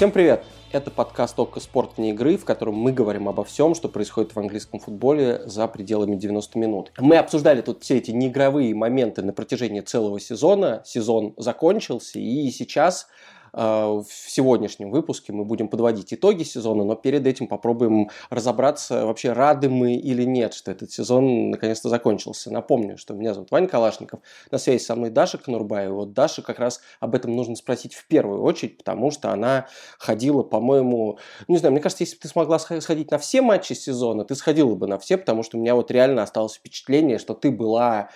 Всем 0.00 0.12
привет! 0.12 0.46
Это 0.72 0.90
подкаст 0.90 1.38
«Окко 1.38 1.60
спорт 1.60 1.98
вне 1.98 2.12
игры», 2.12 2.38
в 2.38 2.46
котором 2.46 2.74
мы 2.74 2.90
говорим 2.90 3.28
обо 3.28 3.44
всем, 3.44 3.74
что 3.74 3.86
происходит 3.86 4.34
в 4.34 4.38
английском 4.38 4.80
футболе 4.80 5.42
за 5.44 5.68
пределами 5.68 6.16
90 6.16 6.58
минут. 6.58 6.90
Мы 6.96 7.18
обсуждали 7.18 7.60
тут 7.60 7.82
все 7.82 7.98
эти 7.98 8.10
неигровые 8.10 8.74
моменты 8.74 9.20
на 9.20 9.34
протяжении 9.34 9.82
целого 9.82 10.18
сезона. 10.18 10.80
Сезон 10.86 11.34
закончился, 11.36 12.18
и 12.18 12.50
сейчас 12.50 13.08
в 13.52 14.06
сегодняшнем 14.08 14.90
выпуске 14.90 15.32
мы 15.32 15.44
будем 15.44 15.68
подводить 15.68 16.12
итоги 16.12 16.42
сезона, 16.42 16.84
но 16.84 16.94
перед 16.94 17.26
этим 17.26 17.46
попробуем 17.46 18.10
разобраться, 18.30 19.06
вообще 19.06 19.32
рады 19.32 19.68
мы 19.68 19.94
или 19.94 20.24
нет, 20.24 20.54
что 20.54 20.70
этот 20.70 20.90
сезон 20.92 21.50
наконец-то 21.50 21.88
закончился. 21.88 22.52
Напомню, 22.52 22.96
что 22.98 23.14
меня 23.14 23.34
зовут 23.34 23.50
Ваня 23.50 23.68
Калашников, 23.68 24.20
на 24.50 24.58
связи 24.58 24.82
со 24.82 24.94
мной 24.94 25.10
Даша 25.10 25.38
Конурбаева. 25.38 25.94
Вот 25.94 26.12
Даша 26.12 26.42
как 26.42 26.58
раз 26.58 26.80
об 27.00 27.14
этом 27.14 27.34
нужно 27.34 27.56
спросить 27.56 27.94
в 27.94 28.06
первую 28.06 28.42
очередь, 28.42 28.78
потому 28.78 29.10
что 29.10 29.30
она 29.30 29.66
ходила, 29.98 30.42
по-моему, 30.42 31.18
ну, 31.48 31.54
не 31.54 31.58
знаю, 31.58 31.72
мне 31.72 31.80
кажется, 31.80 32.04
если 32.04 32.16
бы 32.16 32.22
ты 32.22 32.28
смогла 32.28 32.58
сходить 32.58 33.10
на 33.10 33.18
все 33.18 33.42
матчи 33.42 33.72
сезона, 33.72 34.24
ты 34.24 34.34
сходила 34.34 34.74
бы 34.74 34.86
на 34.86 34.98
все, 34.98 35.16
потому 35.16 35.42
что 35.42 35.56
у 35.58 35.60
меня 35.60 35.74
вот 35.74 35.90
реально 35.90 36.22
осталось 36.22 36.54
впечатление, 36.54 37.18
что 37.18 37.34
ты 37.34 37.50
была 37.50 38.10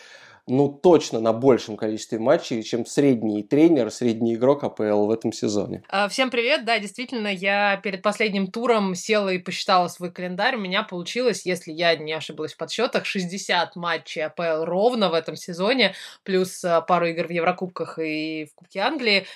ну, 0.46 0.68
точно 0.68 1.20
на 1.20 1.32
большем 1.32 1.76
количестве 1.76 2.18
матчей, 2.18 2.62
чем 2.62 2.84
средний 2.84 3.42
тренер, 3.42 3.90
средний 3.90 4.34
игрок 4.34 4.64
АПЛ 4.64 5.06
в 5.06 5.10
этом 5.10 5.32
сезоне. 5.32 5.82
А, 5.88 6.08
всем 6.08 6.30
привет, 6.30 6.64
да, 6.64 6.78
действительно, 6.78 7.28
я 7.28 7.78
перед 7.82 8.02
последним 8.02 8.48
туром 8.48 8.94
села 8.94 9.30
и 9.30 9.38
посчитала 9.38 9.88
свой 9.88 10.10
календарь, 10.10 10.56
у 10.56 10.60
меня 10.60 10.82
получилось, 10.82 11.46
если 11.46 11.72
я 11.72 11.96
не 11.96 12.12
ошиблась 12.12 12.52
в 12.52 12.56
подсчетах, 12.58 13.06
60 13.06 13.74
матчей 13.76 14.22
АПЛ 14.22 14.64
ровно 14.64 15.08
в 15.08 15.14
этом 15.14 15.36
сезоне, 15.36 15.94
плюс 16.24 16.62
а, 16.64 16.82
пару 16.82 17.06
игр 17.06 17.26
в 17.26 17.30
Еврокубках 17.30 17.98
и 17.98 18.46
в 18.46 18.54
Кубке 18.54 18.80
Англии. 18.80 19.26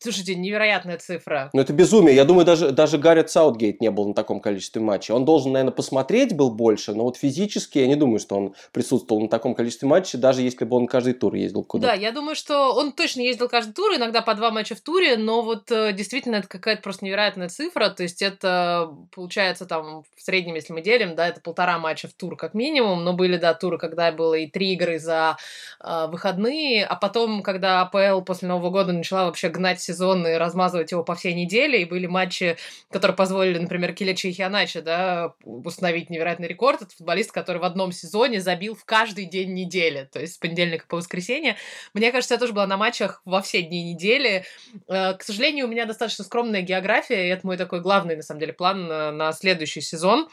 Слушайте, 0.00 0.34
невероятная 0.34 0.98
цифра. 0.98 1.50
Ну, 1.52 1.60
это 1.60 1.72
безумие. 1.72 2.14
Я 2.14 2.24
думаю, 2.24 2.44
даже, 2.44 2.70
даже 2.70 2.98
Гаррет 2.98 3.30
Саутгейт 3.30 3.80
не 3.80 3.90
был 3.90 4.08
на 4.08 4.14
таком 4.14 4.40
количестве 4.40 4.80
матчей. 4.80 5.14
Он 5.14 5.24
должен, 5.24 5.52
наверное, 5.52 5.72
посмотреть 5.72 6.34
был 6.34 6.50
больше, 6.50 6.94
но 6.94 7.04
вот 7.04 7.16
физически 7.16 7.78
я 7.78 7.86
не 7.86 7.96
думаю, 7.96 8.18
что 8.18 8.36
он 8.36 8.54
присутствовал 8.72 9.22
на 9.22 9.28
таком 9.28 9.54
количестве 9.54 9.88
матчей, 9.88 10.18
даже 10.18 10.42
если 10.42 10.64
бы 10.64 10.76
он 10.76 10.86
каждый 10.86 11.14
тур 11.14 11.34
ездил 11.34 11.64
куда-то. 11.64 11.94
Да, 11.94 12.00
я 12.00 12.12
думаю, 12.12 12.34
что 12.34 12.74
он 12.74 12.92
точно 12.92 13.20
ездил 13.20 13.48
каждый 13.48 13.72
тур, 13.72 13.94
иногда 13.94 14.22
по 14.22 14.34
два 14.34 14.50
матча 14.50 14.74
в 14.74 14.80
туре, 14.80 15.16
но 15.16 15.42
вот 15.42 15.70
э, 15.70 15.92
действительно 15.92 16.36
это 16.36 16.48
какая-то 16.48 16.82
просто 16.82 17.04
невероятная 17.04 17.48
цифра. 17.48 17.90
То 17.90 18.02
есть 18.02 18.22
это 18.22 18.90
получается 19.14 19.66
там 19.66 20.04
в 20.16 20.22
среднем, 20.22 20.54
если 20.54 20.72
мы 20.72 20.82
делим, 20.82 21.14
да, 21.14 21.28
это 21.28 21.40
полтора 21.40 21.78
матча 21.78 22.08
в 22.08 22.12
тур 22.12 22.36
как 22.36 22.54
минимум, 22.54 23.04
но 23.04 23.12
были, 23.12 23.36
да, 23.36 23.54
туры, 23.54 23.78
когда 23.78 24.10
было 24.12 24.34
и 24.34 24.46
три 24.46 24.72
игры 24.72 24.98
за 24.98 25.36
э, 25.80 26.06
выходные, 26.08 26.84
а 26.84 26.96
потом, 26.96 27.42
когда 27.42 27.80
АПЛ 27.82 28.22
после 28.22 28.48
Нового 28.48 28.70
года 28.70 28.92
начала 28.92 29.26
вообще 29.26 29.48
гнать 29.48 29.73
гнать 29.74 29.80
сезон 29.80 30.26
и 30.26 30.34
размазывать 30.34 30.92
его 30.92 31.02
по 31.02 31.14
всей 31.14 31.34
неделе, 31.34 31.82
и 31.82 31.84
были 31.84 32.06
матчи, 32.06 32.56
которые 32.90 33.16
позволили, 33.16 33.58
например, 33.58 33.92
Килечи 33.92 34.28
и 34.28 34.32
Хианачи, 34.32 34.80
да, 34.80 35.34
установить 35.44 36.10
невероятный 36.10 36.48
рекорд. 36.48 36.82
Это 36.82 36.94
футболист, 36.96 37.32
который 37.32 37.58
в 37.58 37.64
одном 37.64 37.92
сезоне 37.92 38.40
забил 38.40 38.74
в 38.74 38.84
каждый 38.84 39.26
день 39.26 39.54
недели, 39.54 40.08
то 40.12 40.20
есть 40.20 40.34
с 40.34 40.38
понедельника 40.38 40.86
по 40.88 40.96
воскресенье. 40.96 41.56
Мне 41.92 42.12
кажется, 42.12 42.34
я 42.34 42.40
тоже 42.40 42.52
была 42.52 42.66
на 42.66 42.76
матчах 42.76 43.20
во 43.24 43.40
все 43.42 43.62
дни 43.62 43.92
недели. 43.92 44.44
Э, 44.88 45.14
к 45.14 45.22
сожалению, 45.22 45.66
у 45.66 45.68
меня 45.68 45.86
достаточно 45.86 46.24
скромная 46.24 46.62
география, 46.62 47.26
и 47.26 47.30
это 47.30 47.46
мой 47.46 47.56
такой 47.56 47.80
главный, 47.80 48.16
на 48.16 48.22
самом 48.22 48.40
деле, 48.40 48.52
план 48.52 48.86
на 48.86 49.32
следующий 49.32 49.80
сезон, 49.80 50.28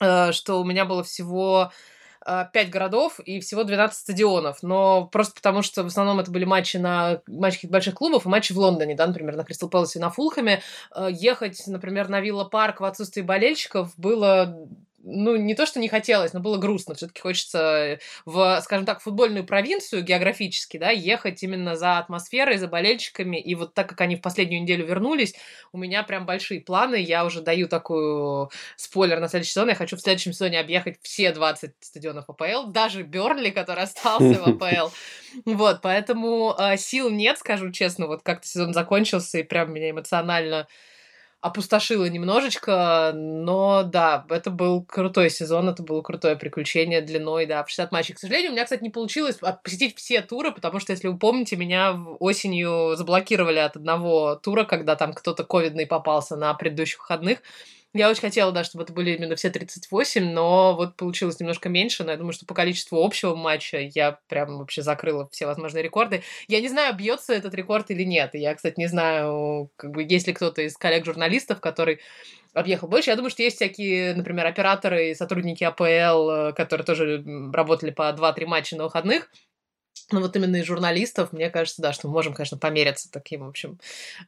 э, 0.00 0.32
что 0.32 0.60
у 0.60 0.64
меня 0.64 0.84
было 0.84 1.02
всего 1.02 1.72
5 2.24 2.48
а, 2.54 2.70
городов 2.70 3.20
и 3.20 3.40
всего 3.40 3.64
12 3.64 3.96
стадионов. 3.96 4.62
Но 4.62 5.06
просто 5.06 5.34
потому, 5.34 5.62
что 5.62 5.82
в 5.82 5.86
основном 5.86 6.20
это 6.20 6.30
были 6.30 6.44
матчи 6.44 6.76
на 6.76 7.20
матчи 7.26 7.66
больших 7.66 7.94
клубов 7.94 8.26
и 8.26 8.28
матчи 8.28 8.52
в 8.52 8.58
Лондоне, 8.58 8.94
да, 8.94 9.06
например, 9.06 9.36
на 9.36 9.44
Кристал 9.44 9.68
Пэлас 9.68 9.96
и 9.96 9.98
на 9.98 10.10
Фулхаме. 10.10 10.62
А, 10.90 11.08
ехать, 11.08 11.62
например, 11.66 12.08
на 12.08 12.20
Вилла 12.20 12.44
Парк 12.44 12.80
в 12.80 12.84
отсутствии 12.84 13.22
болельщиков 13.22 13.92
было 13.96 14.66
ну, 15.06 15.36
не 15.36 15.54
то, 15.54 15.66
что 15.66 15.80
не 15.80 15.88
хотелось, 15.88 16.32
но 16.32 16.40
было 16.40 16.56
грустно. 16.56 16.94
Все-таки 16.94 17.20
хочется 17.20 17.98
в, 18.24 18.60
скажем 18.62 18.86
так, 18.86 19.02
футбольную 19.02 19.44
провинцию 19.44 20.02
географически, 20.02 20.78
да, 20.78 20.90
ехать 20.90 21.42
именно 21.42 21.76
за 21.76 21.98
атмосферой, 21.98 22.56
за 22.56 22.68
болельщиками. 22.68 23.36
И 23.36 23.54
вот 23.54 23.74
так 23.74 23.88
как 23.88 24.00
они 24.00 24.16
в 24.16 24.22
последнюю 24.22 24.62
неделю 24.62 24.86
вернулись, 24.86 25.34
у 25.72 25.78
меня 25.78 26.02
прям 26.02 26.24
большие 26.24 26.60
планы. 26.60 26.96
Я 26.96 27.26
уже 27.26 27.42
даю 27.42 27.68
такую 27.68 28.50
спойлер 28.76 29.20
на 29.20 29.28
следующий 29.28 29.52
сезон. 29.52 29.68
Я 29.68 29.74
хочу 29.74 29.96
в 29.96 30.00
следующем 30.00 30.32
сезоне 30.32 30.58
объехать 30.58 30.98
все 31.02 31.32
20 31.32 31.72
стадионов 31.80 32.24
АПЛ, 32.28 32.68
даже 32.68 33.02
Бернли, 33.02 33.50
который 33.50 33.84
остался 33.84 34.40
в 34.40 34.46
АПЛ. 34.62 34.90
Вот, 35.44 35.82
поэтому 35.82 36.54
э, 36.58 36.76
сил 36.78 37.10
нет, 37.10 37.38
скажу 37.38 37.70
честно. 37.72 38.06
Вот 38.06 38.22
как-то 38.22 38.46
сезон 38.46 38.72
закончился, 38.72 39.38
и 39.38 39.42
прям 39.42 39.72
меня 39.72 39.90
эмоционально 39.90 40.66
опустошило 41.44 42.06
немножечко, 42.06 43.12
но 43.14 43.82
да, 43.82 44.24
это 44.30 44.50
был 44.50 44.82
крутой 44.82 45.28
сезон, 45.28 45.68
это 45.68 45.82
было 45.82 46.00
крутое 46.00 46.36
приключение 46.36 47.02
длиной, 47.02 47.44
да, 47.44 47.62
в 47.62 47.68
60 47.68 47.92
матчей. 47.92 48.14
К 48.14 48.18
сожалению, 48.18 48.50
у 48.50 48.54
меня, 48.54 48.64
кстати, 48.64 48.82
не 48.82 48.88
получилось 48.88 49.38
посетить 49.62 49.94
все 49.98 50.22
туры, 50.22 50.52
потому 50.52 50.80
что, 50.80 50.92
если 50.92 51.06
вы 51.06 51.18
помните, 51.18 51.56
меня 51.56 52.00
осенью 52.18 52.96
заблокировали 52.96 53.58
от 53.58 53.76
одного 53.76 54.36
тура, 54.36 54.64
когда 54.64 54.96
там 54.96 55.12
кто-то 55.12 55.44
ковидный 55.44 55.86
попался 55.86 56.36
на 56.36 56.54
предыдущих 56.54 57.00
выходных. 57.00 57.42
Я 57.96 58.10
очень 58.10 58.22
хотела, 58.22 58.50
да, 58.50 58.64
чтобы 58.64 58.82
это 58.82 58.92
были 58.92 59.14
именно 59.14 59.36
все 59.36 59.50
38, 59.50 60.32
но 60.32 60.74
вот 60.74 60.96
получилось 60.96 61.38
немножко 61.38 61.68
меньше, 61.68 62.02
но 62.02 62.10
я 62.10 62.16
думаю, 62.16 62.32
что 62.32 62.44
по 62.44 62.52
количеству 62.52 63.00
общего 63.00 63.36
матча 63.36 63.78
я 63.78 64.18
прям 64.26 64.58
вообще 64.58 64.82
закрыла 64.82 65.28
все 65.30 65.46
возможные 65.46 65.84
рекорды. 65.84 66.24
Я 66.48 66.60
не 66.60 66.68
знаю, 66.68 66.96
бьется 66.96 67.32
этот 67.32 67.54
рекорд 67.54 67.92
или 67.92 68.02
нет. 68.02 68.30
Я, 68.34 68.52
кстати, 68.56 68.74
не 68.78 68.88
знаю, 68.88 69.70
как 69.76 69.92
бы, 69.92 70.02
есть 70.02 70.26
ли 70.26 70.32
кто-то 70.32 70.62
из 70.62 70.76
коллег-журналистов, 70.76 71.60
который 71.60 72.00
объехал 72.52 72.88
больше. 72.88 73.10
Я 73.10 73.16
думаю, 73.16 73.30
что 73.30 73.44
есть 73.44 73.56
всякие, 73.56 74.14
например, 74.14 74.46
операторы 74.46 75.10
и 75.10 75.14
сотрудники 75.14 75.62
АПЛ, 75.62 76.30
э, 76.30 76.52
которые 76.52 76.84
тоже 76.84 77.24
работали 77.52 77.92
по 77.92 78.12
2-3 78.12 78.46
матча 78.46 78.76
на 78.76 78.84
выходных, 78.84 79.30
ну 80.10 80.20
вот 80.20 80.36
именно 80.36 80.56
из 80.56 80.64
журналистов, 80.64 81.32
мне 81.32 81.50
кажется, 81.50 81.82
да, 81.82 81.92
что 81.92 82.08
мы 82.08 82.14
можем, 82.14 82.34
конечно, 82.34 82.58
помериться 82.58 83.10
таким, 83.10 83.44
в 83.44 83.48
общем, 83.48 83.78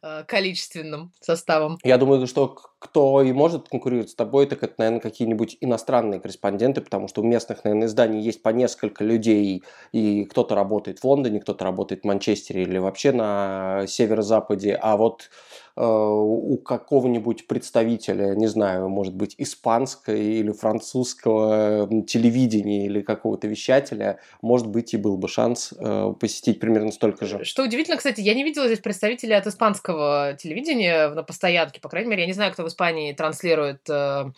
э, 0.02 0.24
количественным 0.26 1.12
составом. 1.20 1.78
Я 1.84 1.98
думаю, 1.98 2.26
что 2.26 2.56
кто 2.78 3.22
и 3.22 3.32
может 3.32 3.68
конкурировать 3.68 4.10
с 4.10 4.14
тобой, 4.14 4.46
так 4.46 4.62
это, 4.62 4.74
наверное, 4.78 5.00
какие-нибудь 5.00 5.58
иностранные 5.60 6.20
корреспонденты, 6.20 6.80
потому 6.80 7.08
что 7.08 7.20
у 7.22 7.24
местных, 7.24 7.64
наверное, 7.64 7.88
изданий 7.88 8.20
есть 8.20 8.42
по 8.42 8.50
несколько 8.50 9.04
людей, 9.04 9.62
и 9.92 10.24
кто-то 10.24 10.54
работает 10.54 11.00
в 11.00 11.04
Лондоне, 11.04 11.40
кто-то 11.40 11.64
работает 11.64 12.02
в 12.02 12.06
Манчестере 12.06 12.62
или 12.62 12.78
вообще 12.78 13.12
на 13.12 13.86
северо-западе, 13.86 14.78
а 14.80 14.96
вот 14.96 15.30
у 15.76 16.56
какого-нибудь 16.56 17.46
представителя, 17.46 18.34
не 18.34 18.46
знаю, 18.46 18.88
может 18.88 19.14
быть, 19.14 19.34
испанского 19.36 20.14
или 20.14 20.50
французского 20.52 21.88
телевидения 22.06 22.86
или 22.86 23.02
какого-то 23.02 23.46
вещателя, 23.46 24.18
может 24.40 24.68
быть, 24.68 24.94
и 24.94 24.96
был 24.96 25.18
бы 25.18 25.28
шанс 25.28 25.74
э, 25.78 26.14
посетить 26.18 26.60
примерно 26.60 26.92
столько 26.92 27.26
же. 27.26 27.44
Что 27.44 27.62
удивительно, 27.62 27.96
кстати, 27.96 28.20
я 28.20 28.34
не 28.34 28.42
видела 28.42 28.66
здесь 28.66 28.80
представителей 28.80 29.34
от 29.34 29.46
испанского 29.46 30.36
телевидения 30.38 31.08
на 31.10 31.22
постоянке, 31.22 31.80
по 31.80 31.88
крайней 31.88 32.10
мере, 32.10 32.22
я 32.22 32.26
не 32.26 32.32
знаю, 32.32 32.52
кто 32.52 32.64
в 32.64 32.68
Испании 32.68 33.12
транслирует 33.12 33.88
э, 33.90 34.30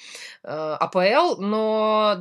э, 0.42 0.76
АПЛ, 0.80 1.40
но 1.40 2.16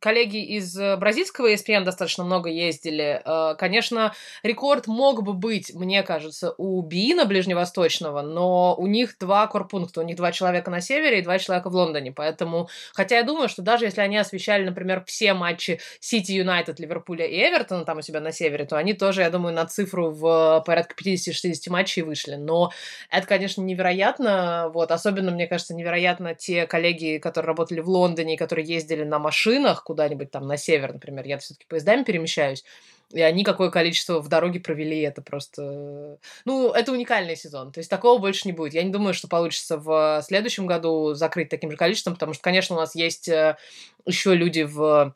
коллеги 0.00 0.42
из 0.42 0.76
э, 0.78 0.96
бразильского 0.96 1.52
ESPN 1.52 1.84
достаточно 1.84 2.24
много 2.24 2.48
ездили. 2.50 3.22
Э, 3.24 3.54
конечно, 3.56 4.14
рекорд 4.42 4.86
мог 4.86 5.22
бы 5.22 5.32
быть, 5.32 5.74
мне 5.74 6.02
кажется, 6.02 6.54
у 6.58 6.82
Биина 6.82 7.24
ближневосточного, 7.24 8.22
но 8.22 8.74
у 8.76 8.86
них 8.86 9.16
два 9.18 9.46
корпункта, 9.46 10.00
у 10.00 10.04
них 10.04 10.16
два 10.16 10.32
человека 10.32 10.70
на 10.70 10.80
севере 10.80 11.20
и 11.20 11.22
два 11.22 11.38
человека 11.38 11.70
в 11.70 11.74
Лондоне, 11.74 12.12
поэтому, 12.12 12.68
хотя 12.92 13.16
я 13.16 13.22
думаю, 13.22 13.48
что 13.48 13.62
даже 13.62 13.84
если 13.84 14.00
они 14.00 14.16
освещали, 14.16 14.64
например, 14.64 15.04
все 15.06 15.34
матчи 15.34 15.80
Сити 16.00 16.32
Юнайтед, 16.32 16.80
Ливерпуля 16.80 17.26
и 17.26 17.36
Эвертона 17.36 17.84
там 17.84 17.98
у 17.98 18.02
себя 18.02 18.20
на 18.20 18.32
севере, 18.32 18.64
то 18.64 18.76
они 18.76 18.94
тоже, 18.94 19.22
я 19.22 19.30
думаю, 19.30 19.54
на 19.54 19.66
цифру 19.66 20.10
в 20.10 20.62
порядка 20.66 20.94
50-60 21.02 21.54
матчей 21.68 22.02
вышли, 22.02 22.34
но 22.34 22.72
это, 23.10 23.26
конечно, 23.26 23.62
невероятно, 23.62 24.70
вот, 24.72 24.90
особенно, 24.90 25.30
мне 25.30 25.46
кажется, 25.46 25.74
невероятно 25.74 26.34
те 26.34 26.66
коллеги, 26.66 27.18
которые 27.18 27.48
работали 27.48 27.80
в 27.80 27.88
Лондоне, 27.88 28.36
которые 28.36 28.66
ездили 28.66 29.04
на 29.04 29.18
машинах, 29.18 29.83
куда-нибудь 29.84 30.30
там 30.30 30.46
на 30.46 30.56
север, 30.56 30.92
например, 30.92 31.26
я 31.26 31.38
все-таки 31.38 31.66
поездами 31.66 32.02
перемещаюсь, 32.02 32.64
и 33.12 33.20
они 33.20 33.44
какое 33.44 33.70
количество 33.70 34.20
в 34.20 34.28
дороге 34.28 34.60
провели, 34.60 35.00
это 35.00 35.22
просто... 35.22 36.18
Ну, 36.44 36.72
это 36.72 36.92
уникальный 36.92 37.36
сезон, 37.36 37.70
то 37.70 37.78
есть 37.78 37.90
такого 37.90 38.18
больше 38.18 38.48
не 38.48 38.52
будет. 38.52 38.74
Я 38.74 38.82
не 38.82 38.90
думаю, 38.90 39.14
что 39.14 39.28
получится 39.28 39.78
в 39.78 40.22
следующем 40.26 40.66
году 40.66 41.14
закрыть 41.14 41.48
таким 41.48 41.70
же 41.70 41.76
количеством, 41.76 42.14
потому 42.14 42.32
что, 42.32 42.42
конечно, 42.42 42.74
у 42.74 42.78
нас 42.78 42.94
есть 42.94 43.28
э, 43.28 43.56
еще 44.04 44.34
люди 44.34 44.62
в 44.62 45.14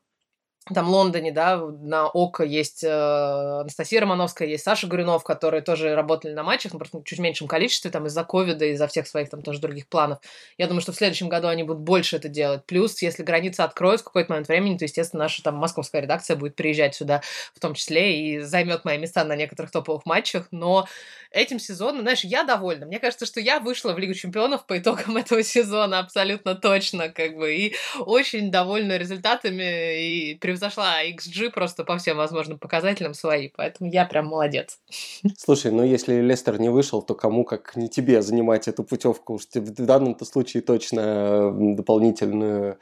там 0.74 0.88
Лондоне, 0.88 1.32
да, 1.32 1.56
на 1.58 2.06
ОКО 2.06 2.44
есть 2.44 2.84
э, 2.84 2.88
Анастасия 2.88 4.00
Романовская, 4.00 4.48
есть 4.48 4.64
Саша 4.64 4.86
Горюнов, 4.86 5.24
которые 5.24 5.62
тоже 5.62 5.94
работали 5.94 6.32
на 6.32 6.42
матчах, 6.42 6.72
но 6.72 6.78
просто 6.78 6.98
в 6.98 7.04
чуть 7.04 7.18
меньшем 7.18 7.48
количестве, 7.48 7.90
там, 7.90 8.06
из-за 8.06 8.24
ковида, 8.24 8.66
из-за 8.66 8.86
всех 8.86 9.06
своих 9.06 9.30
там 9.30 9.42
тоже 9.42 9.60
других 9.60 9.86
планов. 9.88 10.18
Я 10.56 10.66
думаю, 10.66 10.80
что 10.80 10.92
в 10.92 10.96
следующем 10.96 11.28
году 11.28 11.48
они 11.48 11.62
будут 11.62 11.82
больше 11.82 12.16
это 12.16 12.28
делать. 12.28 12.64
Плюс, 12.66 13.00
если 13.02 13.22
границы 13.22 13.60
откроют 13.60 14.00
в 14.00 14.04
какой-то 14.04 14.32
момент 14.32 14.48
времени, 14.48 14.78
то, 14.78 14.84
естественно, 14.84 15.24
наша 15.24 15.42
там 15.42 15.56
московская 15.56 16.02
редакция 16.02 16.36
будет 16.36 16.56
приезжать 16.56 16.94
сюда 16.94 17.22
в 17.54 17.60
том 17.60 17.74
числе 17.74 18.20
и 18.20 18.40
займет 18.40 18.84
мои 18.84 18.98
места 18.98 19.24
на 19.24 19.36
некоторых 19.36 19.70
топовых 19.70 20.06
матчах, 20.06 20.48
но 20.50 20.86
этим 21.30 21.58
сезоном, 21.58 22.02
знаешь, 22.02 22.24
я 22.24 22.44
довольна. 22.44 22.86
Мне 22.86 22.98
кажется, 22.98 23.26
что 23.26 23.40
я 23.40 23.60
вышла 23.60 23.92
в 23.92 23.98
Лигу 23.98 24.14
чемпионов 24.14 24.66
по 24.66 24.78
итогам 24.78 25.16
этого 25.18 25.42
сезона 25.42 25.98
абсолютно 25.98 26.54
точно, 26.54 27.08
как 27.08 27.36
бы, 27.36 27.54
и 27.54 27.74
очень 27.98 28.50
довольна 28.50 28.96
результатами, 28.96 30.32
и 30.32 30.34
превзошла 30.58 31.04
XG 31.04 31.50
просто 31.50 31.84
по 31.84 31.96
всем 31.98 32.16
возможным 32.16 32.58
показателям 32.58 33.14
свои, 33.14 33.48
поэтому 33.48 33.90
я 33.90 34.04
прям 34.04 34.26
молодец. 34.26 34.78
Слушай, 35.36 35.70
ну 35.72 35.84
если 35.84 36.20
Лестер 36.20 36.60
не 36.60 36.68
вышел, 36.68 37.02
то 37.02 37.14
кому 37.14 37.44
как 37.44 37.76
не 37.76 37.88
тебе 37.88 38.22
занимать 38.22 38.68
эту 38.68 38.84
путевку? 38.84 39.34
Уж 39.34 39.46
в 39.54 39.84
данном-то 39.84 40.24
случае 40.24 40.62
точно 40.62 41.52
дополнительную 41.76 42.78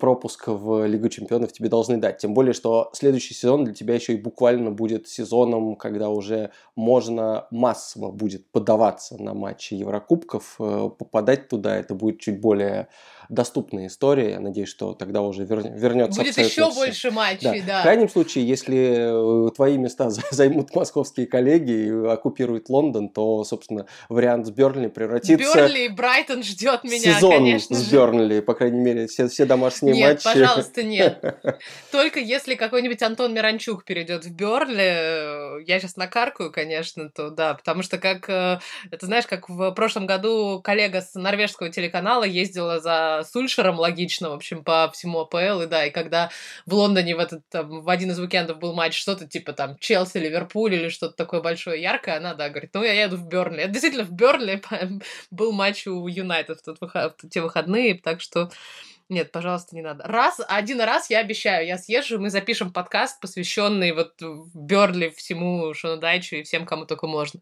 пропуск 0.00 0.48
в 0.48 0.86
Лигу 0.86 1.08
чемпионов 1.10 1.52
тебе 1.52 1.68
должны 1.68 1.98
дать. 1.98 2.18
Тем 2.18 2.32
более, 2.32 2.54
что 2.54 2.90
следующий 2.94 3.34
сезон 3.34 3.64
для 3.64 3.74
тебя 3.74 3.94
еще 3.94 4.14
и 4.14 4.20
буквально 4.20 4.70
будет 4.70 5.08
сезоном, 5.08 5.76
когда 5.76 6.08
уже 6.08 6.50
можно 6.74 7.46
массово 7.50 8.10
будет 8.10 8.50
подаваться 8.50 9.22
на 9.22 9.34
матчи 9.34 9.74
Еврокубков, 9.74 10.56
э, 10.58 10.88
попадать 10.98 11.48
туда. 11.48 11.76
Это 11.76 11.94
будет 11.94 12.18
чуть 12.20 12.40
более 12.40 12.88
доступная 13.28 13.86
история. 13.86 14.32
Я 14.32 14.40
надеюсь, 14.40 14.68
что 14.68 14.94
тогда 14.94 15.22
уже 15.22 15.44
вер... 15.44 15.62
вернется 15.72 16.20
Будет 16.20 16.36
еще 16.36 16.48
все. 16.48 16.72
больше 16.72 17.10
матчей, 17.10 17.60
да. 17.60 17.66
да. 17.66 17.80
В 17.80 17.82
крайнем 17.82 18.08
случае, 18.08 18.46
если 18.46 19.48
э, 19.48 19.50
твои 19.50 19.76
места 19.78 20.10
займут 20.30 20.74
московские 20.74 21.26
коллеги 21.26 21.72
и 21.72 21.90
оккупируют 21.90 22.68
Лондон, 22.68 23.08
то, 23.08 23.44
собственно, 23.44 23.86
вариант 24.08 24.46
с 24.46 24.50
Бернли 24.50 24.88
превратится... 24.88 25.36
Бернли 25.36 25.86
и 25.86 25.88
Брайтон 25.88 26.42
ждет 26.42 26.84
меня, 26.84 27.14
сезон 27.14 27.32
конечно 27.32 27.76
с 27.76 27.90
Бернли, 27.90 28.40
по 28.40 28.54
крайней 28.54 28.80
мере, 28.80 29.06
все, 29.06 29.28
все 29.28 29.44
домашние 29.44 29.94
нет, 29.94 30.24
матчи. 30.24 30.36
Нет, 30.36 30.46
пожалуйста, 30.46 30.82
нет. 30.82 31.40
Только 31.92 32.20
если 32.20 32.54
какой-нибудь 32.54 33.02
Антон 33.02 33.34
Миранчук 33.34 33.84
перейдет 33.84 34.24
в 34.24 34.34
Бернли, 34.34 35.58
э, 35.58 35.62
я 35.66 35.78
сейчас 35.80 35.96
накаркаю, 35.96 36.52
конечно, 36.52 37.10
то 37.10 37.30
да, 37.30 37.54
потому 37.54 37.82
что 37.82 37.98
как, 37.98 38.28
э, 38.28 38.58
это 38.90 39.06
знаешь, 39.06 39.26
как 39.26 39.48
в 39.48 39.70
прошлом 39.72 40.06
году 40.06 40.60
коллега 40.62 41.00
с 41.00 41.14
норвежского 41.14 41.70
телеканала 41.70 42.24
ездила 42.24 42.80
за 42.80 43.13
Сульшером 43.22 43.78
логично, 43.78 44.30
в 44.30 44.32
общем, 44.32 44.64
по 44.64 44.90
всему 44.92 45.20
АПЛ, 45.20 45.62
и 45.62 45.66
да, 45.66 45.86
и 45.86 45.90
когда 45.90 46.30
в 46.66 46.74
Лондоне 46.74 47.14
в, 47.14 47.18
этот, 47.20 47.48
там, 47.48 47.82
в 47.82 47.88
один 47.88 48.10
из 48.10 48.18
уикендов 48.18 48.58
был 48.58 48.74
матч 48.74 48.98
что-то 48.98 49.26
типа 49.26 49.52
там 49.52 49.78
Челси, 49.78 50.18
Ливерпуль 50.18 50.74
или 50.74 50.88
что-то 50.88 51.14
такое 51.14 51.40
большое, 51.40 51.80
яркое, 51.80 52.16
она, 52.16 52.34
да, 52.34 52.48
говорит, 52.48 52.70
ну, 52.74 52.82
я 52.82 53.04
еду 53.04 53.16
в 53.16 53.28
Бернли. 53.28 53.62
Это 53.62 53.72
действительно 53.72 54.04
в 54.04 54.12
Бернли 54.12 54.62
был 55.30 55.52
матч 55.52 55.86
у 55.86 56.08
Юнайтед 56.08 56.60
в, 56.66 56.78
в 56.80 57.28
те 57.28 57.40
выходные, 57.40 58.00
так 58.00 58.20
что 58.20 58.50
нет, 59.10 59.32
пожалуйста, 59.32 59.76
не 59.76 59.82
надо. 59.82 60.04
Раз, 60.04 60.40
один 60.48 60.80
раз 60.80 61.10
я 61.10 61.18
обещаю, 61.18 61.66
я 61.66 61.76
съезжу, 61.76 62.18
мы 62.18 62.30
запишем 62.30 62.72
подкаст, 62.72 63.20
посвященный 63.20 63.92
вот 63.92 64.14
Берли 64.54 65.10
всему 65.10 65.74
Шонодайчу 65.74 66.36
и 66.36 66.42
всем, 66.42 66.64
кому 66.64 66.86
только 66.86 67.06
можно. 67.06 67.40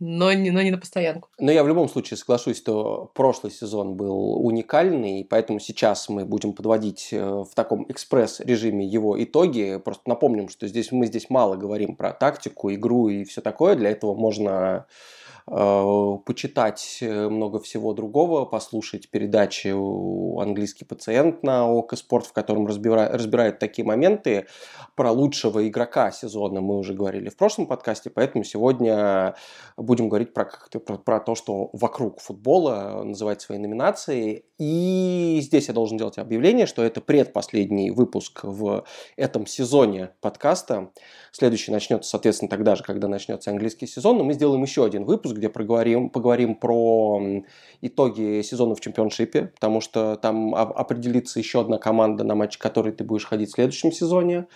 Но 0.00 0.32
не, 0.32 0.50
но 0.50 0.60
не 0.60 0.70
на 0.70 0.78
постоянку. 0.78 1.30
Но 1.38 1.50
я 1.50 1.64
в 1.64 1.68
любом 1.68 1.88
случае 1.88 2.18
соглашусь, 2.18 2.58
что 2.58 3.10
прошлый 3.14 3.50
сезон 3.50 3.94
был 3.96 4.44
уникальный, 4.44 5.20
и 5.20 5.24
поэтому 5.24 5.60
сейчас 5.60 6.08
мы 6.10 6.26
будем 6.26 6.52
подводить 6.52 7.08
э, 7.10 7.18
в 7.18 7.50
таком 7.54 7.90
экспресс-режиме 7.90 8.86
его 8.86 9.20
итоги. 9.22 9.80
Просто 9.82 10.02
напомним, 10.06 10.50
что 10.50 10.68
здесь 10.68 10.92
мы 10.92 11.06
здесь 11.06 11.30
мало 11.30 11.56
говорим 11.56 11.96
про 11.96 12.12
тактику, 12.12 12.72
игру 12.72 13.08
и 13.08 13.24
все 13.24 13.40
такое. 13.40 13.76
Для 13.76 13.90
этого 13.90 14.14
можно 14.14 14.86
почитать 15.48 16.98
э, 17.00 17.28
много 17.28 17.58
всего 17.60 17.94
другого, 17.94 18.44
послушать 18.44 19.10
передачи 19.10 19.68
«Английский 20.40 20.84
пациент» 20.84 21.42
на 21.42 21.66
ОК 21.66 21.96
Спорт, 21.96 22.26
в 22.26 22.32
котором 22.32 22.66
разбирают, 22.66 23.14
разбирают 23.14 23.58
такие 23.58 23.84
моменты. 23.86 24.46
Про 24.94 25.10
лучшего 25.10 25.66
игрока 25.66 26.10
сезона 26.10 26.60
мы 26.60 26.76
уже 26.76 26.92
говорили 26.92 27.28
в 27.28 27.36
прошлом 27.36 27.66
подкасте, 27.66 28.10
поэтому 28.10 28.44
сегодня 28.44 29.34
будем 29.76 30.08
говорить 30.08 30.34
про, 30.34 30.50
про, 30.84 30.98
про 30.98 31.20
то, 31.20 31.34
что 31.34 31.70
вокруг 31.72 32.20
футбола, 32.20 33.02
называть 33.04 33.40
свои 33.40 33.58
номинации. 33.58 34.44
И 34.58 35.38
здесь 35.40 35.68
я 35.68 35.74
должен 35.74 35.96
делать 35.98 36.18
объявление, 36.18 36.66
что 36.66 36.82
это 36.82 37.00
предпоследний 37.00 37.90
выпуск 37.90 38.40
в 38.42 38.84
этом 39.16 39.46
сезоне 39.46 40.10
подкаста. 40.20 40.90
Следующий 41.30 41.70
начнется, 41.70 42.10
соответственно, 42.10 42.48
тогда 42.48 42.74
же, 42.74 42.82
когда 42.82 43.08
начнется 43.08 43.50
английский 43.50 43.86
сезон. 43.86 44.18
Но 44.18 44.24
мы 44.24 44.32
сделаем 44.34 44.62
еще 44.62 44.84
один 44.84 45.04
выпуск, 45.04 45.37
где 45.38 45.48
проговорим, 45.48 46.10
поговорим 46.10 46.54
про 46.54 47.20
итоги 47.80 48.42
сезона 48.42 48.74
в 48.74 48.80
чемпионшипе, 48.80 49.52
потому 49.54 49.80
что 49.80 50.16
там 50.16 50.54
определится 50.54 51.38
еще 51.38 51.60
одна 51.60 51.78
команда, 51.78 52.24
на 52.24 52.34
матч 52.34 52.58
которой 52.58 52.92
ты 52.92 53.04
будешь 53.04 53.26
ходить 53.26 53.50
в 53.50 53.54
следующем 53.54 53.92
сезоне. 53.92 54.46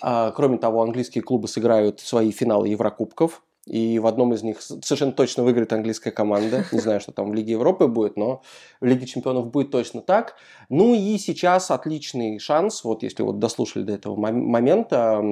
А, 0.00 0.30
кроме 0.30 0.58
того, 0.58 0.82
английские 0.82 1.22
клубы 1.22 1.48
сыграют 1.48 2.00
свои 2.00 2.30
финалы 2.30 2.68
Еврокубков 2.68 3.42
и 3.68 3.98
в 3.98 4.06
одном 4.06 4.32
из 4.32 4.42
них 4.42 4.60
совершенно 4.62 5.12
точно 5.12 5.44
выиграет 5.44 5.72
английская 5.72 6.10
команда. 6.10 6.64
Не 6.72 6.80
знаю, 6.80 7.00
что 7.00 7.12
там 7.12 7.30
в 7.30 7.34
Лиге 7.34 7.52
Европы 7.52 7.86
будет, 7.86 8.16
но 8.16 8.42
в 8.80 8.84
Лиге 8.84 9.06
Чемпионов 9.06 9.50
будет 9.50 9.70
точно 9.70 10.00
так. 10.00 10.36
Ну 10.68 10.94
и 10.94 11.18
сейчас 11.18 11.70
отличный 11.70 12.38
шанс, 12.38 12.84
вот 12.84 13.02
если 13.02 13.22
вот 13.22 13.38
дослушали 13.38 13.84
до 13.84 13.92
этого 13.92 14.16
момента, 14.16 15.22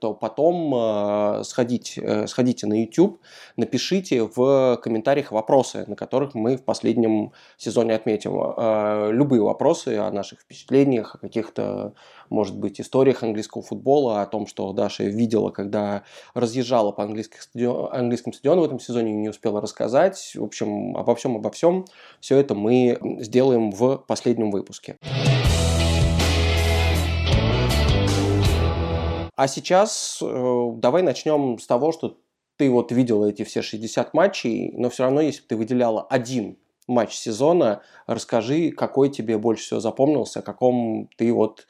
то 0.00 0.14
потом 0.14 0.74
э, 0.74 1.44
сходить, 1.44 1.98
э, 1.98 2.26
сходите 2.26 2.66
на 2.66 2.82
YouTube, 2.82 3.20
напишите 3.56 4.22
в 4.22 4.78
комментариях 4.82 5.32
вопросы, 5.32 5.84
на 5.86 5.96
которых 5.96 6.34
мы 6.34 6.56
в 6.56 6.64
последнем 6.64 7.32
сезоне 7.56 7.94
отметим. 7.94 8.32
Э, 8.36 9.10
любые 9.12 9.42
вопросы 9.42 9.96
о 9.96 10.10
наших 10.10 10.40
впечатлениях, 10.40 11.14
о 11.14 11.18
каких-то 11.18 11.94
может 12.30 12.58
быть, 12.58 12.80
историях 12.80 13.22
английского 13.22 13.62
футбола, 13.62 14.22
о 14.22 14.26
том, 14.26 14.46
что 14.46 14.72
Даша 14.72 15.04
видела, 15.04 15.50
когда 15.50 16.02
разъезжала 16.34 16.92
по 16.92 17.02
стадион, 17.02 17.88
английским 17.92 18.32
стадионам 18.32 18.62
в 18.62 18.66
этом 18.66 18.80
сезоне, 18.80 19.12
не 19.12 19.28
успела 19.28 19.60
рассказать. 19.60 20.32
В 20.34 20.44
общем, 20.44 20.96
обо 20.96 21.14
всем, 21.14 21.36
обо 21.36 21.50
всем. 21.50 21.84
Все 22.20 22.36
это 22.38 22.54
мы 22.54 22.98
сделаем 23.20 23.70
в 23.70 23.98
последнем 23.98 24.50
выпуске. 24.50 24.96
А 29.36 29.48
сейчас 29.48 30.18
э, 30.22 30.70
давай 30.76 31.02
начнем 31.02 31.58
с 31.58 31.66
того, 31.66 31.92
что 31.92 32.16
ты 32.56 32.70
вот 32.70 32.90
видела 32.90 33.26
эти 33.26 33.44
все 33.44 33.60
60 33.60 34.14
матчей, 34.14 34.72
но 34.72 34.88
все 34.88 35.04
равно, 35.04 35.20
если 35.20 35.42
бы 35.42 35.48
ты 35.48 35.56
выделяла 35.56 36.02
один 36.08 36.56
матч 36.86 37.14
сезона, 37.14 37.82
расскажи, 38.06 38.70
какой 38.70 39.10
тебе 39.10 39.38
больше 39.38 39.64
всего 39.64 39.80
запомнился, 39.80 40.40
о 40.40 40.42
каком 40.42 41.10
ты 41.16 41.32
вот 41.32 41.66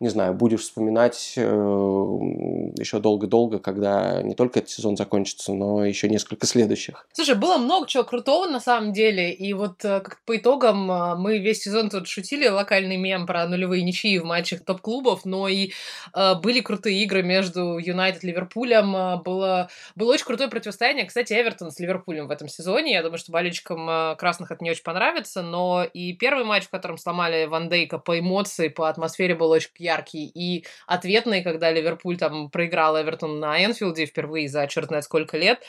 не 0.00 0.08
знаю, 0.10 0.32
будешь 0.32 0.60
вспоминать 0.60 1.32
э, 1.36 1.40
еще 1.42 3.00
долго-долго, 3.00 3.58
когда 3.58 4.22
не 4.22 4.36
только 4.36 4.60
этот 4.60 4.70
сезон 4.70 4.96
закончится, 4.96 5.52
но 5.52 5.84
еще 5.84 6.08
несколько 6.08 6.46
следующих. 6.46 7.06
Слушай, 7.12 7.34
было 7.34 7.58
много 7.58 7.88
чего 7.88 8.04
крутого 8.04 8.46
на 8.46 8.60
самом 8.60 8.92
деле, 8.92 9.32
и 9.32 9.52
вот 9.54 9.84
э, 9.84 10.00
как 10.00 10.20
по 10.24 10.36
итогам 10.36 10.90
э, 10.90 11.16
мы 11.16 11.38
весь 11.38 11.62
сезон 11.62 11.90
тут 11.90 12.06
шутили 12.06 12.46
локальный 12.46 12.96
мем 12.96 13.26
про 13.26 13.48
нулевые 13.48 13.82
ничьи 13.82 14.20
в 14.20 14.24
матчах 14.24 14.60
топ-клубов, 14.64 15.24
но 15.24 15.48
и 15.48 15.72
э, 16.14 16.34
были 16.36 16.60
крутые 16.60 17.02
игры 17.02 17.24
между 17.24 17.78
Юнайтед 17.78 18.22
и 18.22 18.28
Ливерпулем, 18.28 18.94
э, 18.94 19.16
было, 19.24 19.68
было 19.96 20.12
очень 20.12 20.26
крутое 20.26 20.48
противостояние, 20.48 21.06
кстати, 21.06 21.32
Эвертон 21.32 21.72
с 21.72 21.80
Ливерпулем 21.80 22.28
в 22.28 22.30
этом 22.30 22.46
сезоне, 22.46 22.92
я 22.92 23.02
думаю, 23.02 23.18
что 23.18 23.32
болельщикам 23.32 24.16
красных 24.16 24.52
это 24.52 24.62
не 24.62 24.70
очень 24.70 24.84
понравится, 24.84 25.42
но 25.42 25.82
и 25.82 26.12
первый 26.12 26.44
матч, 26.44 26.66
в 26.66 26.70
котором 26.70 26.98
сломали 26.98 27.46
Ван 27.46 27.68
Дейка 27.68 27.98
по 27.98 28.16
эмоции, 28.16 28.68
по 28.68 28.88
атмосфере 28.88 29.34
был 29.34 29.50
очень 29.50 29.70
яркий, 29.88 30.26
и 30.26 30.64
ответный, 30.86 31.42
когда 31.42 31.70
Ливерпуль 31.70 32.16
там 32.16 32.50
проиграл 32.50 33.00
Эвертон 33.00 33.40
на 33.40 33.64
Энфилде 33.64 34.06
впервые 34.06 34.48
за 34.48 34.66
черт 34.66 34.88
знает 34.88 35.04
сколько 35.04 35.36
лет, 35.36 35.60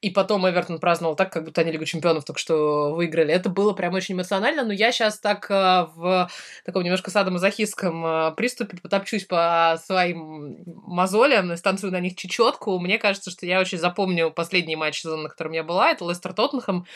и 0.00 0.08
потом 0.08 0.48
Эвертон 0.48 0.78
праздновал 0.78 1.14
так, 1.14 1.30
как 1.30 1.44
будто 1.44 1.60
они 1.60 1.72
Лигу 1.72 1.84
Чемпионов 1.84 2.24
только 2.24 2.40
что 2.40 2.94
выиграли. 2.94 3.34
Это 3.34 3.50
было 3.50 3.74
прям 3.74 3.92
очень 3.92 4.14
эмоционально, 4.14 4.64
но 4.64 4.72
я 4.72 4.92
сейчас 4.92 5.18
так 5.18 5.50
э, 5.50 5.54
в 5.94 6.30
таком 6.64 6.84
немножко 6.84 7.10
садомазохистском 7.10 8.06
э, 8.06 8.32
приступе 8.34 8.78
потопчусь 8.78 9.26
по 9.26 9.78
своим 9.84 10.56
мозолям, 10.64 11.54
станцую 11.56 11.92
на 11.92 12.00
них 12.00 12.16
чечетку. 12.16 12.78
Мне 12.78 12.96
кажется, 12.98 13.30
что 13.30 13.44
я 13.44 13.60
очень 13.60 13.78
запомню 13.78 14.30
последний 14.30 14.76
матч 14.76 15.02
сезона, 15.02 15.24
на 15.24 15.28
котором 15.28 15.52
я 15.52 15.64
была. 15.64 15.90
Это 15.90 16.06
Лестер-Тоттенхэм. 16.06 16.86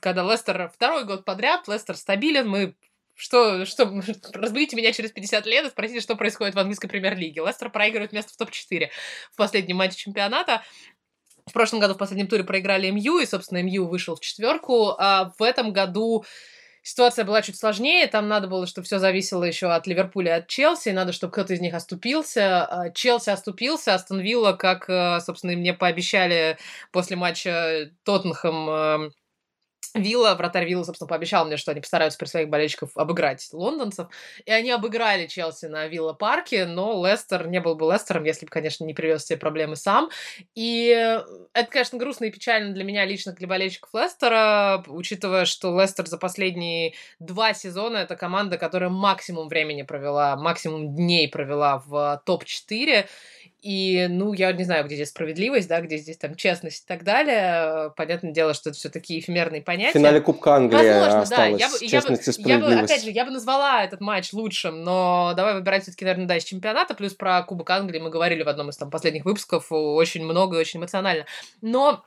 Когда 0.00 0.22
Лестер 0.22 0.70
второй 0.74 1.04
год 1.04 1.24
подряд, 1.24 1.66
Лестер 1.68 1.96
стабилен, 1.96 2.48
мы 2.48 2.74
что, 3.16 3.64
что, 3.64 3.84
разбудите 4.34 4.76
меня 4.76 4.92
через 4.92 5.10
50 5.10 5.46
лет 5.46 5.66
и 5.66 5.70
спросите, 5.70 6.00
что 6.00 6.14
происходит 6.14 6.54
в 6.54 6.58
английской 6.58 6.88
премьер-лиге. 6.88 7.42
Лестер 7.44 7.70
проигрывает 7.70 8.12
место 8.12 8.32
в 8.34 8.36
топ-4 8.36 8.90
в 9.32 9.36
последнем 9.36 9.76
матче 9.76 9.96
чемпионата. 9.96 10.62
В 11.46 11.52
прошлом 11.52 11.80
году 11.80 11.94
в 11.94 11.98
последнем 11.98 12.28
туре 12.28 12.44
проиграли 12.44 12.90
МЮ, 12.90 13.20
и, 13.20 13.26
собственно, 13.26 13.62
МЮ 13.62 13.86
вышел 13.86 14.16
в 14.16 14.20
четверку. 14.20 14.94
А 14.98 15.32
в 15.38 15.42
этом 15.42 15.72
году 15.72 16.24
ситуация 16.82 17.24
была 17.24 17.40
чуть 17.40 17.58
сложнее, 17.58 18.06
там 18.06 18.28
надо 18.28 18.48
было, 18.48 18.66
чтобы 18.66 18.84
все 18.84 18.98
зависело 18.98 19.44
еще 19.44 19.68
от 19.68 19.86
Ливерпуля 19.86 20.36
и 20.36 20.38
от 20.40 20.48
Челси, 20.48 20.90
надо, 20.90 21.12
чтобы 21.12 21.32
кто-то 21.32 21.54
из 21.54 21.60
них 21.60 21.72
оступился. 21.74 22.64
А, 22.64 22.90
Челси 22.90 23.30
оступился, 23.30 23.94
Астон 23.94 24.20
Вилла, 24.20 24.52
как, 24.52 24.90
э, 24.90 25.20
собственно, 25.20 25.54
мне 25.54 25.72
пообещали 25.72 26.58
после 26.92 27.16
матча 27.16 27.90
Тоттенхэм 28.04 28.70
эм, 28.70 29.12
Вилла, 29.96 30.34
вратарь 30.34 30.66
Вилла, 30.66 30.84
собственно, 30.84 31.08
пообещал 31.08 31.44
мне, 31.46 31.56
что 31.56 31.70
они 31.72 31.80
постараются 31.80 32.18
при 32.18 32.26
своих 32.26 32.48
болельщиков 32.48 32.90
обыграть 32.96 33.48
лондонцев. 33.52 34.08
И 34.44 34.50
они 34.50 34.70
обыграли 34.70 35.26
Челси 35.26 35.66
на 35.66 35.86
Вилла 35.86 36.12
Парке, 36.12 36.66
но 36.66 37.04
Лестер 37.06 37.48
не 37.48 37.60
был 37.60 37.74
бы 37.74 37.90
Лестером, 37.92 38.24
если 38.24 38.46
бы, 38.46 38.50
конечно, 38.50 38.84
не 38.84 38.94
привез 38.94 39.24
себе 39.24 39.38
проблемы 39.38 39.76
сам. 39.76 40.10
И 40.54 40.88
это, 41.52 41.70
конечно, 41.70 41.98
грустно 41.98 42.26
и 42.26 42.30
печально 42.30 42.72
для 42.74 42.84
меня 42.84 43.04
лично, 43.04 43.32
для 43.32 43.46
болельщиков 43.48 43.90
Лестера, 43.94 44.84
учитывая, 44.86 45.44
что 45.44 45.78
Лестер 45.80 46.06
за 46.06 46.18
последние 46.18 46.94
два 47.18 47.54
сезона 47.54 47.98
это 47.98 48.16
команда, 48.16 48.58
которая 48.58 48.90
максимум 48.90 49.48
времени 49.48 49.82
провела, 49.82 50.36
максимум 50.36 50.94
дней 50.94 51.28
провела 51.28 51.82
в 51.86 52.22
топ-4. 52.24 53.06
И, 53.62 54.06
ну, 54.08 54.32
я 54.32 54.52
не 54.52 54.64
знаю, 54.64 54.84
где 54.84 54.96
здесь 54.96 55.08
справедливость, 55.08 55.68
да, 55.68 55.80
где 55.80 55.96
здесь 55.96 56.18
там 56.18 56.34
честность 56.34 56.84
и 56.84 56.86
так 56.86 57.04
далее. 57.04 57.92
Понятное 57.96 58.32
дело, 58.32 58.54
что 58.54 58.70
это 58.70 58.78
все 58.78 58.90
такие 58.90 59.20
эфемерные 59.20 59.62
понятия. 59.62 59.90
В 59.90 59.94
финале 59.94 60.20
Кубка 60.20 60.54
Англии 60.54 60.76
Возможно, 60.76 61.20
осталось 61.22 61.50
да. 61.52 61.66
Я 61.66 61.70
бы, 61.70 61.78
честность 61.78 62.38
я 62.38 62.58
бы, 62.58 62.70
я 62.70 62.76
бы, 62.76 62.84
опять 62.84 63.02
же, 63.02 63.10
я 63.10 63.24
бы 63.24 63.30
назвала 63.30 63.82
этот 63.82 64.00
матч 64.00 64.32
лучшим, 64.32 64.82
но 64.84 65.32
давай 65.36 65.54
выбирать 65.54 65.82
все-таки, 65.82 66.04
наверное, 66.04 66.26
да, 66.26 66.36
из 66.36 66.44
чемпионата. 66.44 66.94
Плюс 66.94 67.14
про 67.14 67.42
Кубок 67.42 67.70
Англии 67.70 67.98
мы 67.98 68.10
говорили 68.10 68.42
в 68.42 68.48
одном 68.48 68.68
из 68.68 68.76
там 68.76 68.90
последних 68.90 69.24
выпусков 69.24 69.66
очень 69.70 70.24
много 70.24 70.56
и 70.56 70.60
очень 70.60 70.78
эмоционально. 70.78 71.24
Но 71.62 72.04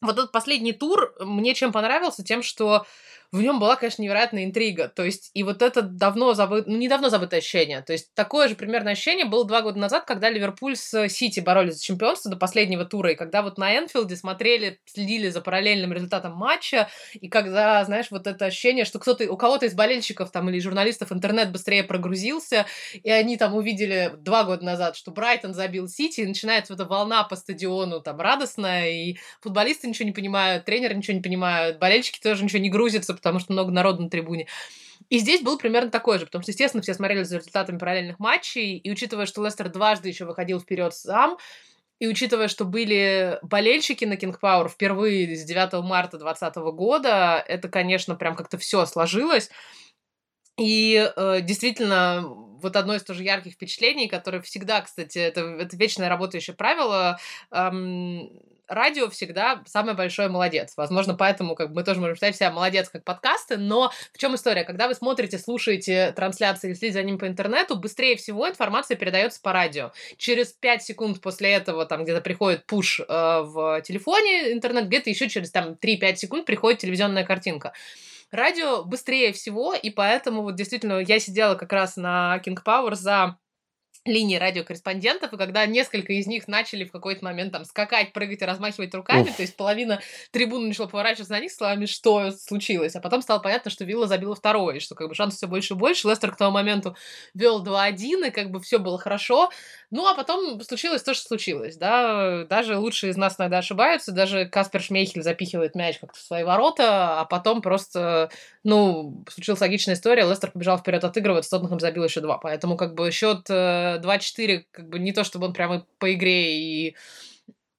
вот 0.00 0.18
этот 0.18 0.32
последний 0.32 0.72
тур 0.72 1.14
мне 1.20 1.54
чем 1.54 1.72
понравился? 1.72 2.22
Тем, 2.22 2.42
что 2.42 2.84
в 3.34 3.42
нем 3.42 3.58
была, 3.58 3.74
конечно, 3.74 4.00
невероятная 4.02 4.44
интрига. 4.44 4.88
То 4.88 5.04
есть, 5.04 5.30
и 5.34 5.42
вот 5.42 5.60
это 5.60 5.82
давно 5.82 6.34
забытое, 6.34 6.72
ну, 6.72 6.78
недавно 6.78 7.10
забытое 7.10 7.40
ощущение. 7.40 7.82
То 7.82 7.92
есть, 7.92 8.14
такое 8.14 8.46
же 8.46 8.54
примерно 8.54 8.92
ощущение 8.92 9.24
было 9.24 9.44
два 9.44 9.60
года 9.62 9.78
назад, 9.78 10.04
когда 10.04 10.30
Ливерпуль 10.30 10.76
с 10.76 11.08
Сити 11.08 11.40
боролись 11.40 11.74
за 11.74 11.82
чемпионство 11.82 12.30
до 12.30 12.36
последнего 12.36 12.84
тура, 12.84 13.10
и 13.10 13.16
когда 13.16 13.42
вот 13.42 13.58
на 13.58 13.76
Энфилде 13.76 14.14
смотрели, 14.14 14.78
следили 14.84 15.30
за 15.30 15.40
параллельным 15.40 15.92
результатом 15.92 16.34
матча, 16.36 16.88
и 17.14 17.28
когда, 17.28 17.84
знаешь, 17.84 18.06
вот 18.10 18.28
это 18.28 18.46
ощущение, 18.46 18.84
что 18.84 19.00
кто-то, 19.00 19.28
у 19.30 19.36
кого-то 19.36 19.66
из 19.66 19.74
болельщиков 19.74 20.30
там 20.30 20.48
или 20.48 20.60
журналистов 20.60 21.10
интернет 21.10 21.50
быстрее 21.50 21.82
прогрузился, 21.82 22.66
и 22.92 23.10
они 23.10 23.36
там 23.36 23.54
увидели 23.56 24.12
два 24.18 24.44
года 24.44 24.64
назад, 24.64 24.94
что 24.96 25.10
Брайтон 25.10 25.54
забил 25.54 25.88
Сити, 25.88 26.20
и 26.20 26.26
начинается 26.26 26.72
вот 26.72 26.80
эта 26.80 26.88
волна 26.88 27.24
по 27.24 27.34
стадиону 27.34 28.00
там 28.00 28.20
радостная, 28.20 28.90
и 28.90 29.16
футболисты 29.40 29.88
ничего 29.88 30.06
не 30.06 30.12
понимают, 30.12 30.64
тренеры 30.64 30.94
ничего 30.94 31.16
не 31.16 31.22
понимают, 31.22 31.80
болельщики 31.80 32.20
тоже 32.20 32.44
ничего 32.44 32.60
не 32.60 32.70
грузятся, 32.70 33.14
потому 33.24 33.40
что 33.40 33.52
много 33.52 33.72
народу 33.72 34.02
на 34.02 34.10
трибуне. 34.10 34.46
И 35.08 35.18
здесь 35.18 35.40
был 35.40 35.58
примерно 35.58 35.90
такой 35.90 36.18
же, 36.18 36.26
потому 36.26 36.42
что, 36.42 36.52
естественно, 36.52 36.82
все 36.82 36.94
смотрели 36.94 37.22
за 37.24 37.38
результатами 37.38 37.78
параллельных 37.78 38.18
матчей, 38.18 38.76
и 38.76 38.90
учитывая, 38.90 39.26
что 39.26 39.44
Лестер 39.44 39.68
дважды 39.70 40.08
еще 40.08 40.24
выходил 40.24 40.60
вперед 40.60 40.94
сам, 40.94 41.38
и 41.98 42.06
учитывая, 42.06 42.48
что 42.48 42.64
были 42.64 43.38
болельщики 43.42 44.04
на 44.04 44.14
King 44.14 44.36
Power 44.40 44.68
впервые 44.68 45.36
с 45.36 45.44
9 45.44 45.84
марта 45.84 46.18
2020 46.18 46.56
года, 46.74 47.42
это, 47.46 47.68
конечно, 47.68 48.14
прям 48.14 48.34
как-то 48.34 48.58
все 48.58 48.84
сложилось. 48.84 49.50
И 50.58 51.10
э, 51.16 51.40
действительно, 51.40 52.22
вот 52.26 52.76
одно 52.76 52.94
из 52.94 53.02
тоже 53.02 53.24
ярких 53.24 53.54
впечатлений, 53.54 54.08
которое 54.08 54.40
всегда, 54.42 54.80
кстати, 54.82 55.18
это, 55.18 55.40
это 55.40 55.76
вечное 55.76 56.08
работающее 56.08 56.54
правило, 56.54 57.18
эм, 57.50 58.30
радио 58.68 59.08
всегда 59.10 59.62
самый 59.66 59.94
большой 59.94 60.28
молодец. 60.28 60.74
Возможно, 60.76 61.14
поэтому 61.14 61.54
как 61.54 61.68
бы, 61.68 61.76
мы 61.76 61.84
тоже 61.84 62.00
можем 62.00 62.16
считать 62.16 62.36
себя 62.36 62.50
молодец 62.50 62.88
как 62.88 63.04
подкасты, 63.04 63.56
но 63.56 63.90
в 64.12 64.18
чем 64.18 64.34
история? 64.34 64.64
Когда 64.64 64.88
вы 64.88 64.94
смотрите, 64.94 65.38
слушаете 65.38 66.12
трансляции 66.12 66.68
или 66.68 66.74
следите 66.74 67.00
за 67.00 67.02
ним 67.02 67.18
по 67.18 67.26
интернету, 67.26 67.76
быстрее 67.76 68.16
всего 68.16 68.48
информация 68.48 68.96
передается 68.96 69.40
по 69.40 69.52
радио. 69.52 69.92
Через 70.16 70.52
5 70.52 70.82
секунд 70.82 71.20
после 71.20 71.52
этого 71.52 71.86
там 71.86 72.04
где-то 72.04 72.20
приходит 72.20 72.66
пуш 72.66 73.00
э, 73.00 73.04
в 73.08 73.82
телефоне 73.82 74.52
интернет, 74.52 74.86
где-то 74.86 75.10
еще 75.10 75.28
через 75.28 75.50
там 75.50 75.72
3-5 75.72 76.16
секунд 76.16 76.46
приходит 76.46 76.80
телевизионная 76.80 77.24
картинка. 77.24 77.72
Радио 78.30 78.84
быстрее 78.84 79.32
всего, 79.32 79.74
и 79.74 79.90
поэтому 79.90 80.42
вот 80.42 80.56
действительно 80.56 80.98
я 80.98 81.20
сидела 81.20 81.54
как 81.54 81.72
раз 81.72 81.96
на 81.96 82.40
King 82.44 82.58
Power 82.64 82.94
за 82.94 83.36
линии 84.04 84.36
радиокорреспондентов, 84.36 85.32
и 85.32 85.36
когда 85.38 85.64
несколько 85.64 86.12
из 86.12 86.26
них 86.26 86.46
начали 86.46 86.84
в 86.84 86.92
какой-то 86.92 87.24
момент 87.24 87.52
там 87.52 87.64
скакать, 87.64 88.12
прыгать 88.12 88.42
и 88.42 88.44
размахивать 88.44 88.94
руками, 88.94 89.30
Уф. 89.30 89.36
то 89.36 89.42
есть 89.42 89.56
половина 89.56 90.00
трибуны 90.30 90.68
начала 90.68 90.86
поворачиваться 90.86 91.32
на 91.32 91.40
них 91.40 91.50
словами, 91.50 91.86
что 91.86 92.30
случилось, 92.32 92.96
а 92.96 93.00
потом 93.00 93.22
стало 93.22 93.38
понятно, 93.38 93.70
что 93.70 93.84
Вилла 93.84 94.06
забила 94.06 94.34
второе, 94.34 94.76
и 94.76 94.80
что 94.80 94.94
как 94.94 95.08
бы 95.08 95.14
шансов 95.14 95.38
все 95.38 95.46
больше 95.46 95.74
и 95.74 95.76
больше, 95.76 96.06
Лестер 96.08 96.32
к 96.32 96.36
тому 96.36 96.52
моменту 96.52 96.96
вел 97.32 97.64
2-1, 97.64 98.28
и 98.28 98.30
как 98.30 98.50
бы 98.50 98.60
все 98.60 98.78
было 98.78 98.98
хорошо, 98.98 99.50
ну, 99.90 100.06
а 100.06 100.14
потом 100.14 100.60
случилось 100.60 101.02
то, 101.02 101.14
что 101.14 101.28
случилось, 101.28 101.76
да, 101.76 102.44
даже 102.44 102.76
лучшие 102.76 103.10
из 103.10 103.16
нас 103.16 103.36
иногда 103.38 103.58
ошибаются, 103.58 104.12
даже 104.12 104.46
Каспер 104.46 104.82
Шмейхель 104.82 105.22
запихивает 105.22 105.74
мяч 105.74 105.98
как-то 105.98 106.18
в 106.18 106.22
свои 106.22 106.44
ворота, 106.44 107.20
а 107.20 107.24
потом 107.24 107.62
просто, 107.62 108.30
ну, 108.64 109.24
случилась 109.30 109.62
логичная 109.62 109.94
история, 109.94 110.28
Лестер 110.28 110.50
побежал 110.50 110.76
вперед 110.76 111.04
отыгрывать, 111.04 111.48
Тоттенхэм 111.48 111.80
забил 111.80 112.04
еще 112.04 112.20
два, 112.20 112.36
поэтому 112.36 112.76
как 112.76 112.94
бы 112.94 113.10
счет 113.10 113.48
2-4, 113.98 114.64
как 114.70 114.88
бы 114.88 114.98
не 114.98 115.12
то, 115.12 115.24
чтобы 115.24 115.46
он 115.46 115.52
прямо 115.52 115.86
по 115.98 116.12
игре 116.12 116.56
и 116.58 116.96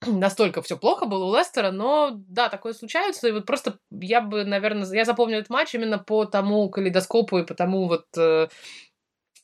настолько 0.05 0.61
все 0.61 0.77
плохо 0.77 1.05
было 1.05 1.25
у 1.25 1.35
Лестера, 1.35 1.71
но 1.71 2.11
да, 2.13 2.49
такое 2.49 2.73
случается, 2.73 3.27
и 3.27 3.31
вот 3.31 3.45
просто 3.45 3.79
я 3.91 4.21
бы, 4.21 4.43
наверное, 4.45 4.87
я 4.93 5.05
запомню 5.05 5.37
этот 5.37 5.49
матч 5.49 5.73
именно 5.75 5.97
по 5.97 6.25
тому 6.25 6.69
калейдоскопу 6.69 7.39
и 7.39 7.45
по 7.45 7.53
тому 7.53 7.87
вот 7.87 8.05
э, 8.17 8.47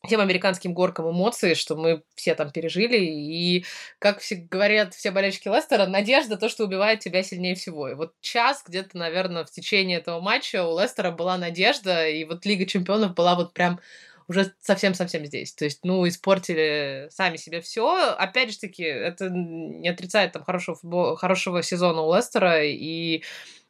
тем 0.10 0.20
американским 0.20 0.74
горкам 0.74 1.12
эмоций, 1.12 1.54
что 1.54 1.76
мы 1.76 2.04
все 2.16 2.34
там 2.34 2.52
пережили. 2.52 2.98
И, 2.98 3.66
как 4.00 4.20
все 4.20 4.36
говорят 4.36 4.96
все 4.96 5.12
болельщики 5.12 5.48
Лестера, 5.48 5.86
надежда 5.86 6.38
то, 6.38 6.50
что 6.50 6.64
убивает 6.64 7.02
тебя 7.02 7.22
сильнее 7.22 7.56
всего. 7.56 7.88
И 7.88 7.94
вот 7.94 8.14
час 8.20 8.64
где-то, 8.68 8.98
наверное, 8.98 9.46
в 9.46 9.52
течение 9.52 10.00
этого 10.00 10.20
матча 10.20 10.66
у 10.66 10.80
Лестера 10.80 11.12
была 11.12 11.38
надежда, 11.38 12.08
и 12.08 12.24
вот 12.26 12.46
Лига 12.46 12.66
Чемпионов 12.66 13.14
была 13.14 13.36
вот 13.36 13.54
прям 13.54 13.80
уже 14.28 14.54
совсем-совсем 14.60 15.26
здесь. 15.26 15.54
То 15.54 15.66
есть, 15.66 15.80
ну, 15.84 16.08
испортили 16.08 17.08
сами 17.12 17.38
себе 17.38 17.62
все. 17.62 18.14
Опять 18.14 18.52
же 18.52 18.60
таки, 18.60 18.84
это 18.84 19.30
не 19.30 19.90
отрицает 19.90 20.34
там 20.34 20.44
хорошего, 20.44 20.78
футбол, 20.78 21.16
хорошего 21.16 21.64
сезона 21.64 22.02
у 22.02 22.16
Лестера, 22.16 22.64
и 22.64 23.24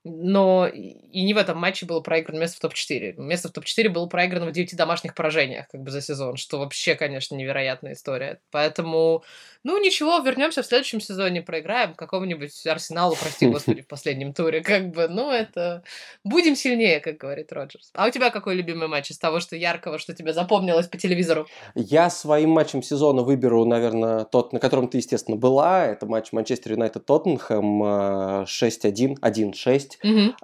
но 0.03 0.67
и 0.67 1.21
не 1.23 1.33
в 1.33 1.37
этом 1.37 1.57
матче 1.57 1.85
было 1.85 1.99
проиграно 1.99 2.39
место 2.39 2.57
в 2.57 2.59
топ-4. 2.61 3.13
Место 3.17 3.49
в 3.49 3.51
топ-4 3.51 3.89
было 3.89 4.07
проиграно 4.07 4.47
в 4.47 4.51
9 4.51 4.75
домашних 4.75 5.13
поражениях 5.13 5.67
как 5.69 5.81
бы 5.81 5.91
за 5.91 6.01
сезон, 6.01 6.37
что 6.37 6.57
вообще, 6.57 6.95
конечно, 6.95 7.35
невероятная 7.35 7.93
история. 7.93 8.39
Поэтому, 8.49 9.23
ну 9.63 9.79
ничего, 9.79 10.17
вернемся 10.19 10.63
в 10.63 10.65
следующем 10.65 11.01
сезоне, 11.01 11.41
проиграем 11.41 11.93
какому-нибудь 11.93 12.65
Арсеналу, 12.65 13.15
прости 13.21 13.47
господи, 13.47 13.81
в 13.81 13.87
последнем 13.87 14.33
туре, 14.33 14.61
как 14.61 14.89
бы, 14.89 15.07
ну 15.07 15.29
это... 15.29 15.83
Будем 16.23 16.55
сильнее, 16.55 16.99
как 16.99 17.17
говорит 17.17 17.51
Роджерс. 17.51 17.91
А 17.93 18.07
у 18.07 18.09
тебя 18.09 18.29
какой 18.31 18.55
любимый 18.55 18.87
матч 18.87 19.11
из 19.11 19.19
того, 19.19 19.39
что 19.39 19.55
яркого, 19.55 19.99
что 19.99 20.15
тебе 20.15 20.33
запомнилось 20.33 20.87
по 20.87 20.97
телевизору? 20.97 21.47
Я 21.75 22.09
своим 22.09 22.51
матчем 22.51 22.81
сезона 22.81 23.21
выберу, 23.21 23.65
наверное, 23.65 24.25
тот, 24.25 24.53
на 24.53 24.59
котором 24.59 24.87
ты, 24.87 24.97
естественно, 24.97 25.37
была. 25.37 25.85
Это 25.85 26.05
матч 26.05 26.31
Манчестер 26.31 26.73
Юнайтед-Тоттенхэм 26.73 28.43
6-1, 28.43 29.19
1-6 29.19 29.90
есть 30.01 30.03
угу. 30.03 30.35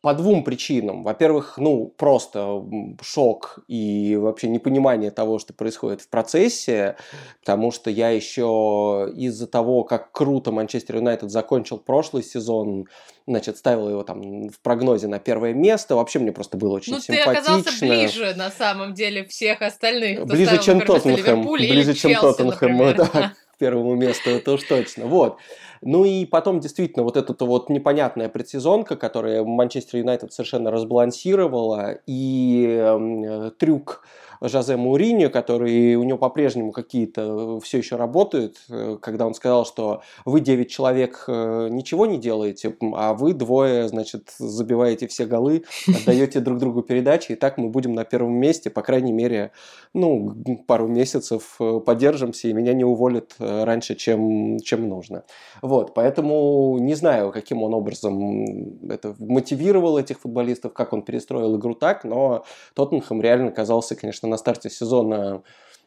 по 0.00 0.14
двум 0.14 0.44
причинам. 0.44 1.02
Во-первых, 1.02 1.54
ну, 1.56 1.86
просто 1.96 2.62
шок 3.02 3.60
и 3.68 4.16
вообще 4.16 4.48
непонимание 4.48 5.10
того, 5.10 5.38
что 5.38 5.52
происходит 5.52 6.00
в 6.00 6.08
процессе, 6.08 6.96
потому 7.40 7.70
что 7.70 7.90
я 7.90 8.10
еще 8.10 9.10
из-за 9.14 9.46
того, 9.46 9.84
как 9.84 10.12
круто 10.12 10.52
Манчестер 10.52 10.96
Юнайтед 10.96 11.30
закончил 11.30 11.78
прошлый 11.78 12.22
сезон, 12.22 12.86
значит, 13.26 13.56
ставил 13.56 13.88
его 13.88 14.02
там 14.02 14.48
в 14.48 14.60
прогнозе 14.60 15.06
на 15.06 15.18
первое 15.18 15.54
место. 15.54 15.96
Вообще 15.96 16.18
мне 16.18 16.32
просто 16.32 16.56
было 16.56 16.74
очень 16.76 16.94
ну, 16.94 17.00
симпатично. 17.00 17.32
ты 17.32 17.38
оказался 17.38 17.86
ближе, 17.86 18.34
на 18.36 18.50
самом 18.50 18.94
деле, 18.94 19.24
всех 19.24 19.62
остальных. 19.62 20.26
Ближе, 20.26 20.58
чем 20.58 20.80
Тоттенхэм. 20.80 21.46
Ближе, 21.46 21.94
чем 21.94 22.20
Тоттенхэм, 22.20 22.96
да, 22.96 23.32
к 23.54 23.58
первому 23.58 23.94
месту, 23.94 24.30
это 24.30 24.52
уж 24.52 24.62
точно. 24.62 25.06
Вот. 25.06 25.38
Ну 25.82 26.04
и 26.04 26.24
потом 26.26 26.60
действительно 26.60 27.02
вот 27.02 27.16
эта 27.16 27.44
вот 27.44 27.68
непонятная 27.68 28.28
предсезонка, 28.28 28.96
которая 28.96 29.42
Манчестер 29.44 29.98
Юнайтед 29.98 30.32
совершенно 30.32 30.70
разбалансировала, 30.70 31.98
и 32.06 32.78
э, 32.80 33.50
трюк 33.58 34.04
Жозе 34.42 34.76
Мауриньо, 34.76 35.30
который 35.30 35.94
у 35.94 36.02
него 36.02 36.18
по-прежнему 36.18 36.72
какие-то 36.72 37.60
все 37.60 37.78
еще 37.78 37.96
работают, 37.96 38.58
когда 39.00 39.26
он 39.26 39.34
сказал, 39.34 39.64
что 39.64 40.02
вы 40.24 40.40
9 40.40 40.68
человек 40.70 41.24
ничего 41.28 42.06
не 42.06 42.18
делаете, 42.18 42.76
а 42.94 43.14
вы 43.14 43.34
двое, 43.34 43.88
значит, 43.88 44.30
забиваете 44.38 45.06
все 45.06 45.26
голы, 45.26 45.64
отдаете 45.86 46.40
друг 46.40 46.58
другу 46.58 46.82
передачи, 46.82 47.32
и 47.32 47.36
так 47.36 47.58
мы 47.58 47.68
будем 47.68 47.94
на 47.94 48.04
первом 48.04 48.34
месте, 48.34 48.68
по 48.68 48.82
крайней 48.82 49.12
мере, 49.12 49.52
ну, 49.94 50.34
пару 50.66 50.88
месяцев 50.88 51.58
подержимся, 51.86 52.48
и 52.48 52.52
меня 52.52 52.74
не 52.74 52.84
уволят 52.84 53.34
раньше, 53.38 53.94
чем, 53.94 54.58
чем 54.58 54.88
нужно. 54.88 55.24
Вот, 55.60 55.94
поэтому 55.94 56.78
не 56.78 56.94
знаю, 56.94 57.30
каким 57.32 57.62
он 57.62 57.74
образом 57.74 58.88
это 58.90 59.14
мотивировал 59.18 59.98
этих 59.98 60.20
футболистов, 60.20 60.72
как 60.72 60.92
он 60.92 61.02
перестроил 61.02 61.56
игру 61.56 61.74
так, 61.74 62.04
но 62.04 62.44
Тоттенхэм 62.74 63.22
реально 63.22 63.52
казался, 63.52 63.94
конечно, 63.94 64.28
на 64.32 64.38
старте 64.38 64.70
сезона 64.70 65.42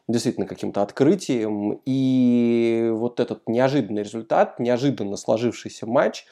действительно 0.08 0.46
каким-то 0.46 0.82
открытием. 0.82 1.80
И 1.84 2.88
вот 2.92 3.20
этот 3.20 3.48
неожиданный 3.48 4.02
результат, 4.02 4.58
неожиданно 4.58 5.16
сложившийся 5.16 5.86
матч, 5.86 6.24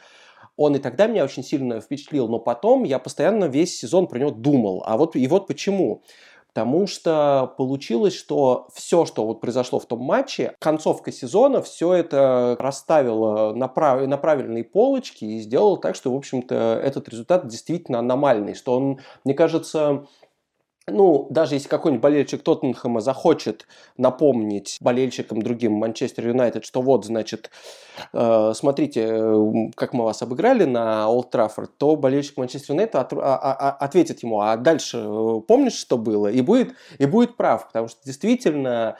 он 0.56 0.76
и 0.76 0.78
тогда 0.78 1.06
меня 1.06 1.24
очень 1.24 1.42
сильно 1.42 1.80
впечатлил, 1.80 2.28
но 2.28 2.38
потом 2.38 2.84
я 2.84 2.98
постоянно 2.98 3.46
весь 3.46 3.76
сезон 3.76 4.06
про 4.06 4.18
него 4.18 4.30
думал. 4.30 4.82
А 4.86 4.96
вот 4.96 5.16
и 5.16 5.26
вот 5.26 5.46
почему. 5.46 6.02
Потому 6.54 6.86
что 6.86 7.52
получилось, 7.58 8.14
что 8.14 8.68
все, 8.72 9.06
что 9.06 9.26
вот 9.26 9.40
произошло 9.40 9.80
в 9.80 9.86
том 9.86 9.98
матче, 9.98 10.54
концовка 10.60 11.10
сезона, 11.10 11.60
все 11.60 11.92
это 11.92 12.56
расставило 12.60 13.52
на, 13.52 13.66
прав... 13.66 14.06
на 14.06 14.16
правильные 14.16 14.62
полочки 14.62 15.24
и 15.24 15.40
сделало 15.40 15.78
так, 15.78 15.96
что, 15.96 16.12
в 16.12 16.16
общем-то, 16.16 16.80
этот 16.80 17.08
результат 17.08 17.48
действительно 17.48 17.98
аномальный. 17.98 18.54
Что 18.54 18.76
он, 18.76 19.00
мне 19.24 19.34
кажется, 19.34 20.06
ну, 20.86 21.26
даже 21.30 21.54
если 21.54 21.68
какой-нибудь 21.68 22.02
болельщик 22.02 22.42
Тоттенхэма 22.42 23.00
захочет 23.00 23.66
напомнить 23.96 24.76
болельщикам 24.80 25.40
другим 25.40 25.72
Манчестер 25.72 26.28
Юнайтед, 26.28 26.64
что 26.64 26.82
вот, 26.82 27.06
значит, 27.06 27.50
э, 28.12 28.52
смотрите, 28.54 29.18
как 29.76 29.94
мы 29.94 30.04
вас 30.04 30.20
обыграли 30.20 30.64
на 30.64 31.08
Олд 31.08 31.30
Траффорд, 31.30 31.76
то 31.78 31.96
болельщик 31.96 32.36
Манчестер 32.36 32.74
Юнайтед 32.74 32.96
от, 32.96 33.12
а, 33.14 33.16
а, 33.16 33.52
а, 33.52 33.70
ответит 33.70 34.22
ему, 34.22 34.40
а 34.40 34.56
дальше 34.58 34.98
э, 34.98 35.40
помнишь, 35.48 35.74
что 35.74 35.96
было? 35.96 36.28
И 36.28 36.42
будет, 36.42 36.74
и 36.98 37.06
будет 37.06 37.36
прав, 37.36 37.66
потому 37.68 37.88
что 37.88 38.00
действительно 38.04 38.98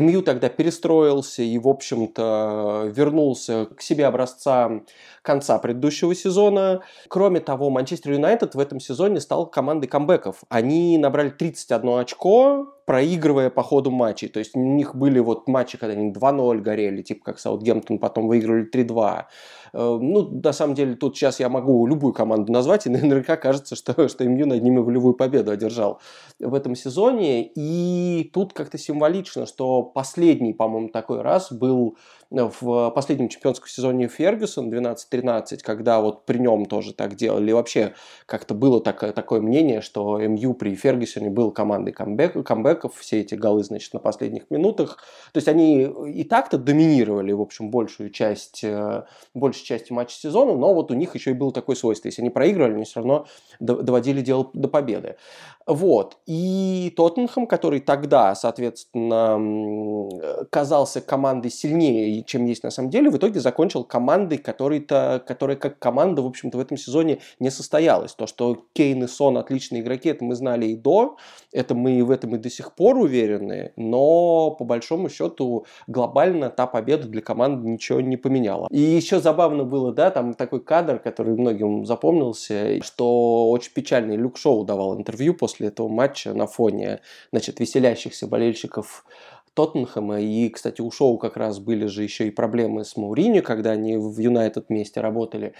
МЮ 0.00 0.22
тогда 0.22 0.48
перестроился 0.48 1.42
и, 1.42 1.58
в 1.58 1.68
общем-то, 1.68 2.90
вернулся 2.94 3.66
к 3.66 3.80
себе 3.82 4.06
образца 4.06 4.82
конца 5.22 5.58
предыдущего 5.58 6.14
сезона. 6.14 6.82
Кроме 7.08 7.40
того, 7.40 7.70
Манчестер 7.70 8.12
Юнайтед 8.12 8.54
в 8.54 8.58
этом 8.58 8.80
сезоне 8.80 9.20
стал 9.20 9.46
командой 9.46 9.86
камбэков. 9.86 10.42
Они 10.48 10.98
набрали 10.98 11.30
31 11.30 11.98
очко, 11.98 12.74
проигрывая 12.86 13.50
по 13.50 13.62
ходу 13.62 13.90
матчей. 13.90 14.28
То 14.28 14.38
есть 14.38 14.54
у 14.54 14.60
них 14.60 14.94
были 14.94 15.18
вот 15.18 15.48
матчи, 15.48 15.78
когда 15.78 15.94
они 15.94 16.12
2-0 16.12 16.58
горели, 16.60 17.02
типа 17.02 17.24
как 17.24 17.38
Саутгемптон, 17.38 17.98
потом 17.98 18.28
выиграли 18.28 18.68
3-2. 18.70 19.24
Э, 19.72 19.98
ну, 20.00 20.40
на 20.42 20.52
самом 20.52 20.74
деле, 20.74 20.94
тут 20.94 21.16
сейчас 21.16 21.40
я 21.40 21.48
могу 21.48 21.86
любую 21.86 22.12
команду 22.12 22.52
назвать, 22.52 22.86
и 22.86 22.90
наверняка 22.90 23.36
кажется, 23.36 23.76
что, 23.76 24.08
что 24.08 24.24
МЮ 24.24 24.46
над 24.46 24.62
ними 24.62 24.78
волевую 24.78 25.14
победу 25.14 25.50
одержал 25.50 26.00
в 26.38 26.54
этом 26.54 26.74
сезоне. 26.74 27.50
И 27.54 28.30
тут 28.32 28.52
как-то 28.52 28.78
символично, 28.78 29.46
что 29.46 29.82
последний, 29.82 30.52
по-моему, 30.52 30.88
такой 30.88 31.22
раз 31.22 31.52
был 31.52 31.96
в 32.34 32.90
последнем 32.90 33.28
чемпионском 33.28 33.68
сезоне 33.68 34.08
Фергюсон 34.08 34.72
12-13, 34.72 35.58
когда 35.62 36.00
вот 36.00 36.26
при 36.26 36.38
нем 36.38 36.66
тоже 36.66 36.92
так 36.92 37.14
делали. 37.14 37.52
Вообще 37.52 37.94
как-то 38.26 38.54
было 38.54 38.80
такое, 38.80 39.12
такое 39.12 39.40
мнение, 39.40 39.80
что 39.80 40.18
МЮ 40.18 40.54
при 40.54 40.74
Фергюсоне 40.74 41.30
был 41.30 41.52
командой 41.52 41.92
камбэк, 41.92 42.44
камбэков, 42.44 42.96
все 42.96 43.20
эти 43.20 43.34
голы, 43.34 43.62
значит, 43.62 43.92
на 43.94 44.00
последних 44.00 44.50
минутах. 44.50 44.98
То 45.32 45.38
есть 45.38 45.48
они 45.48 45.88
и 46.06 46.24
так-то 46.24 46.58
доминировали, 46.58 47.32
в 47.32 47.40
общем, 47.40 47.70
большую 47.70 48.10
часть, 48.10 48.64
э, 48.64 49.04
большую 49.34 49.64
часть 49.64 49.90
матча 49.90 50.16
сезона, 50.16 50.56
но 50.56 50.74
вот 50.74 50.90
у 50.90 50.94
них 50.94 51.14
еще 51.14 51.30
и 51.30 51.34
было 51.34 51.52
такое 51.52 51.76
свойство. 51.76 52.08
Если 52.08 52.22
они 52.22 52.30
проигрывали, 52.30 52.74
они 52.74 52.84
все 52.84 53.00
равно 53.00 53.26
доводили 53.60 54.20
дело 54.20 54.50
до 54.52 54.68
победы. 54.68 55.16
Вот. 55.66 56.18
И 56.26 56.92
Тоттенхэм, 56.96 57.46
который 57.46 57.80
тогда, 57.80 58.34
соответственно, 58.34 60.48
казался 60.50 61.00
командой 61.00 61.50
сильнее, 61.50 62.23
чем 62.26 62.44
есть 62.46 62.62
на 62.62 62.70
самом 62.70 62.90
деле, 62.90 63.10
в 63.10 63.16
итоге 63.16 63.40
закончил 63.40 63.84
командой, 63.84 64.38
которая, 64.38 64.80
которая 65.18 65.56
как 65.56 65.78
команда, 65.78 66.22
в 66.22 66.26
общем-то, 66.26 66.58
в 66.58 66.60
этом 66.60 66.76
сезоне 66.76 67.18
не 67.38 67.50
состоялась. 67.50 68.14
То, 68.14 68.26
что 68.26 68.64
Кейн 68.72 69.04
и 69.04 69.06
Сон 69.06 69.38
отличные 69.38 69.82
игроки, 69.82 70.08
это 70.08 70.24
мы 70.24 70.34
знали 70.34 70.66
и 70.66 70.76
до, 70.76 71.16
это 71.52 71.74
мы 71.74 72.04
в 72.04 72.10
этом 72.10 72.34
и 72.36 72.38
до 72.38 72.50
сих 72.50 72.74
пор 72.74 72.96
уверены, 72.96 73.72
но 73.76 74.50
по 74.50 74.64
большому 74.64 75.08
счету 75.08 75.66
глобально 75.86 76.50
та 76.50 76.66
победа 76.66 77.08
для 77.08 77.22
команды 77.22 77.68
ничего 77.68 78.00
не 78.00 78.16
поменяла. 78.16 78.68
И 78.70 78.80
еще 78.80 79.20
забавно 79.20 79.64
было, 79.64 79.92
да, 79.92 80.10
там 80.10 80.34
такой 80.34 80.60
кадр, 80.60 80.98
который 80.98 81.34
многим 81.34 81.84
запомнился, 81.84 82.82
что 82.82 83.50
очень 83.50 83.72
печальный 83.72 84.16
Люк 84.16 84.36
Шоу 84.36 84.64
давал 84.64 84.96
интервью 84.98 85.34
после 85.34 85.68
этого 85.68 85.88
матча 85.88 86.34
на 86.34 86.46
фоне 86.46 87.00
значит, 87.30 87.60
веселящихся 87.60 88.26
болельщиков 88.26 89.04
Тоттенхэма. 89.54 90.20
И, 90.20 90.48
кстати, 90.48 90.80
у 90.80 90.90
Шоу 90.90 91.18
как 91.18 91.36
раз 91.36 91.58
были 91.58 91.86
же 91.86 92.02
еще 92.02 92.26
и 92.26 92.30
проблемы 92.30 92.84
с 92.84 92.96
Мауриньо, 92.96 93.42
когда 93.42 93.70
они 93.70 93.96
в 93.96 94.18
Юнайтед 94.18 94.66
вместе 94.68 95.00
работали. 95.00 95.54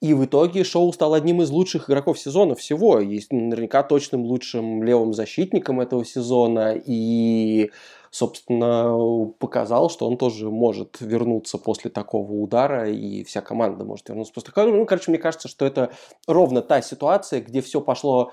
И 0.00 0.12
в 0.14 0.24
итоге 0.24 0.64
Шоу 0.64 0.92
стал 0.92 1.14
одним 1.14 1.42
из 1.42 1.50
лучших 1.50 1.88
игроков 1.88 2.18
сезона 2.18 2.54
всего. 2.54 3.00
Есть 3.00 3.32
наверняка 3.32 3.82
точным 3.82 4.24
лучшим 4.24 4.82
левым 4.82 5.14
защитником 5.14 5.80
этого 5.80 6.04
сезона. 6.04 6.74
И 6.74 7.70
собственно, 8.16 9.30
показал, 9.38 9.90
что 9.90 10.06
он 10.06 10.16
тоже 10.16 10.50
может 10.50 11.00
вернуться 11.00 11.58
после 11.58 11.90
такого 11.90 12.32
удара, 12.32 12.88
и 12.90 13.22
вся 13.24 13.42
команда 13.42 13.84
может 13.84 14.08
вернуться 14.08 14.32
после 14.32 14.52
такого. 14.52 14.74
Ну, 14.74 14.86
короче, 14.86 15.10
мне 15.10 15.18
кажется, 15.18 15.48
что 15.48 15.66
это 15.66 15.90
ровно 16.26 16.62
та 16.62 16.80
ситуация, 16.80 17.42
где 17.42 17.60
все 17.60 17.82
пошло 17.82 18.32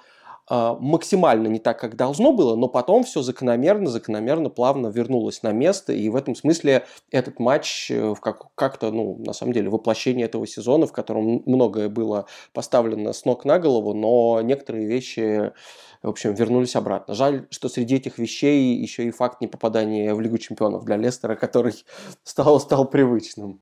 максимально 0.49 1.47
не 1.47 1.59
так, 1.59 1.79
как 1.79 1.95
должно 1.95 2.33
было, 2.33 2.55
но 2.55 2.67
потом 2.67 3.03
все 3.03 3.21
закономерно, 3.21 3.89
закономерно, 3.89 4.49
плавно 4.49 4.87
вернулось 4.87 5.41
на 5.43 5.51
место, 5.51 5.93
и 5.93 6.09
в 6.09 6.15
этом 6.15 6.35
смысле 6.35 6.85
этот 7.11 7.39
матч 7.39 7.89
э, 7.89 8.13
как- 8.21 8.53
как-то, 8.55 8.91
ну, 8.91 9.17
на 9.19 9.33
самом 9.33 9.53
деле, 9.53 9.69
воплощение 9.69 10.25
этого 10.25 10.45
сезона, 10.45 10.85
в 10.85 10.91
котором 10.91 11.43
многое 11.45 11.89
было 11.89 12.25
поставлено 12.53 13.13
с 13.13 13.25
ног 13.25 13.45
на 13.45 13.59
голову, 13.59 13.93
но 13.93 14.41
некоторые 14.41 14.85
вещи, 14.85 15.53
в 16.01 16.09
общем, 16.09 16.33
вернулись 16.33 16.75
обратно. 16.75 17.13
Жаль, 17.13 17.47
что 17.49 17.69
среди 17.69 17.95
этих 17.95 18.17
вещей 18.17 18.75
еще 18.75 19.05
и 19.05 19.11
факт 19.11 19.39
непопадания 19.41 20.13
в 20.13 20.19
Лигу 20.19 20.37
чемпионов 20.37 20.83
для 20.83 20.97
Лестера, 20.97 21.35
который 21.35 21.73
стал, 22.23 22.59
стал 22.59 22.89
привычным. 22.89 23.61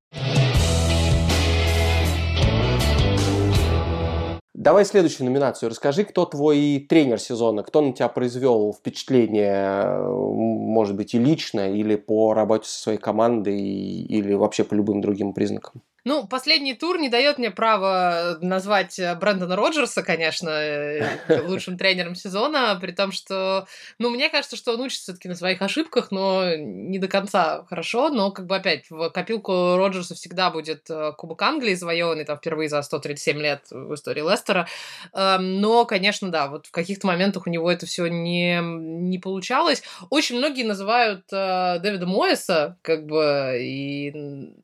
Давай 4.62 4.86
следующую 4.86 5.26
номинацию. 5.26 5.70
Расскажи, 5.72 6.04
кто 6.04 6.24
твой 6.26 6.86
тренер 6.88 7.20
сезона, 7.20 7.64
кто 7.64 7.82
на 7.82 7.94
тебя 7.94 8.08
произвел 8.10 8.72
впечатление, 8.74 9.98
может 10.06 10.96
быть, 10.96 11.16
и 11.16 11.18
лично, 11.18 11.74
или 11.74 11.96
по 11.96 12.36
работе 12.36 12.70
со 12.70 12.80
своей 12.80 13.00
командой, 13.00 13.60
или 13.60 14.34
вообще 14.34 14.64
по 14.64 14.76
любым 14.76 15.02
другим 15.02 15.34
признакам? 15.34 15.82
Ну, 16.04 16.28
последний 16.28 16.74
тур 16.74 16.98
не 16.98 17.10
дает 17.10 17.38
мне 17.38 17.52
права 17.52 18.40
назвать 18.42 18.98
э, 18.98 19.14
Брэндона 19.14 19.56
Роджерса, 19.56 20.02
конечно, 20.02 20.50
э, 20.50 21.08
лучшим 21.46 21.78
тренером 21.78 22.16
сезона, 22.16 22.76
при 22.82 22.92
том, 22.92 23.12
что, 23.12 23.68
ну, 24.00 24.10
мне 24.10 24.30
кажется, 24.30 24.56
что 24.56 24.74
он 24.74 24.82
учится 24.82 25.04
все-таки 25.04 25.28
на 25.28 25.36
своих 25.36 25.62
ошибках, 25.62 26.10
но 26.10 26.56
не 26.56 26.98
до 26.98 27.08
конца 27.08 27.66
хорошо, 27.70 28.10
но, 28.10 28.32
как 28.32 28.48
бы, 28.48 28.56
опять, 28.56 28.90
в 28.90 29.12
копилку 29.12 29.76
Роджерса 29.78 30.16
всегда 30.16 30.50
будет 30.50 30.90
э, 30.90 31.12
Кубок 31.16 31.40
Англии 31.44 31.76
завоеванный, 31.76 32.26
там, 32.26 32.40
впервые 32.40 32.68
за 32.68 32.82
137 32.82 33.40
лет 33.40 33.62
в 33.70 33.94
истории 33.94 34.28
Лестера, 34.28 34.68
эм, 35.14 35.62
но, 35.62 35.86
конечно, 35.86 36.32
да, 36.32 36.48
вот 36.48 36.66
в 36.66 36.72
каких-то 36.72 37.06
моментах 37.06 37.46
у 37.46 37.50
него 37.52 37.72
это 37.72 37.86
все 37.86 38.08
не, 38.08 38.60
не 38.60 39.20
получалось. 39.20 39.84
Очень 40.10 40.38
многие 40.40 40.64
называют 40.64 41.26
Дэвида 41.30 42.08
Моэса, 42.08 42.78
как 42.82 43.06
бы, 43.06 43.58
и... 43.60 44.12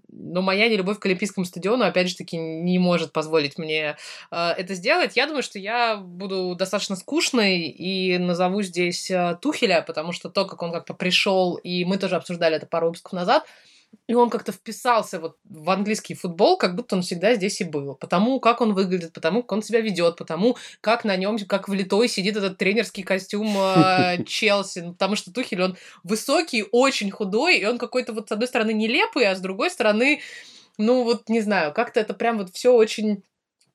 но 0.10 0.42
моя 0.42 0.68
нелюбовь 0.68 0.98
к 1.00 1.06
Олимпийскому 1.06 1.27
Олимпийскому 1.28 1.46
стадиону, 1.46 1.86
опять 1.86 2.10
же 2.10 2.16
таки, 2.16 2.38
не 2.38 2.80
может 2.80 3.12
позволить 3.12 3.58
мне 3.58 3.98
э, 4.32 4.50
это 4.58 4.74
сделать. 4.74 5.16
Я 5.16 5.28
думаю, 5.28 5.44
что 5.44 5.60
я 5.60 5.98
буду 5.98 6.56
достаточно 6.56 6.96
скучной 6.96 7.62
и 7.68 8.18
назову 8.18 8.62
здесь 8.62 9.12
э, 9.12 9.38
Тухеля, 9.42 9.82
потому 9.82 10.12
что 10.12 10.30
то, 10.30 10.46
как 10.46 10.62
он 10.62 10.72
как-то 10.72 10.94
пришел, 10.94 11.56
и 11.56 11.86
мы 11.86 11.98
тоже 11.98 12.16
обсуждали 12.16 12.56
это 12.56 12.66
пару 12.66 12.88
выпусков 12.88 13.14
назад, 13.14 13.46
и 14.08 14.14
он 14.14 14.30
как-то 14.30 14.52
вписался 14.52 15.20
вот 15.20 15.38
в 15.44 15.70
английский 15.70 16.14
футбол, 16.14 16.58
как 16.58 16.76
будто 16.76 16.96
он 16.96 17.02
всегда 17.02 17.36
здесь 17.36 17.60
и 17.62 17.66
был. 17.66 17.96
Потому 17.96 18.40
как 18.40 18.62
он 18.62 18.74
выглядит, 18.74 19.14
потому 19.14 19.42
как 19.42 19.52
он 19.52 19.62
себя 19.62 19.82
ведет, 19.82 20.16
потому 20.18 20.58
как 20.82 21.04
на 21.04 21.16
нем, 21.18 21.38
как 21.40 21.68
влитой 21.68 22.08
сидит 22.08 22.38
этот 22.38 22.58
тренерский 22.58 23.04
костюм 23.04 23.54
э, 23.58 24.24
Челси. 24.26 24.92
Потому 24.92 25.16
что 25.16 25.34
Тухель, 25.34 25.62
он 25.62 25.78
высокий, 26.04 26.66
очень 26.72 27.12
худой, 27.12 27.58
и 27.58 27.66
он 27.66 27.78
какой-то 27.78 28.14
вот 28.14 28.30
с 28.30 28.32
одной 28.32 28.48
стороны 28.48 28.74
нелепый, 28.74 29.28
а 29.28 29.36
с 29.36 29.42
другой 29.42 29.70
стороны 29.70 30.22
ну 30.78 31.04
вот 31.04 31.30
не 31.30 31.42
знаю, 31.42 31.74
как-то 31.74 32.00
это 32.00 32.14
прям 32.14 32.38
вот 32.38 32.50
все 32.52 32.74
очень 32.74 33.24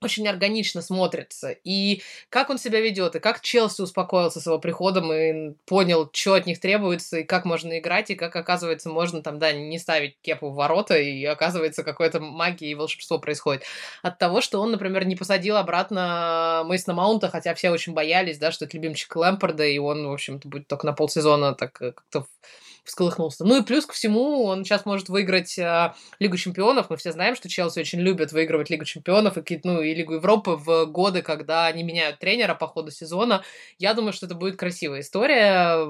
очень 0.03 0.29
органично 0.29 0.83
смотрится. 0.83 1.51
И 1.65 2.03
как 2.29 2.51
он 2.51 2.59
себя 2.59 2.81
ведет, 2.81 3.17
и 3.17 3.21
как 3.21 3.41
Челси 3.41 3.83
успокоился 3.83 4.41
с 4.41 4.47
его 4.47 4.59
приходом 4.59 5.13
и 5.13 5.55
понял, 5.67 6.11
что 6.13 6.35
от 6.35 6.47
них 6.47 6.61
требуется, 6.61 7.19
и 7.19 7.25
как 7.25 7.45
можно 7.45 7.79
играть, 7.79 8.11
и 8.11 8.15
как, 8.15 8.35
оказывается, 8.37 8.89
можно 8.91 9.23
там, 9.23 9.39
да, 9.39 9.53
не 9.53 9.79
ставить 9.79 10.17
кепу 10.21 10.51
в 10.51 10.55
ворота, 10.55 10.99
и 10.99 11.25
оказывается, 11.25 11.85
какое-то 11.85 12.21
магия 12.21 12.71
и 12.71 12.75
волшебство 12.75 13.19
происходит. 13.19 13.63
От 14.03 14.19
того, 14.19 14.41
что 14.41 14.61
он, 14.61 14.73
например, 14.73 15.05
не 15.07 15.17
посадил 15.17 15.57
обратно 15.57 16.63
Мейсона 16.67 16.95
Маунта, 16.95 17.29
хотя 17.29 17.55
все 17.55 17.71
очень 17.71 17.95
боялись, 17.95 18.39
да, 18.39 18.53
что 18.53 18.65
это 18.65 18.77
любимчик 18.77 19.15
Лэмпорда, 19.17 19.65
и 19.65 19.79
он, 19.79 20.07
в 20.07 20.13
общем-то, 20.13 20.49
будет 20.49 20.67
только 20.67 20.87
на 20.87 20.93
полсезона 20.93 21.55
так 21.55 21.81
э, 21.81 21.93
как-то 21.93 22.27
всколыхнулся. 22.85 23.45
Ну 23.45 23.61
и 23.61 23.65
плюс 23.65 23.87
ко 23.87 23.93
всему, 23.93 24.45
он 24.45 24.65
сейчас 24.65 24.85
может 24.85 25.09
выиграть 25.09 25.59
э, 25.59 25.93
Лигу 26.19 26.37
чемпионов. 26.37 26.91
Мы 26.91 26.97
все 26.97 27.13
знаем, 27.13 27.37
что 27.37 27.49
Челси 27.49 27.81
очень 27.81 28.01
любят 28.01 28.33
выигрывать 28.33 28.71
Лигу 28.71 28.85
чемпионов 28.85 29.37
и, 29.39 29.61
ну, 29.65 29.81
и 29.81 29.95
Лигу 29.95 30.15
Европы 30.15 30.53
в 30.53 30.87
годы, 30.87 31.23
когда 31.23 31.67
они 31.67 31.83
меняют 31.83 32.19
тренера 32.19 32.55
по 32.55 32.67
ходу 32.67 32.91
сезона. 32.91 33.43
Я 33.79 33.95
думаю, 33.95 34.13
что 34.13 34.27
это 34.27 34.35
будет 34.35 34.57
красивая 34.57 35.01
история. 35.01 35.87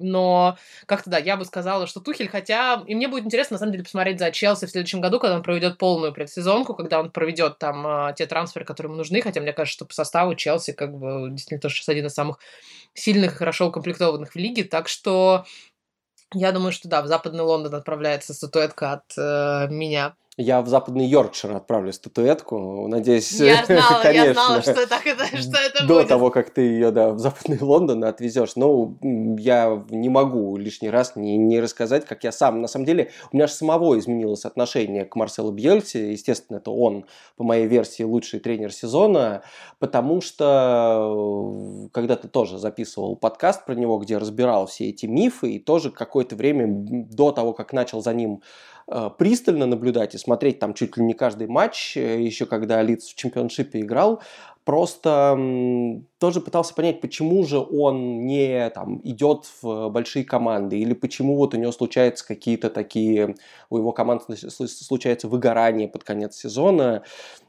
Но 0.00 0.58
как-то 0.86 1.08
да, 1.08 1.18
я 1.18 1.36
бы 1.36 1.44
сказала, 1.44 1.86
что 1.86 2.00
Тухель, 2.00 2.28
хотя... 2.28 2.82
И 2.86 2.94
мне 2.94 3.06
будет 3.06 3.24
интересно, 3.24 3.54
на 3.54 3.58
самом 3.58 3.72
деле, 3.72 3.84
посмотреть 3.84 4.18
за 4.18 4.32
Челси 4.32 4.66
в 4.66 4.70
следующем 4.70 5.00
году, 5.00 5.20
когда 5.20 5.36
он 5.36 5.42
проведет 5.42 5.78
полную 5.78 6.12
предсезонку, 6.12 6.74
когда 6.74 6.98
он 6.98 7.10
проведет 7.10 7.58
там 7.58 7.86
а, 7.86 8.12
те 8.12 8.26
трансферы, 8.26 8.64
которые 8.64 8.90
ему 8.90 8.98
нужны, 8.98 9.22
хотя 9.22 9.40
мне 9.40 9.52
кажется, 9.52 9.76
что 9.76 9.84
по 9.84 9.94
составу 9.94 10.34
Челси 10.34 10.72
как 10.72 10.96
бы 10.98 11.30
действительно 11.30 11.60
тоже 11.60 11.76
сейчас 11.76 11.88
один 11.88 12.06
из 12.06 12.12
самых 12.12 12.38
сильных 12.92 13.34
и 13.34 13.36
хорошо 13.36 13.68
укомплектованных 13.68 14.32
в 14.32 14.36
лиге, 14.36 14.64
так 14.64 14.88
что 14.88 15.44
я 16.34 16.52
думаю, 16.52 16.72
что 16.72 16.88
да, 16.88 17.02
в 17.02 17.06
Западный 17.06 17.44
Лондон 17.44 17.74
отправляется 17.74 18.34
статуэтка 18.34 18.92
от 18.92 19.12
э, 19.16 19.68
меня. 19.70 20.16
Я 20.36 20.62
в 20.62 20.68
западный 20.68 21.06
Йоркшир 21.06 21.52
отправлю 21.52 21.92
статуэтку. 21.92 22.88
Надеюсь, 22.88 23.30
я 23.38 23.64
знала, 23.66 24.02
конечно. 24.02 24.24
Я 24.24 24.32
знала, 24.34 24.62
что, 24.62 24.86
так 24.88 25.06
это, 25.06 25.24
что 25.36 25.58
это 25.58 25.86
До 25.86 25.94
будет. 25.94 26.08
того, 26.08 26.30
как 26.30 26.50
ты 26.50 26.62
ее 26.62 26.90
да, 26.90 27.12
в 27.12 27.20
западный 27.20 27.58
Лондон 27.60 28.02
отвезешь. 28.02 28.56
Ну, 28.56 28.98
я 29.38 29.84
не 29.90 30.08
могу 30.08 30.56
лишний 30.56 30.90
раз 30.90 31.14
не, 31.14 31.36
не 31.36 31.60
рассказать, 31.60 32.04
как 32.04 32.24
я 32.24 32.32
сам. 32.32 32.60
На 32.60 32.66
самом 32.66 32.84
деле, 32.84 33.12
у 33.30 33.36
меня 33.36 33.46
же 33.46 33.52
самого 33.52 33.96
изменилось 33.96 34.44
отношение 34.44 35.04
к 35.04 35.14
Марселу 35.14 35.52
Бьельсе. 35.52 36.10
Естественно, 36.10 36.56
это 36.56 36.72
он, 36.72 37.06
по 37.36 37.44
моей 37.44 37.68
версии, 37.68 38.02
лучший 38.02 38.40
тренер 38.40 38.72
сезона, 38.72 39.42
потому 39.78 40.20
что 40.20 41.88
когда 41.92 42.16
ты 42.16 42.26
тоже 42.26 42.58
записывал 42.58 43.14
подкаст 43.14 43.64
про 43.66 43.76
него, 43.76 43.98
где 43.98 44.18
разбирал 44.18 44.66
все 44.66 44.88
эти 44.88 45.06
мифы, 45.06 45.52
и 45.52 45.58
тоже 45.60 45.92
какое-то 45.92 46.34
время 46.34 46.66
до 46.68 47.30
того, 47.30 47.52
как 47.52 47.72
начал 47.72 48.02
за 48.02 48.12
ним 48.12 48.42
Э, 48.42 48.73
пристально 48.86 49.66
наблюдать 49.66 50.14
и 50.14 50.18
смотреть 50.18 50.58
там 50.58 50.74
чуть 50.74 50.96
ли 50.96 51.04
не 51.04 51.14
каждый 51.14 51.46
матч, 51.46 51.96
э, 51.96 52.20
еще 52.20 52.46
когда 52.46 52.82
Лиц 52.82 53.08
в 53.08 53.14
чемпионшипе 53.14 53.80
играл, 53.80 54.20
просто 54.64 55.38
тоже 56.18 56.40
пытался 56.40 56.74
понять, 56.74 57.00
почему 57.00 57.44
же 57.44 57.58
он 57.58 58.26
не 58.26 58.70
там, 58.70 59.00
идет 59.04 59.46
в 59.62 59.88
большие 59.90 60.24
команды, 60.24 60.78
или 60.78 60.94
почему 60.94 61.36
вот 61.36 61.54
у 61.54 61.58
него 61.58 61.72
случаются 61.72 62.26
какие-то 62.26 62.70
такие, 62.70 63.36
у 63.70 63.78
его 63.78 63.92
команды 63.92 64.24
случается 64.36 65.28
выгорание 65.28 65.88
под 65.88 66.04
конец 66.04 66.36
сезона. 66.36 67.02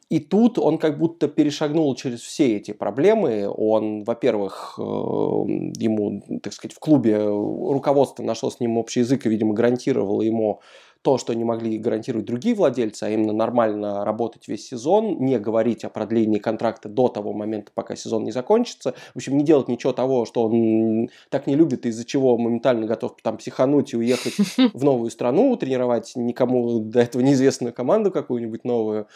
И 0.09 0.19
тут 0.19 0.59
он 0.59 0.77
как 0.77 0.99
будто 0.99 1.27
перешагнул 1.27 1.95
через 1.95 2.21
все 2.21 2.57
эти 2.57 2.73
проблемы. 2.73 3.49
Он, 3.49 4.03
во-первых, 4.03 4.75
э, 4.77 4.81
ему, 4.81 6.21
так 6.43 6.53
сказать, 6.53 6.75
в 6.75 6.79
клубе 6.79 7.17
руководство 7.25 8.21
нашло 8.21 8.51
с 8.51 8.59
ним 8.59 8.77
общий 8.77 8.99
язык 8.99 9.25
и, 9.25 9.29
видимо, 9.29 9.55
гарантировало 9.55 10.21
ему 10.21 10.61
то, 11.05 11.19
что 11.19 11.35
не 11.35 11.43
могли 11.43 11.77
гарантировать 11.77 12.25
другие 12.25 12.55
владельцы, 12.55 13.03
а 13.03 13.09
именно 13.11 13.31
нормально 13.31 14.03
работать 14.03 14.47
весь 14.47 14.67
сезон, 14.67 15.19
не 15.19 15.37
говорить 15.37 15.83
о 15.83 15.89
продлении 15.89 16.39
контракта 16.39 16.89
до 16.89 17.09
того 17.09 17.31
момента, 17.31 17.71
пока 17.75 17.95
сезон 17.95 18.23
не 18.23 18.31
закончится. 18.31 18.95
В 19.13 19.17
общем, 19.17 19.37
не 19.37 19.43
делать 19.43 19.67
ничего 19.67 19.93
того, 19.93 20.25
что 20.25 20.45
он 20.45 21.09
так 21.29 21.45
не 21.45 21.55
любит, 21.55 21.85
из-за 21.85 22.05
чего 22.05 22.39
моментально 22.39 22.87
готов 22.87 23.17
там 23.21 23.37
психануть 23.37 23.93
и 23.93 23.97
уехать 23.97 24.33
в 24.73 24.83
новую 24.83 25.11
страну, 25.11 25.55
тренировать 25.57 26.13
никому 26.15 26.79
до 26.79 27.01
этого 27.01 27.21
неизвестную 27.21 27.71
команду 27.71 28.09
какую-нибудь 28.09 28.63
новую. 28.63 29.07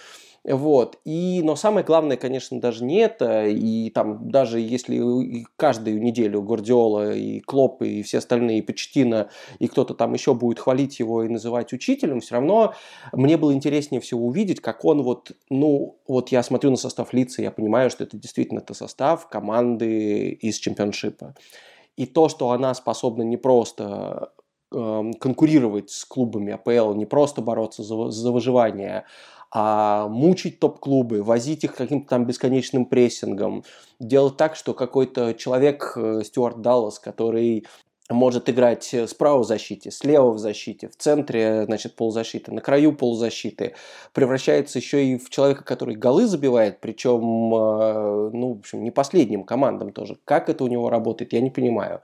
Вот. 0.43 0.97
И, 1.05 1.41
но 1.43 1.55
самое 1.55 1.85
главное, 1.85 2.17
конечно, 2.17 2.59
даже 2.59 2.83
не 2.83 2.97
это. 2.97 3.45
И 3.45 3.89
там 3.89 4.29
даже 4.29 4.59
если 4.59 5.45
каждую 5.55 6.01
неделю 6.01 6.41
Гвардиола 6.41 7.13
и 7.13 7.39
Клоп 7.41 7.81
и 7.81 8.01
все 8.03 8.19
остальные, 8.19 8.59
и 8.59 8.61
Почтина, 8.61 9.29
и 9.59 9.67
кто-то 9.67 9.93
там 9.93 10.13
еще 10.13 10.33
будет 10.33 10.59
хвалить 10.59 10.99
его 10.99 11.23
и 11.23 11.29
называть 11.29 11.73
учителем, 11.73 12.21
все 12.21 12.35
равно 12.35 12.73
мне 13.11 13.37
было 13.37 13.53
интереснее 13.53 14.01
всего 14.01 14.25
увидеть, 14.27 14.61
как 14.61 14.85
он 14.85 15.03
вот, 15.03 15.31
ну, 15.49 15.99
вот 16.07 16.29
я 16.29 16.41
смотрю 16.43 16.71
на 16.71 16.77
состав 16.77 17.13
лица, 17.13 17.41
я 17.41 17.51
понимаю, 17.51 17.89
что 17.89 18.03
это 18.03 18.17
действительно 18.17 18.59
это 18.59 18.73
состав 18.73 19.27
команды 19.29 20.31
из 20.31 20.57
чемпионшипа. 20.57 21.35
И 21.95 22.05
то, 22.05 22.29
что 22.29 22.51
она 22.51 22.73
способна 22.73 23.23
не 23.23 23.35
просто 23.35 24.31
э, 24.71 25.11
конкурировать 25.19 25.89
с 25.89 26.05
клубами 26.05 26.53
АПЛ, 26.53 26.93
не 26.93 27.05
просто 27.05 27.41
бороться 27.41 27.83
за, 27.83 28.09
за 28.09 28.31
выживание, 28.31 29.05
а 29.51 30.07
мучить 30.07 30.59
топ-клубы, 30.59 31.23
возить 31.23 31.63
их 31.63 31.75
каким-то 31.75 32.09
там 32.09 32.25
бесконечным 32.25 32.85
прессингом, 32.85 33.63
делать 33.99 34.37
так, 34.37 34.55
что 34.55 34.73
какой-то 34.73 35.33
человек, 35.33 35.93
э, 35.95 36.21
Стюарт 36.23 36.61
Даллас, 36.61 36.99
который 36.99 37.65
может 38.09 38.49
играть 38.49 38.95
справа 39.07 39.39
в 39.39 39.45
защите, 39.45 39.91
слева 39.91 40.31
в 40.31 40.39
защите, 40.39 40.87
в 40.87 40.95
центре, 40.95 41.65
значит, 41.65 41.95
полузащиты, 41.95 42.51
на 42.51 42.61
краю 42.61 42.93
полузащиты, 42.93 43.75
превращается 44.13 44.79
еще 44.79 45.05
и 45.05 45.17
в 45.17 45.29
человека, 45.29 45.63
который 45.63 45.95
голы 45.95 46.25
забивает, 46.25 46.79
причем, 46.79 47.21
э, 47.21 48.29
ну, 48.33 48.53
в 48.55 48.59
общем, 48.59 48.83
не 48.83 48.91
последним 48.91 49.43
командам 49.43 49.91
тоже. 49.91 50.17
Как 50.25 50.49
это 50.49 50.63
у 50.63 50.67
него 50.67 50.89
работает, 50.89 51.33
я 51.33 51.41
не 51.41 51.51
понимаю. 51.51 52.01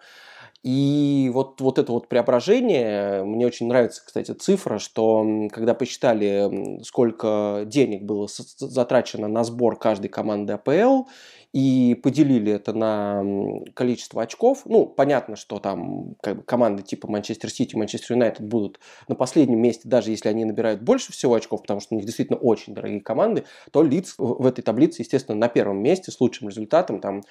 И 0.65 1.30
вот, 1.32 1.62
вот 1.62 1.78
это 1.78 1.91
вот 1.91 2.10
преображение, 2.10 3.23
мне 3.23 3.45
очень 3.45 3.67
нравится, 3.67 4.01
кстати, 4.04 4.32
цифра, 4.32 4.80
что 4.80 5.23
когда 5.51 5.75
посчитали, 5.75 6.82
сколько 6.82 7.65
денег 7.67 8.01
было 8.01 8.28
затрачено 8.58 9.28
на 9.28 9.43
сбор 9.43 9.78
каждой 9.78 10.08
команды 10.08 10.54
АПЛ, 10.54 11.04
и 11.55 11.95
поделили 11.95 12.51
это 12.51 12.73
на 12.73 13.23
количество 13.75 14.21
очков. 14.21 14.63
Ну, 14.65 14.85
понятно, 14.85 15.37
что 15.37 15.59
там 15.59 16.15
как 16.21 16.35
бы, 16.35 16.43
команды 16.43 16.83
типа 16.83 17.09
Манчестер 17.09 17.49
Сити, 17.49 17.77
Манчестер 17.77 18.17
Юнайтед 18.17 18.45
будут 18.45 18.81
на 19.07 19.15
последнем 19.15 19.61
месте, 19.61 19.87
даже 19.87 20.11
если 20.11 20.27
они 20.27 20.43
набирают 20.43 20.81
больше 20.81 21.13
всего 21.13 21.33
очков, 21.33 21.61
потому 21.61 21.79
что 21.79 21.95
у 21.95 21.97
них 21.97 22.05
действительно 22.05 22.37
очень 22.37 22.73
дорогие 22.73 22.99
команды, 22.99 23.45
то 23.71 23.83
Лидс 23.83 24.15
в 24.17 24.45
этой 24.45 24.63
таблице, 24.63 25.01
естественно, 25.01 25.37
на 25.37 25.47
первом 25.47 25.81
месте 25.81 26.11
с 26.11 26.19
лучшим 26.19 26.49
результатом. 26.49 26.99
Там 26.99 27.21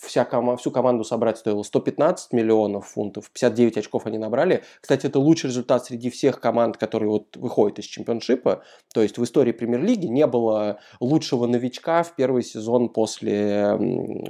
вся 0.00 0.24
кома, 0.24 0.56
всю 0.56 0.70
команду 0.70 1.04
собрать 1.04 1.36
стоило 1.36 1.62
115 1.62 2.32
миллионов 2.32 2.88
фунтов, 2.88 3.30
59 3.30 3.76
очков 3.76 4.06
они 4.06 4.16
набрали. 4.16 4.64
Кстати, 4.80 5.06
это 5.06 5.18
лучший 5.18 5.48
результат 5.48 5.84
среди 5.84 6.08
всех 6.08 6.40
команд, 6.40 6.78
которые 6.78 7.10
вот 7.10 7.36
выходят 7.36 7.78
из 7.78 7.84
чемпионшипа. 7.84 8.62
То 8.94 9.02
есть 9.02 9.18
в 9.18 9.24
истории 9.24 9.52
премьер-лиги 9.52 10.06
не 10.06 10.26
было 10.26 10.78
лучшего 10.98 11.46
новичка 11.46 12.02
в 12.04 12.14
первый 12.16 12.42
сезон 12.42 12.88
после 12.88 13.49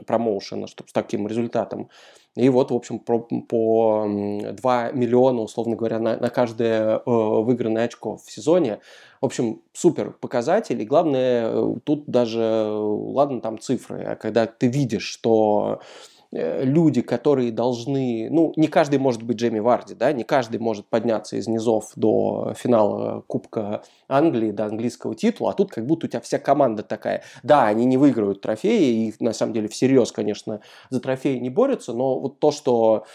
промоушена, 0.07 0.67
чтобы 0.67 0.89
с 0.89 0.93
таким 0.93 1.27
результатом. 1.27 1.89
И 2.37 2.49
вот, 2.49 2.71
в 2.71 2.75
общем, 2.75 3.01
по, 3.01 3.19
по 3.19 4.07
2 4.07 4.93
миллиона, 4.93 5.43
условно 5.43 5.75
говоря, 5.77 5.99
на, 5.99 6.17
на 6.17 6.31
каждое 6.31 6.99
э, 6.99 7.01
выигранное 7.05 7.87
очко 7.87 8.17
в 8.17 8.31
сезоне. 8.31 8.79
В 9.21 9.27
общем, 9.27 9.63
супер 9.73 10.13
показатель. 10.13 10.81
И 10.81 10.87
главное, 10.87 11.51
э, 11.51 11.75
тут 11.85 12.07
даже, 12.07 12.41
ладно, 12.41 13.41
там 13.41 13.59
цифры, 13.59 14.05
а 14.05 14.15
когда 14.15 14.47
ты 14.47 14.69
видишь, 14.69 15.05
что 15.05 15.81
Э, 15.81 16.20
люди, 16.33 17.03
которые 17.03 17.51
должны, 17.51 18.29
ну, 18.31 18.53
не 18.57 18.69
каждый 18.69 19.01
может 19.01 19.23
быть 19.23 19.39
Джейми 19.39 19.59
Варди, 19.59 19.95
да, 19.95 20.13
не 20.13 20.23
каждый 20.23 20.61
может 20.61 20.87
подняться 20.87 21.37
из 21.37 21.49
низов 21.49 21.91
до 21.97 22.55
финала 22.57 23.25
Кубка 23.27 23.83
Англии, 24.09 24.53
до 24.53 24.67
английского 24.67 25.17
титула, 25.17 25.51
а 25.51 25.55
тут 25.55 25.73
как 25.73 25.87
будто 25.87 26.07
у 26.07 26.09
тебя 26.09 26.21
вся 26.21 26.39
команда 26.39 26.85
такая. 26.85 27.25
Да, 27.43 27.67
они 27.67 27.85
не 27.85 27.97
выиграют 27.97 28.43
трофеи, 28.43 29.09
и 29.09 29.15
на 29.19 29.33
самом 29.33 29.55
деле 29.55 29.69
всерьез, 29.69 30.13
конечно, 30.13 30.61
за 30.89 31.01
трофеи 31.01 31.39
не 31.39 31.51
борются, 31.51 31.93
но 31.93 32.21
вот 32.21 32.39
то, 32.39 32.53
что 32.53 33.07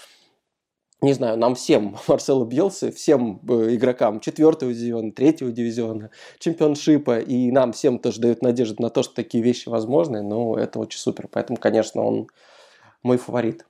не 1.01 1.13
знаю, 1.13 1.37
нам 1.37 1.55
всем, 1.55 1.97
Марсело 2.07 2.45
Бьелсы, 2.45 2.91
всем 2.91 3.39
э, 3.47 3.75
игрокам 3.75 4.19
четвертого 4.19 4.73
дивизиона, 4.73 5.11
третьего 5.11 5.51
дивизиона, 5.51 6.09
чемпионшипа, 6.39 7.19
и 7.19 7.51
нам 7.51 7.71
всем 7.71 7.99
тоже 7.99 8.19
дают 8.19 8.41
надежду 8.41 8.81
на 8.81 8.89
то, 8.89 9.03
что 9.03 9.13
такие 9.13 9.43
вещи 9.43 9.69
возможны, 9.69 10.21
ну, 10.21 10.55
это 10.55 10.79
очень 10.79 10.99
супер. 10.99 11.29
Поэтому, 11.31 11.57
конечно, 11.57 12.01
он 12.01 12.27
мой 13.05 13.17
фаворит. 13.17 13.65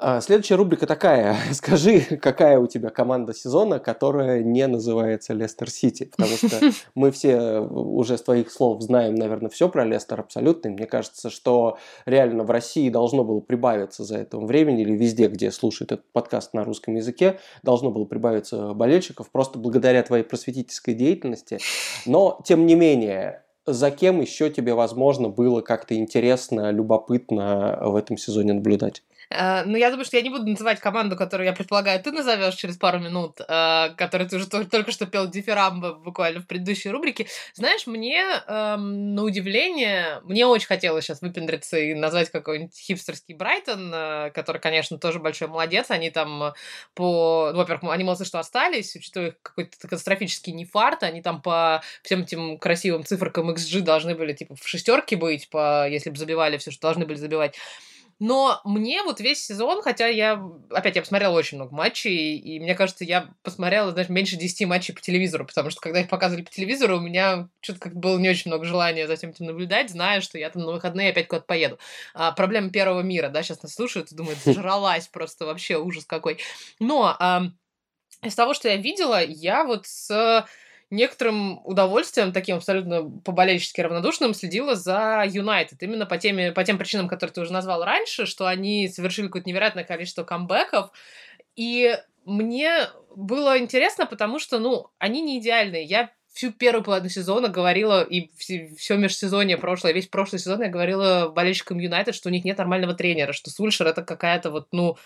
А, 0.00 0.20
следующая 0.20 0.54
рубрика 0.54 0.86
такая. 0.86 1.36
Скажи, 1.52 2.00
какая 2.22 2.58
у 2.60 2.68
тебя 2.68 2.90
команда 2.90 3.34
сезона, 3.34 3.80
которая 3.80 4.42
не 4.42 4.66
называется 4.66 5.32
Лестер 5.32 5.70
Сити? 5.70 6.04
Потому 6.04 6.36
что 6.36 6.60
мы 6.94 7.10
все 7.10 7.60
уже 7.60 8.16
с 8.16 8.22
твоих 8.22 8.52
слов 8.52 8.80
знаем, 8.82 9.16
наверное, 9.16 9.48
все 9.48 9.68
про 9.68 9.84
Лестер 9.84 10.20
абсолютно. 10.20 10.70
мне 10.70 10.86
кажется, 10.86 11.30
что 11.30 11.78
реально 12.06 12.44
в 12.44 12.50
России 12.50 12.90
должно 12.90 13.24
было 13.24 13.40
прибавиться 13.40 14.04
за 14.04 14.18
это 14.18 14.38
времени, 14.38 14.82
или 14.82 14.92
везде, 14.92 15.28
где 15.28 15.50
слушают 15.50 15.92
этот 15.92 16.12
подкаст 16.12 16.54
на 16.54 16.62
русском 16.62 16.94
языке, 16.94 17.40
должно 17.62 17.90
было 17.90 18.04
прибавиться 18.04 18.74
болельщиков 18.74 19.30
просто 19.30 19.58
благодаря 19.58 20.02
твоей 20.02 20.24
просветительской 20.24 20.94
деятельности. 20.94 21.58
Но, 22.06 22.40
тем 22.44 22.66
не 22.66 22.76
менее, 22.76 23.42
за 23.72 23.90
кем 23.90 24.20
еще 24.20 24.50
тебе, 24.50 24.74
возможно, 24.74 25.28
было 25.28 25.60
как-то 25.62 25.94
интересно, 25.96 26.70
любопытно 26.70 27.78
в 27.82 27.96
этом 27.96 28.16
сезоне 28.16 28.52
наблюдать? 28.54 29.02
Э, 29.30 29.64
ну, 29.64 29.76
я 29.76 29.90
думаю, 29.90 30.04
что 30.04 30.16
я 30.16 30.22
не 30.22 30.30
буду 30.30 30.46
называть 30.46 30.80
команду, 30.80 31.16
которую, 31.16 31.46
я 31.46 31.52
предполагаю, 31.52 32.02
ты 32.02 32.12
назовешь 32.12 32.54
через 32.54 32.76
пару 32.76 32.98
минут, 32.98 33.40
э, 33.40 33.90
которую 33.96 34.28
ты 34.28 34.36
уже 34.36 34.46
только 34.46 34.90
что 34.90 35.06
пел 35.06 35.28
дифирамбо 35.28 35.94
буквально 35.94 36.40
в 36.40 36.46
предыдущей 36.46 36.90
рубрике. 36.90 37.26
Знаешь, 37.54 37.86
мне, 37.86 38.24
эм, 38.46 39.14
на 39.14 39.22
удивление, 39.22 40.20
мне 40.24 40.46
очень 40.46 40.66
хотелось 40.66 41.04
сейчас 41.04 41.20
выпендриться 41.20 41.78
и 41.78 41.94
назвать 41.94 42.30
какой-нибудь 42.30 42.76
хипстерский 42.76 43.34
Брайтон, 43.34 43.92
э, 43.94 44.30
который, 44.30 44.60
конечно, 44.60 44.98
тоже 44.98 45.18
большой 45.18 45.48
молодец. 45.48 45.90
Они 45.90 46.10
там 46.10 46.54
по... 46.94 47.50
Ну, 47.52 47.58
во-первых, 47.58 47.92
они 47.92 48.04
молодцы, 48.04 48.24
что 48.24 48.38
остались, 48.38 48.96
учитывая 48.96 49.36
какой-то 49.42 49.76
катастрофический 49.78 50.52
нефарт, 50.52 51.02
они 51.02 51.22
там 51.22 51.42
по 51.42 51.82
всем 52.02 52.22
этим 52.22 52.58
красивым 52.58 53.04
циферкам 53.04 53.50
XG 53.50 53.80
должны 53.80 54.14
были, 54.14 54.32
типа, 54.32 54.54
в 54.56 54.66
шестерке 54.66 55.16
быть, 55.16 55.50
по... 55.50 55.88
если 55.88 56.10
бы 56.10 56.16
забивали 56.16 56.56
все, 56.56 56.70
что 56.70 56.82
должны 56.82 57.04
были 57.04 57.16
забивать. 57.16 57.56
Но 58.18 58.60
мне 58.64 59.02
вот 59.02 59.20
весь 59.20 59.44
сезон, 59.44 59.80
хотя 59.82 60.08
я, 60.08 60.42
опять, 60.70 60.96
я 60.96 61.02
посмотрела 61.02 61.36
очень 61.36 61.56
много 61.56 61.74
матчей, 61.74 62.36
и 62.36 62.58
мне 62.58 62.74
кажется, 62.74 63.04
я 63.04 63.30
посмотрела, 63.42 63.92
знаешь, 63.92 64.08
меньше 64.08 64.36
10 64.36 64.66
матчей 64.66 64.92
по 64.92 65.00
телевизору, 65.00 65.46
потому 65.46 65.70
что 65.70 65.80
когда 65.80 66.00
их 66.00 66.08
показывали 66.08 66.42
по 66.42 66.50
телевизору, 66.50 66.98
у 66.98 67.00
меня 67.00 67.48
что-то 67.60 67.78
как 67.78 67.94
было 67.94 68.18
не 68.18 68.28
очень 68.28 68.50
много 68.50 68.64
желания 68.64 69.06
за 69.06 69.12
этим 69.12 69.32
наблюдать, 69.38 69.90
зная, 69.90 70.20
что 70.20 70.36
я 70.36 70.50
там 70.50 70.62
на 70.62 70.72
выходные 70.72 71.10
опять 71.10 71.28
куда-то 71.28 71.46
поеду. 71.46 71.78
А, 72.14 72.32
проблема 72.32 72.70
первого 72.70 73.02
мира, 73.02 73.28
да, 73.28 73.42
сейчас 73.42 73.62
нас 73.62 73.74
слушают 73.74 74.10
и 74.10 74.16
думают, 74.16 74.38
зажралась 74.44 75.06
просто 75.06 75.46
вообще, 75.46 75.78
ужас 75.78 76.04
какой. 76.04 76.38
Но 76.80 77.16
а, 77.18 77.42
из 78.22 78.34
того, 78.34 78.52
что 78.52 78.68
я 78.68 78.76
видела, 78.76 79.22
я 79.24 79.64
вот 79.64 79.86
с 79.86 80.44
некоторым 80.90 81.60
удовольствием, 81.66 82.32
таким 82.32 82.56
абсолютно 82.56 83.04
по-болельчески 83.04 83.80
равнодушным, 83.80 84.34
следила 84.34 84.74
за 84.74 85.24
Юнайтед. 85.28 85.82
Именно 85.82 86.06
по, 86.06 86.18
теме, 86.18 86.52
по 86.52 86.64
тем 86.64 86.78
причинам, 86.78 87.08
которые 87.08 87.34
ты 87.34 87.40
уже 87.40 87.52
назвал 87.52 87.84
раньше, 87.84 88.26
что 88.26 88.46
они 88.46 88.88
совершили 88.88 89.26
какое-то 89.26 89.48
невероятное 89.48 89.84
количество 89.84 90.24
камбэков. 90.24 90.90
И 91.56 91.96
мне 92.24 92.88
было 93.14 93.58
интересно, 93.58 94.06
потому 94.06 94.38
что, 94.38 94.58
ну, 94.58 94.88
они 94.98 95.20
не 95.20 95.38
идеальные. 95.38 95.84
Я 95.84 96.10
всю 96.32 96.52
первую 96.52 96.84
половину 96.84 97.08
сезона 97.08 97.48
говорила, 97.48 98.02
и 98.02 98.30
все 98.36 98.96
межсезонье 98.96 99.56
прошлое, 99.56 99.92
весь 99.92 100.06
прошлый 100.06 100.38
сезон 100.38 100.62
я 100.62 100.68
говорила 100.68 101.28
болельщикам 101.28 101.78
Юнайтед, 101.78 102.14
что 102.14 102.28
у 102.28 102.32
них 102.32 102.44
нет 102.44 102.58
нормального 102.58 102.94
тренера, 102.94 103.32
что 103.32 103.50
Сульшер 103.50 103.88
это 103.88 104.02
какая-то 104.02 104.50
вот, 104.50 104.68
ну, 104.70 104.96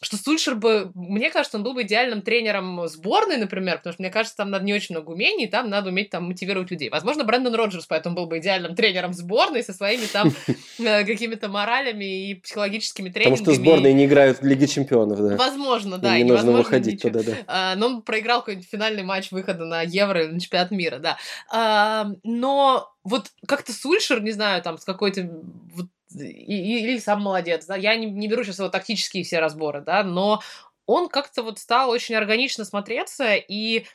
что 0.00 0.16
Сульшер 0.16 0.54
бы, 0.56 0.90
мне 0.94 1.30
кажется, 1.30 1.56
он 1.56 1.62
был 1.62 1.74
бы 1.74 1.82
идеальным 1.82 2.22
тренером 2.22 2.86
сборной, 2.86 3.36
например, 3.36 3.78
потому 3.78 3.92
что, 3.94 4.02
мне 4.02 4.10
кажется, 4.10 4.36
там 4.36 4.50
надо 4.50 4.64
не 4.64 4.74
очень 4.74 4.94
много 4.94 5.10
умений, 5.10 5.46
там 5.46 5.70
надо 5.70 5.90
уметь 5.90 6.10
там 6.10 6.24
мотивировать 6.24 6.70
людей. 6.70 6.90
Возможно, 6.90 7.24
Брэндон 7.24 7.54
Роджерс 7.54 7.86
поэтому 7.86 8.14
был 8.14 8.26
бы 8.26 8.38
идеальным 8.38 8.74
тренером 8.74 9.14
сборной 9.14 9.62
со 9.62 9.72
своими 9.72 10.06
там 10.06 10.32
э, 10.78 11.04
какими-то 11.04 11.48
моралями 11.48 12.30
и 12.30 12.34
психологическими 12.34 13.08
тренингами. 13.08 13.38
Потому 13.38 13.54
что 13.54 13.62
сборные 13.62 13.94
не 13.94 14.06
играют 14.06 14.40
в 14.40 14.44
Лиге 14.44 14.66
Чемпионов, 14.66 15.18
да. 15.18 15.36
Возможно, 15.36 15.98
да. 15.98 16.16
И 16.16 16.22
не 16.22 16.30
нужно 16.30 16.52
выходить 16.52 17.02
туда, 17.02 17.22
да. 17.22 17.32
А, 17.46 17.76
но 17.76 17.86
он 17.86 18.02
проиграл 18.02 18.40
какой-нибудь 18.40 18.68
финальный 18.68 19.02
матч 19.02 19.30
выхода 19.30 19.64
на 19.64 19.82
Евро 19.82 20.22
или 20.22 20.32
на 20.32 20.40
чемпионат 20.40 20.70
мира, 20.70 20.98
да. 20.98 21.16
А, 21.50 22.10
но 22.22 22.92
вот 23.04 23.30
как-то 23.46 23.72
Сульшер, 23.72 24.22
не 24.22 24.32
знаю, 24.32 24.62
там 24.62 24.78
с 24.78 24.84
какой-то 24.84 25.30
вот 25.74 25.86
или 26.16 26.98
сам 26.98 27.22
молодец, 27.22 27.66
да, 27.66 27.76
я 27.76 27.96
не, 27.96 28.06
не 28.06 28.28
беру 28.28 28.44
сейчас 28.44 28.58
его 28.58 28.68
тактические 28.68 29.24
все 29.24 29.38
разборы, 29.38 29.80
да, 29.80 30.02
но 30.02 30.40
он 30.86 31.08
как-то 31.08 31.42
вот 31.42 31.58
стал 31.58 31.90
очень 31.90 32.14
органично 32.14 32.64
смотреться, 32.64 33.34
и 33.34 33.86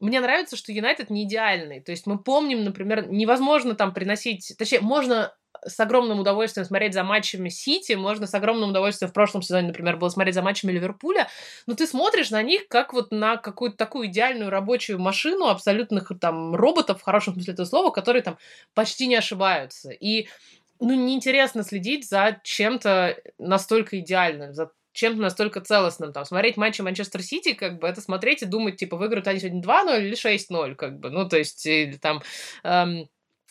мне 0.00 0.20
нравится, 0.20 0.56
что 0.56 0.72
Юнайтед 0.72 1.10
не 1.10 1.24
идеальный. 1.24 1.80
То 1.80 1.92
есть 1.92 2.06
мы 2.06 2.18
помним, 2.18 2.64
например, 2.64 3.08
невозможно 3.08 3.74
там 3.74 3.92
приносить... 3.92 4.54
Точнее, 4.58 4.80
можно 4.80 5.34
с 5.64 5.78
огромным 5.78 6.20
удовольствием 6.20 6.64
смотреть 6.64 6.94
за 6.94 7.04
матчами 7.04 7.50
Сити, 7.50 7.92
можно 7.92 8.26
с 8.26 8.34
огромным 8.34 8.70
удовольствием 8.70 9.10
в 9.10 9.14
прошлом 9.14 9.42
сезоне, 9.42 9.68
например, 9.68 9.98
было 9.98 10.08
смотреть 10.08 10.34
за 10.34 10.42
матчами 10.42 10.72
Ливерпуля, 10.72 11.28
но 11.66 11.74
ты 11.74 11.86
смотришь 11.86 12.30
на 12.30 12.42
них 12.42 12.66
как 12.68 12.94
вот 12.94 13.10
на 13.10 13.36
какую-то 13.36 13.76
такую 13.76 14.08
идеальную 14.08 14.48
рабочую 14.48 14.98
машину 14.98 15.48
абсолютных 15.48 16.10
там 16.18 16.54
роботов, 16.54 17.00
в 17.00 17.04
хорошем 17.04 17.34
смысле 17.34 17.52
этого 17.52 17.66
слова, 17.66 17.90
которые 17.90 18.22
там 18.22 18.38
почти 18.72 19.06
не 19.06 19.16
ошибаются. 19.16 19.90
И 19.90 20.28
ну, 20.80 20.94
неинтересно 20.94 21.62
следить 21.62 22.08
за 22.08 22.40
чем-то 22.42 23.16
настолько 23.38 24.00
идеальным, 24.00 24.54
за 24.54 24.70
чем-то 24.92 25.20
настолько 25.20 25.60
целостным. 25.60 26.12
Там, 26.12 26.24
смотреть 26.24 26.56
матчи 26.56 26.80
Манчестер 26.80 27.22
Сити, 27.22 27.52
как 27.52 27.78
бы, 27.78 27.86
это 27.86 28.00
смотреть 28.00 28.42
и 28.42 28.46
думать, 28.46 28.76
типа, 28.76 28.96
выиграют 28.96 29.28
они 29.28 29.40
сегодня 29.40 29.62
2-0 29.62 30.00
или 30.02 30.16
6-0, 30.16 30.74
как 30.74 30.98
бы. 30.98 31.10
Ну, 31.10 31.28
то 31.28 31.38
есть, 31.38 31.64
или 31.66 31.96
там... 31.96 32.22
Эм, 32.64 33.08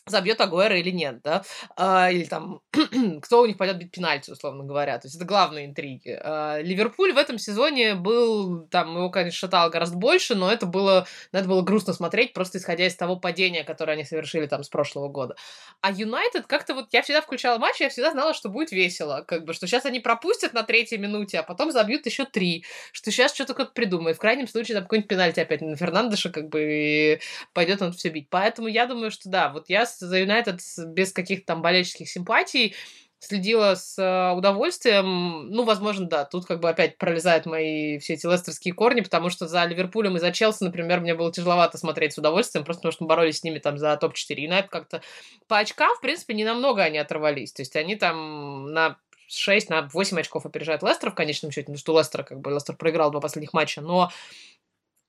забьет 0.09 0.41
Агуэра 0.41 0.77
или 0.77 0.91
нет, 0.91 1.21
да, 1.23 1.43
а, 1.75 2.11
или 2.11 2.25
там, 2.25 2.61
кто 3.21 3.41
у 3.41 3.45
них 3.45 3.57
пойдет 3.57 3.77
бить 3.77 3.91
пенальти, 3.91 4.31
условно 4.31 4.63
говоря, 4.63 4.97
то 4.99 5.07
есть 5.07 5.15
это 5.15 5.25
главные 5.25 5.65
интриги. 5.65 6.19
А, 6.21 6.59
Ливерпуль 6.61 7.13
в 7.13 7.17
этом 7.17 7.37
сезоне 7.37 7.95
был, 7.95 8.67
там, 8.67 8.95
его, 8.95 9.09
конечно, 9.09 9.37
шатало 9.37 9.69
гораздо 9.69 9.97
больше, 9.97 10.35
но 10.35 10.51
это 10.51 10.65
было, 10.65 11.07
это 11.31 11.47
было 11.47 11.61
грустно 11.61 11.93
смотреть, 11.93 12.33
просто 12.33 12.57
исходя 12.57 12.87
из 12.87 12.95
того 12.95 13.15
падения, 13.15 13.63
которое 13.63 13.93
они 13.93 14.03
совершили 14.03 14.47
там 14.47 14.63
с 14.63 14.69
прошлого 14.69 15.07
года. 15.09 15.35
А 15.81 15.91
Юнайтед 15.91 16.47
как-то 16.47 16.73
вот, 16.73 16.87
я 16.91 17.01
всегда 17.01 17.21
включала 17.21 17.57
матч, 17.57 17.79
я 17.79 17.89
всегда 17.89 18.11
знала, 18.11 18.33
что 18.33 18.49
будет 18.49 18.71
весело, 18.71 19.23
как 19.27 19.45
бы, 19.45 19.53
что 19.53 19.67
сейчас 19.67 19.85
они 19.85 19.99
пропустят 19.99 20.53
на 20.53 20.63
третьей 20.63 20.97
минуте, 20.97 21.39
а 21.39 21.43
потом 21.43 21.71
забьют 21.71 22.05
еще 22.05 22.25
три, 22.25 22.65
что 22.91 23.11
сейчас 23.11 23.33
что-то 23.33 23.53
кто-то 23.53 23.71
придумает, 23.71 24.17
в 24.17 24.19
крайнем 24.19 24.47
случае 24.47 24.75
там 24.75 24.83
какой-нибудь 24.83 25.09
пенальти 25.09 25.39
опять 25.39 25.61
на 25.61 25.75
Фернандеша, 25.75 26.29
как 26.29 26.49
бы, 26.49 26.61
и 26.61 27.19
пойдет 27.53 27.81
он 27.81 27.93
все 27.93 28.09
бить. 28.09 28.27
Поэтому 28.29 28.67
я 28.67 28.85
думаю, 28.85 29.11
что 29.11 29.29
да, 29.29 29.49
вот 29.49 29.69
я 29.69 29.85
за 30.07 30.19
Юнайтед 30.19 30.59
без 30.87 31.11
каких-то 31.11 31.47
там 31.47 31.61
болельческих 31.61 32.09
симпатий 32.09 32.75
следила 33.19 33.75
с 33.75 33.97
э, 33.99 34.35
удовольствием. 34.35 35.49
Ну, 35.49 35.63
возможно, 35.63 36.07
да, 36.07 36.25
тут 36.25 36.45
как 36.45 36.61
бы 36.61 36.69
опять 36.69 36.97
пролезают 36.97 37.45
мои 37.45 37.99
все 37.99 38.13
эти 38.13 38.25
лестерские 38.25 38.73
корни, 38.73 39.01
потому 39.01 39.29
что 39.29 39.47
за 39.47 39.65
Ливерпулем 39.65 40.15
и 40.15 40.19
за 40.19 40.31
Челси, 40.31 40.63
например, 40.63 41.01
мне 41.01 41.13
было 41.15 41.31
тяжеловато 41.31 41.77
смотреть 41.77 42.13
с 42.13 42.17
удовольствием, 42.17 42.63
просто 42.63 42.81
потому 42.81 42.91
что 42.93 43.03
мы 43.03 43.09
боролись 43.09 43.39
с 43.39 43.43
ними 43.43 43.59
там 43.59 43.77
за 43.77 43.95
топ-4. 43.97 44.39
Юнайтед 44.39 44.71
как-то 44.71 45.01
по 45.47 45.57
очкам, 45.59 45.95
в 45.97 46.01
принципе, 46.01 46.33
не 46.33 46.45
намного 46.45 46.81
они 46.81 46.97
оторвались. 46.97 47.51
То 47.51 47.61
есть 47.61 47.75
они 47.75 47.95
там 47.97 48.71
на 48.71 48.97
6, 49.27 49.69
на 49.69 49.81
8 49.81 50.19
очков 50.19 50.45
опережают 50.45 50.81
Лестер 50.81 51.11
в 51.11 51.15
конечном 51.15 51.51
счете, 51.51 51.65
потому 51.65 51.77
что 51.77 51.97
Лестер, 51.97 52.23
как 52.23 52.39
бы, 52.39 52.51
Лестер 52.51 52.75
проиграл 52.75 53.11
два 53.11 53.19
последних 53.19 53.51
матча, 53.51 53.81
но 53.81 54.09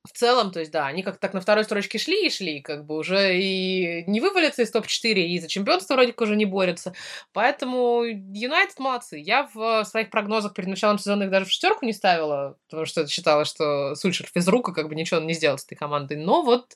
в 0.09 0.17
целом, 0.17 0.51
то 0.51 0.61
есть, 0.61 0.73
да, 0.73 0.87
они 0.87 1.03
как 1.03 1.19
так 1.19 1.35
на 1.35 1.41
второй 1.41 1.65
строчке 1.65 1.99
шли 1.99 2.27
и 2.27 2.31
шли, 2.31 2.61
как 2.61 2.87
бы 2.87 2.97
уже 2.97 3.39
и 3.39 4.05
не 4.07 4.21
вывалятся 4.21 4.63
из 4.63 4.71
топ-4, 4.71 5.13
и 5.13 5.39
за 5.39 5.47
чемпионство 5.47 5.95
вроде 5.95 6.13
как 6.13 6.23
уже 6.23 6.37
не 6.37 6.47
борются. 6.47 6.95
Поэтому 7.33 8.03
Юнайтед 8.05 8.79
молодцы. 8.79 9.19
Я 9.19 9.49
в 9.53 9.85
своих 9.85 10.11
прогнозах 10.11 10.55
перед 10.55 10.69
началом 10.69 10.99
сезона 10.99 11.25
их 11.25 11.31
даже 11.31 11.45
в 11.45 11.51
шестерку 11.51 11.85
не 11.85 11.93
ставила, 11.93 12.57
потому 12.69 12.87
что 12.87 13.07
считала, 13.07 13.45
что 13.45 13.95
Сульшер 13.95 14.29
физрука, 14.33 14.73
как 14.73 14.89
бы 14.89 14.95
ничего 14.95 15.21
не 15.21 15.35
сделал 15.35 15.59
с 15.59 15.65
этой 15.65 15.77
командой. 15.77 16.17
Но 16.17 16.43
вот 16.43 16.75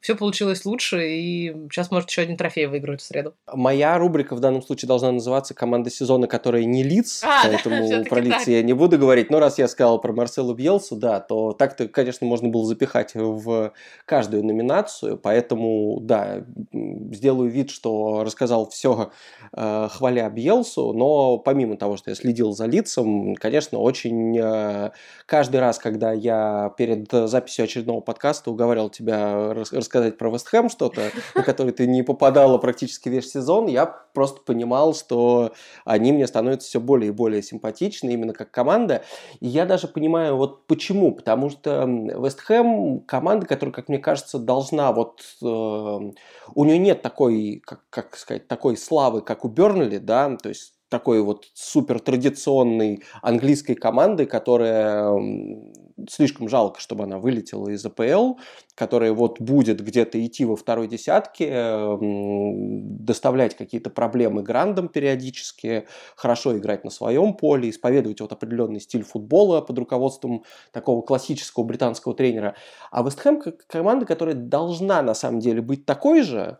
все 0.00 0.14
получилось 0.14 0.64
лучше, 0.64 1.10
и 1.10 1.52
сейчас, 1.70 1.90
может, 1.90 2.08
еще 2.08 2.22
один 2.22 2.36
трофей 2.36 2.66
выиграют 2.66 3.02
в 3.02 3.04
среду. 3.04 3.34
Моя 3.52 3.98
рубрика 3.98 4.34
в 4.34 4.40
данном 4.40 4.62
случае 4.62 4.88
должна 4.88 5.12
называться 5.12 5.54
«Команда 5.54 5.90
сезона, 5.90 6.26
которая 6.26 6.64
не 6.64 6.82
лиц», 6.82 7.22
а, 7.22 7.42
поэтому 7.44 7.86
да, 7.88 8.02
про 8.08 8.20
лиц 8.20 8.46
я 8.46 8.62
не 8.62 8.72
буду 8.72 8.96
говорить. 8.96 9.30
Но 9.30 9.40
раз 9.40 9.58
я 9.58 9.68
сказал 9.68 10.00
про 10.00 10.12
Марселу 10.12 10.54
Бьелсу, 10.54 10.96
да, 10.96 11.20
то 11.20 11.52
так-то, 11.52 11.86
конечно, 11.86 12.26
можно 12.26 12.48
было 12.48 12.59
запихать 12.64 13.14
в 13.14 13.72
каждую 14.04 14.44
номинацию, 14.44 15.16
поэтому, 15.16 15.98
да, 16.00 16.44
сделаю 16.72 17.50
вид, 17.50 17.70
что 17.70 18.24
рассказал 18.24 18.68
все, 18.68 19.10
э, 19.52 19.88
хваля 19.90 20.30
Бьелсу, 20.30 20.92
но 20.92 21.38
помимо 21.38 21.76
того, 21.76 21.96
что 21.96 22.10
я 22.10 22.16
следил 22.16 22.52
за 22.52 22.66
лицом, 22.66 23.34
конечно, 23.34 23.78
очень 23.78 24.38
э, 24.38 24.90
каждый 25.26 25.60
раз, 25.60 25.78
когда 25.78 26.12
я 26.12 26.72
перед 26.76 27.10
записью 27.10 27.64
очередного 27.64 28.00
подкаста 28.00 28.50
уговаривал 28.50 28.90
тебя 28.90 29.52
рассказать 29.54 29.80
рассказать 29.90 30.18
про 30.18 30.30
Вестхэм 30.30 30.68
что-то, 30.68 31.10
на 31.34 31.42
который 31.42 31.72
ты 31.72 31.86
не 31.86 32.02
попадала 32.02 32.58
практически 32.58 33.08
весь 33.08 33.30
сезон, 33.30 33.66
я 33.66 33.86
просто 33.86 34.40
понимал, 34.40 34.94
что 34.94 35.52
они 35.84 36.12
мне 36.12 36.26
становятся 36.26 36.68
все 36.68 36.80
более 36.80 37.08
и 37.08 37.12
более 37.12 37.42
симпатичны 37.42 38.10
именно 38.10 38.32
как 38.32 38.50
команда. 38.50 39.02
И 39.40 39.48
я 39.48 39.66
даже 39.66 39.88
понимаю 39.88 40.36
вот 40.36 40.66
почему. 40.66 41.12
Потому 41.12 41.50
что 41.50 41.84
Вестхэм 41.86 42.49
команда, 43.06 43.46
которая, 43.46 43.72
как 43.72 43.88
мне 43.88 43.98
кажется, 43.98 44.38
должна 44.38 44.92
вот... 44.92 45.22
Э, 45.42 45.46
у 45.46 46.64
нее 46.64 46.78
нет 46.78 47.02
такой, 47.02 47.62
как, 47.64 47.82
как 47.90 48.16
сказать, 48.16 48.48
такой 48.48 48.76
славы, 48.76 49.22
как 49.22 49.44
у 49.44 49.48
Бернли, 49.48 49.98
да, 49.98 50.36
то 50.36 50.48
есть 50.48 50.74
такой 50.90 51.22
вот 51.22 51.46
супер 51.54 52.00
традиционной 52.00 53.02
английской 53.22 53.74
команды, 53.74 54.26
которая 54.26 55.10
слишком 56.08 56.48
жалко, 56.48 56.80
чтобы 56.80 57.04
она 57.04 57.18
вылетела 57.18 57.68
из 57.68 57.84
АПЛ, 57.84 58.34
которая 58.74 59.12
вот 59.12 59.40
будет 59.40 59.82
где-то 59.82 60.24
идти 60.24 60.44
во 60.44 60.56
второй 60.56 60.88
десятке, 60.88 61.96
доставлять 62.00 63.56
какие-то 63.56 63.90
проблемы 63.90 64.42
грандам 64.42 64.88
периодически, 64.88 65.86
хорошо 66.16 66.56
играть 66.58 66.84
на 66.84 66.90
своем 66.90 67.34
поле, 67.34 67.70
исповедовать 67.70 68.20
вот 68.20 68.32
определенный 68.32 68.80
стиль 68.80 69.04
футбола 69.04 69.60
под 69.60 69.78
руководством 69.78 70.44
такого 70.72 71.02
классического 71.02 71.64
британского 71.64 72.14
тренера. 72.14 72.56
А 72.90 73.02
Вестхэм 73.02 73.42
команда, 73.66 74.06
которая 74.06 74.34
должна 74.34 75.02
на 75.02 75.14
самом 75.14 75.40
деле 75.40 75.60
быть 75.60 75.86
такой 75.86 76.22
же, 76.22 76.58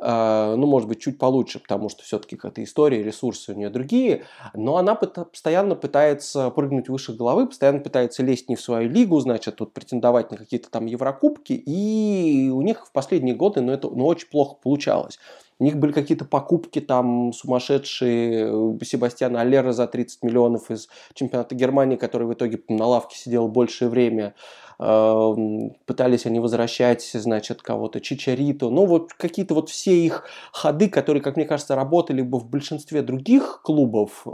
ну, 0.00 0.66
может 0.66 0.88
быть, 0.88 1.00
чуть 1.00 1.18
получше, 1.18 1.58
потому 1.58 1.88
что 1.88 2.04
все-таки 2.04 2.36
какая-то 2.36 2.62
история, 2.62 3.02
ресурсы 3.02 3.52
у 3.52 3.56
нее 3.56 3.68
другие, 3.68 4.24
но 4.54 4.76
она 4.76 4.94
постоянно 4.94 5.74
пытается 5.74 6.50
прыгнуть 6.50 6.88
выше 6.88 7.14
головы, 7.14 7.46
постоянно 7.46 7.80
пытается 7.80 8.22
лезть 8.22 8.48
не 8.48 8.56
в 8.56 8.60
свою 8.60 8.88
лигу, 8.88 9.18
значит, 9.18 9.56
тут 9.56 9.72
претендовать 9.72 10.30
на 10.30 10.36
какие-то 10.36 10.70
там 10.70 10.86
Еврокубки, 10.86 11.52
и 11.52 12.48
у 12.50 12.62
них 12.62 12.86
в 12.86 12.92
последние 12.92 13.34
годы, 13.34 13.60
ну, 13.60 13.72
это 13.72 13.88
ну, 13.88 14.06
очень 14.06 14.28
плохо 14.28 14.56
получалось. 14.62 15.18
У 15.60 15.64
них 15.64 15.76
были 15.76 15.92
какие-то 15.92 16.24
покупки 16.24 16.80
там 16.80 17.32
сумасшедшие. 17.32 18.76
Э, 18.80 18.84
Себастьяна 18.84 19.40
Аллера 19.40 19.72
за 19.72 19.88
30 19.88 20.22
миллионов 20.22 20.70
из 20.70 20.88
чемпионата 21.14 21.54
Германии, 21.54 21.96
который 21.96 22.28
в 22.28 22.32
итоге 22.32 22.62
на 22.68 22.86
лавке 22.86 23.18
сидел 23.18 23.48
большее 23.48 23.88
время 23.88 24.34
пытались 24.78 26.24
они 26.24 26.38
возвращать, 26.38 27.02
значит, 27.12 27.62
кого-то, 27.62 28.00
Чичарито, 28.00 28.70
ну 28.70 28.86
вот 28.86 29.12
какие-то 29.12 29.54
вот 29.54 29.70
все 29.70 29.92
их 29.92 30.24
ходы, 30.52 30.88
которые, 30.88 31.20
как 31.20 31.34
мне 31.34 31.46
кажется, 31.46 31.74
работали 31.74 32.22
бы 32.22 32.38
в 32.38 32.48
большинстве 32.48 33.02
других 33.02 33.60
клубов 33.64 34.24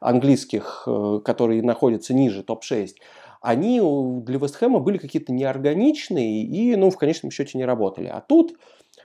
английских, 0.00 0.84
э, 0.86 1.20
которые 1.24 1.62
находятся 1.62 2.14
ниже 2.14 2.42
топ-6, 2.42 2.94
они 3.42 3.80
для 4.22 4.38
Вестхэма 4.38 4.80
были 4.80 4.98
какие-то 4.98 5.32
неорганичные 5.32 6.42
и, 6.42 6.76
ну, 6.76 6.90
в 6.90 6.96
конечном 6.96 7.30
счете 7.30 7.56
не 7.56 7.64
работали. 7.64 8.06
А 8.06 8.20
тут 8.20 8.58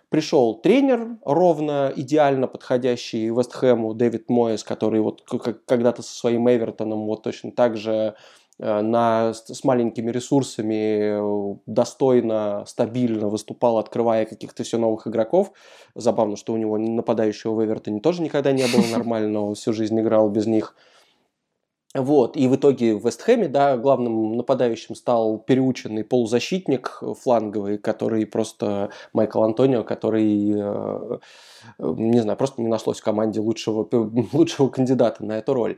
пришел 0.09 0.55
тренер, 0.55 1.17
ровно 1.23 1.91
идеально 1.95 2.47
подходящий 2.47 3.29
Вестхэму, 3.29 3.93
Дэвид 3.93 4.29
Моэс, 4.29 4.63
который 4.63 4.99
вот 4.99 5.23
когда-то 5.65 6.01
со 6.01 6.13
своим 6.13 6.49
Эвертоном 6.49 7.05
вот 7.05 7.23
точно 7.23 7.51
так 7.51 7.77
же 7.77 7.91
Э, 7.97 8.13
на, 8.59 9.33
с 9.33 9.63
маленькими 9.63 10.11
ресурсами 10.11 11.53
э, 11.53 11.57
достойно, 11.65 12.63
стабильно 12.67 13.27
выступал, 13.27 13.77
открывая 13.77 14.25
каких-то 14.25 14.63
все 14.63 14.77
новых 14.77 15.07
игроков. 15.07 15.51
Забавно, 15.93 16.37
что 16.37 16.53
у 16.53 16.57
него 16.57 16.77
нападающего 16.77 17.53
в 17.53 17.65
Эвертоне 17.65 17.99
тоже 17.99 18.21
никогда 18.21 18.51
не 18.53 18.65
было 18.67 18.85
нормально, 18.91 19.41
он 19.41 19.55
всю 19.55 19.73
жизнь 19.73 19.99
играл 19.99 20.29
без 20.29 20.45
них. 20.45 20.75
Вот, 21.95 22.35
и 22.35 22.49
в 22.49 22.55
итоге 22.57 22.93
в 22.93 23.05
Вестхэме, 23.05 23.47
да, 23.47 23.77
главным 23.77 24.35
нападающим 24.35 24.95
стал 24.95 25.37
переученный 25.39 26.03
полузащитник 26.03 27.01
фланговый, 27.21 27.77
который 27.77 28.25
просто 28.25 28.89
Майкл 29.13 29.41
Антонио, 29.41 29.85
который, 29.85 30.51
э, 30.57 31.19
не 31.79 32.19
знаю, 32.19 32.37
просто 32.37 32.61
не 32.61 32.67
нашлось 32.67 32.99
в 32.99 33.03
команде 33.03 33.39
лучшего, 33.39 33.87
лучшего 34.33 34.67
кандидата 34.67 35.23
на 35.23 35.37
эту 35.37 35.53
роль. 35.53 35.77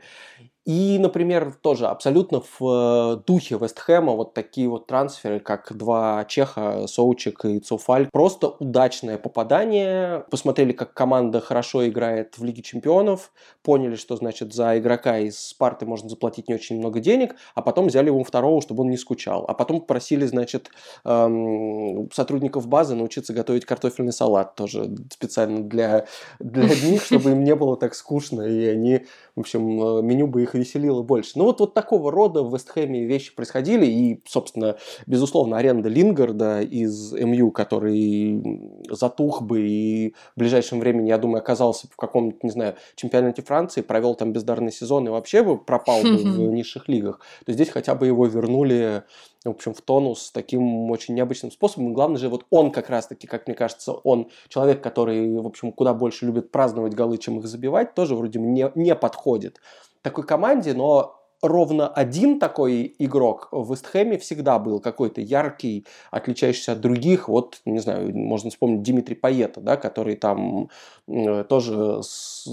И, 0.68 0.98
например, 0.98 1.54
тоже 1.62 1.86
абсолютно 1.86 2.42
в 2.42 2.60
э, 2.60 3.22
духе 3.26 3.56
Вестхэма 3.58 4.12
вот 4.12 4.34
такие 4.34 4.68
вот 4.68 4.86
трансферы, 4.86 5.40
как 5.40 5.74
два 5.74 6.26
чеха, 6.26 6.86
Соучик 6.86 7.46
и 7.46 7.58
Цуфаль. 7.58 8.10
Просто 8.12 8.48
удачное 8.48 9.16
попадание. 9.16 10.26
Посмотрели, 10.30 10.72
как 10.72 10.92
команда 10.92 11.40
хорошо 11.40 11.88
играет 11.88 12.36
в 12.36 12.44
Лиге 12.44 12.60
Чемпионов, 12.60 13.32
поняли, 13.62 13.96
что, 13.96 14.16
значит, 14.16 14.52
за 14.52 14.78
игрока 14.78 15.16
из 15.16 15.38
Спарты 15.38 15.86
можно 15.86 16.10
заплатить 16.10 16.50
не 16.50 16.54
очень 16.54 16.76
много 16.76 17.00
денег, 17.00 17.36
а 17.54 17.62
потом 17.62 17.86
взяли 17.86 18.08
ему 18.08 18.22
второго, 18.22 18.60
чтобы 18.60 18.82
он 18.82 18.90
не 18.90 18.98
скучал. 18.98 19.46
А 19.48 19.54
потом 19.54 19.80
попросили, 19.80 20.26
значит, 20.26 20.68
эм, 21.06 22.10
сотрудников 22.12 22.68
базы 22.68 22.94
научиться 22.94 23.32
готовить 23.32 23.64
картофельный 23.64 24.12
салат 24.12 24.54
тоже 24.54 24.94
специально 25.10 25.62
для, 25.62 26.04
для 26.40 26.64
них, 26.64 27.04
чтобы 27.04 27.30
им 27.30 27.42
не 27.42 27.54
было 27.54 27.78
так 27.78 27.94
скучно, 27.94 28.42
и 28.42 28.66
они, 28.66 29.06
в 29.34 29.40
общем, 29.40 29.82
э, 29.82 30.02
меню 30.02 30.26
бы 30.26 30.42
их 30.42 30.57
веселило 30.58 31.02
больше. 31.02 31.32
Ну 31.36 31.44
вот, 31.44 31.60
вот 31.60 31.74
такого 31.74 32.10
рода 32.10 32.42
в 32.42 32.52
Вестхэме 32.52 33.04
вещи 33.04 33.34
происходили, 33.34 33.86
и, 33.86 34.22
собственно, 34.26 34.76
безусловно, 35.06 35.56
аренда 35.56 35.88
Лингарда 35.88 36.60
из 36.60 37.12
МЮ, 37.12 37.50
который 37.50 38.42
затух 38.90 39.42
бы 39.42 39.60
и 39.60 40.14
в 40.36 40.40
ближайшем 40.40 40.80
времени, 40.80 41.08
я 41.08 41.18
думаю, 41.18 41.38
оказался 41.38 41.88
в 41.88 41.96
каком-то, 41.96 42.38
не 42.42 42.50
знаю, 42.50 42.74
чемпионате 42.96 43.42
Франции, 43.42 43.80
провел 43.80 44.14
там 44.14 44.32
бездарный 44.32 44.72
сезон 44.72 45.06
и 45.06 45.10
вообще 45.10 45.42
бы 45.42 45.58
пропал 45.58 46.02
бы 46.02 46.16
в 46.16 46.38
низших 46.52 46.88
лигах, 46.88 47.20
то 47.46 47.52
здесь 47.52 47.70
хотя 47.70 47.94
бы 47.94 48.06
его 48.06 48.26
вернули 48.26 49.04
в 49.44 49.50
общем, 49.50 49.72
в 49.72 49.80
тонус 49.80 50.30
таким 50.32 50.90
очень 50.90 51.14
необычным 51.14 51.50
способом. 51.52 51.90
И 51.90 51.94
главное 51.94 52.18
же, 52.18 52.28
вот 52.28 52.46
он 52.50 52.70
как 52.70 52.90
раз-таки, 52.90 53.26
как 53.26 53.46
мне 53.46 53.54
кажется, 53.54 53.92
он 53.92 54.30
человек, 54.48 54.82
который, 54.82 55.38
в 55.38 55.46
общем, 55.46 55.72
куда 55.72 55.94
больше 55.94 56.26
любит 56.26 56.50
праздновать 56.50 56.94
голы, 56.94 57.18
чем 57.18 57.38
их 57.38 57.46
забивать, 57.46 57.94
тоже 57.94 58.14
вроде 58.14 58.38
не, 58.40 58.70
не 58.74 58.94
подходит 58.94 59.60
такой 60.08 60.24
команде, 60.24 60.72
но 60.72 61.18
ровно 61.42 61.86
один 61.86 62.40
такой 62.40 62.94
игрок 62.98 63.48
в 63.52 63.70
Вестхэме 63.70 64.18
всегда 64.18 64.58
был 64.58 64.80
какой-то 64.80 65.20
яркий, 65.20 65.86
отличающийся 66.10 66.72
от 66.72 66.80
других. 66.80 67.28
Вот, 67.28 67.60
не 67.64 67.78
знаю, 67.78 68.16
можно 68.16 68.50
вспомнить 68.50 68.82
Димитрий 68.82 69.16
Паета, 69.16 69.60
да, 69.60 69.76
который 69.76 70.16
там 70.16 70.70
э, 71.06 71.44
тоже 71.44 72.02
с, 72.02 72.48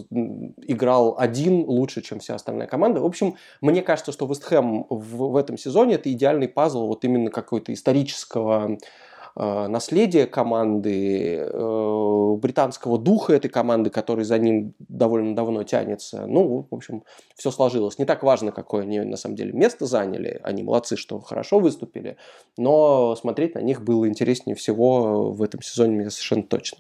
играл 0.68 1.16
один 1.18 1.64
лучше, 1.66 2.02
чем 2.02 2.20
вся 2.20 2.36
остальная 2.36 2.68
команда. 2.68 3.00
В 3.00 3.06
общем, 3.06 3.36
мне 3.62 3.82
кажется, 3.82 4.12
что 4.12 4.28
Вестхэм 4.28 4.86
в, 4.90 5.32
в 5.32 5.36
этом 5.38 5.58
сезоне 5.58 5.96
это 5.96 6.12
идеальный 6.12 6.50
пазл 6.50 6.88
вот 6.88 7.06
именно 7.06 7.32
какой-то 7.32 7.74
исторического 7.74 8.78
наследие 9.36 10.28
команды, 10.28 11.40
э, 11.40 12.36
британского 12.38 12.98
духа 12.98 13.34
этой 13.34 13.50
команды, 13.50 13.90
который 13.90 14.24
за 14.24 14.38
ним 14.38 14.74
довольно 14.80 15.36
давно 15.36 15.64
тянется. 15.64 16.26
Ну, 16.26 16.68
в 16.70 16.74
общем, 16.74 17.04
все 17.36 17.52
сложилось. 17.52 18.00
Не 18.00 18.06
так 18.06 18.24
важно, 18.24 18.52
какое 18.52 18.84
они 18.84 19.02
на 19.02 19.18
самом 19.18 19.36
деле 19.36 19.52
место 19.52 19.86
заняли. 19.86 20.40
Они 20.44 20.64
молодцы, 20.64 20.96
что 20.96 21.20
хорошо 21.20 21.60
выступили. 21.60 22.18
Но 22.58 23.16
смотреть 23.16 23.56
на 23.56 23.60
них 23.60 23.84
было 23.84 24.08
интереснее 24.08 24.56
всего 24.56 25.32
в 25.32 25.42
этом 25.42 25.62
сезоне, 25.62 25.98
мне 25.98 26.10
совершенно 26.10 26.44
точно. 26.44 26.80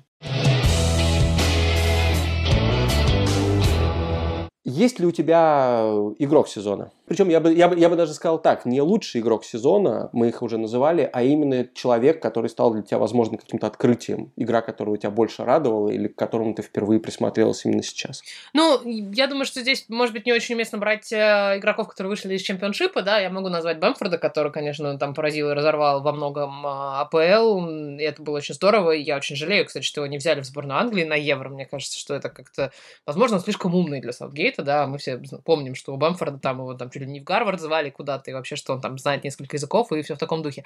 Есть 4.66 5.00
ли 5.00 5.06
у 5.06 5.12
тебя 5.12 5.94
игрок 6.18 6.50
сезона? 6.50 6.92
Причем 7.08 7.30
я 7.30 7.40
бы, 7.40 7.54
я, 7.54 7.68
бы, 7.68 7.78
я 7.78 7.88
бы 7.88 7.96
даже 7.96 8.16
сказал 8.16 8.42
так, 8.42 8.66
не 8.66 8.82
лучший 8.82 9.22
игрок 9.22 9.46
сезона, 9.46 10.10
мы 10.12 10.30
их 10.30 10.42
уже 10.42 10.58
называли, 10.58 11.08
а 11.14 11.22
именно 11.22 11.68
человек, 11.76 12.20
который 12.20 12.50
стал 12.50 12.74
для 12.74 12.82
тебя, 12.82 12.98
возможно, 12.98 13.38
каким-то 13.38 13.68
открытием. 13.68 14.32
Игра, 14.36 14.62
которая 14.62 14.98
тебя 14.98 15.12
больше 15.12 15.44
радовала 15.44 15.90
или 15.90 16.08
к 16.08 16.16
которому 16.16 16.56
ты 16.56 16.64
впервые 16.64 17.00
присмотрелась 17.00 17.64
именно 17.64 17.84
сейчас. 17.84 18.24
Ну, 18.54 18.82
я 19.12 19.28
думаю, 19.28 19.46
что 19.46 19.62
здесь, 19.62 19.86
может 19.88 20.14
быть, 20.14 20.26
не 20.26 20.34
очень 20.34 20.56
уместно 20.56 20.80
брать 20.80 21.14
э, 21.14 21.58
игроков, 21.58 21.88
которые 21.90 22.10
вышли 22.10 22.34
из 22.34 22.42
чемпионшипа, 22.42 23.04
да, 23.04 23.20
я 23.20 23.30
могу 23.30 23.50
назвать 23.50 23.80
Бэмфорда, 23.80 24.18
который, 24.18 24.52
конечно, 24.52 24.98
там 24.98 25.14
поразил 25.14 25.52
и 25.52 25.54
разорвал 25.54 26.02
во 26.02 26.12
многом 26.12 26.66
э, 26.66 26.70
АПЛ, 26.70 27.68
и 28.00 28.02
это 28.02 28.24
было 28.24 28.38
очень 28.38 28.56
здорово, 28.56 28.92
и 28.92 29.04
я 29.04 29.18
очень 29.18 29.36
жалею, 29.36 29.66
кстати, 29.66 29.86
что 29.86 30.02
его 30.02 30.08
не 30.08 30.18
взяли 30.18 30.42
в 30.42 30.46
сборную 30.46 30.80
Англии 30.80 31.04
на 31.04 31.16
Евро, 31.16 31.50
мне 31.50 31.68
кажется, 31.68 32.00
что 32.00 32.16
это 32.16 32.30
как-то, 32.30 32.72
возможно, 33.06 33.40
слишком 33.40 33.76
умный 33.76 34.02
для 34.02 34.12
Саутгейта, 34.56 34.64
да, 34.64 34.88
мы 34.88 34.98
все 34.98 35.22
помним, 35.44 35.76
что 35.76 35.94
у 35.94 35.98
Бэмфорда 35.98 36.40
там 36.40 36.60
его 36.60 36.74
там 36.74 36.90
чуть 36.90 37.02
ли 37.02 37.08
не 37.08 37.20
в 37.20 37.24
Гарвард 37.24 37.60
звали 37.60 37.90
куда-то, 37.90 38.32
и 38.32 38.34
вообще, 38.34 38.56
что 38.56 38.74
он 38.74 38.82
там 38.82 38.98
знает 38.98 39.24
несколько 39.24 39.58
языков, 39.58 39.92
и 39.92 40.02
все 40.02 40.16
в 40.16 40.20
таком 40.20 40.42
духе. 40.42 40.64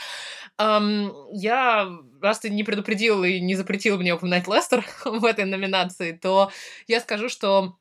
Um, 0.58 1.14
я, 1.34 1.90
раз 2.22 2.40
ты 2.40 2.50
не 2.50 2.64
предупредил 2.64 3.24
и 3.24 3.40
не 3.40 3.56
запретил 3.56 3.98
мне 3.98 4.14
упоминать 4.14 4.48
Лестер 4.48 4.86
в 5.06 5.26
этой 5.26 5.46
номинации, 5.46 6.12
то 6.12 6.52
я 6.88 7.00
скажу, 7.00 7.30
что 7.30 7.76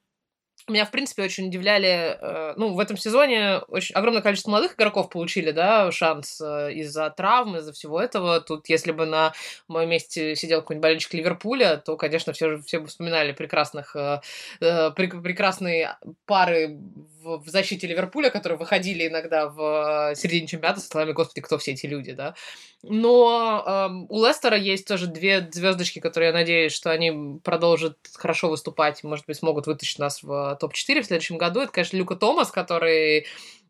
меня, 0.69 0.85
в 0.85 0.91
принципе, 0.91 1.23
очень 1.23 1.49
удивляли, 1.49 2.19
э, 2.21 2.55
ну, 2.57 2.75
в 2.75 2.81
этом 2.81 2.97
сезоне 2.97 3.59
очень 3.69 3.95
огромное 3.95 4.23
количество 4.23 4.51
молодых 4.51 4.75
игроков 4.75 5.11
получили, 5.11 5.51
да, 5.51 5.91
шанс 5.93 6.41
э, 6.41 6.73
из-за 6.75 7.11
травм, 7.11 7.57
из-за 7.57 7.73
всего 7.73 8.01
этого. 8.01 8.41
Тут, 8.41 8.69
если 8.69 8.93
бы 8.93 9.07
на 9.07 9.33
моем 9.69 9.91
месте 9.91 10.37
сидел 10.37 10.61
какой-нибудь 10.61 10.83
болельщик 10.83 11.15
Ливерпуля, 11.15 11.77
то, 11.77 11.97
конечно, 11.97 12.33
все, 12.33 12.59
все 12.63 12.81
бы 12.81 12.87
вспоминали 12.87 13.33
прекрасных, 13.33 13.97
э, 13.97 14.21
прекрасные 14.61 15.97
пары 16.27 16.79
в, 17.23 17.39
в 17.39 17.49
защите 17.49 17.87
Ливерпуля, 17.87 18.31
которые 18.31 18.59
выходили 18.59 19.09
иногда 19.09 19.49
в 19.49 20.15
середине 20.15 20.47
чемпионата 20.47 20.81
со 20.81 20.89
словами 20.89 21.13
«Господи, 21.13 21.41
кто 21.41 21.59
все 21.59 21.73
эти 21.73 21.87
люди?», 21.87 22.13
да. 22.13 22.35
Но 22.83 23.65
э, 23.67 23.89
у 24.09 24.25
Лестера 24.25 24.57
есть 24.57 24.87
тоже 24.87 25.09
две 25.09 25.49
звездочки, 25.51 25.99
которые 25.99 26.29
я 26.29 26.33
надеюсь, 26.33 26.73
что 26.73 26.91
они 26.91 27.41
продолжат 27.43 27.97
хорошо 28.15 28.49
выступать, 28.49 29.03
может 29.03 29.27
быть, 29.27 29.37
смогут 29.37 29.67
вытащить 29.67 29.99
нас 29.99 30.23
в 30.23 30.57
топ-4 30.59 31.03
в 31.03 31.07
следующем 31.07 31.39
году. 31.39 31.61
Это, 31.61 31.73
конечно, 31.73 31.97
Люка 31.97 32.17
Томас, 32.17 32.51
который 32.51 33.21
э, 33.21 33.25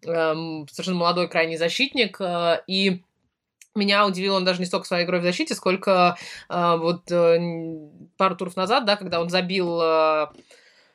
совершенно 0.04 0.96
молодой 0.96 1.28
крайний 1.28 1.56
защитник, 1.56 2.20
э, 2.20 2.62
и 2.66 3.02
меня 3.74 4.06
удивил 4.06 4.34
он 4.34 4.44
даже 4.44 4.60
не 4.60 4.66
столько 4.66 4.86
своей 4.86 5.04
игрой 5.04 5.20
в 5.20 5.24
защите, 5.24 5.54
сколько 5.54 6.16
э, 6.48 6.76
вот 6.76 7.10
э, 7.10 7.38
пару 8.16 8.36
туров 8.36 8.56
назад, 8.56 8.84
да, 8.84 8.96
когда 8.96 9.20
он 9.20 9.28
забил 9.28 9.80
э, 9.80 10.26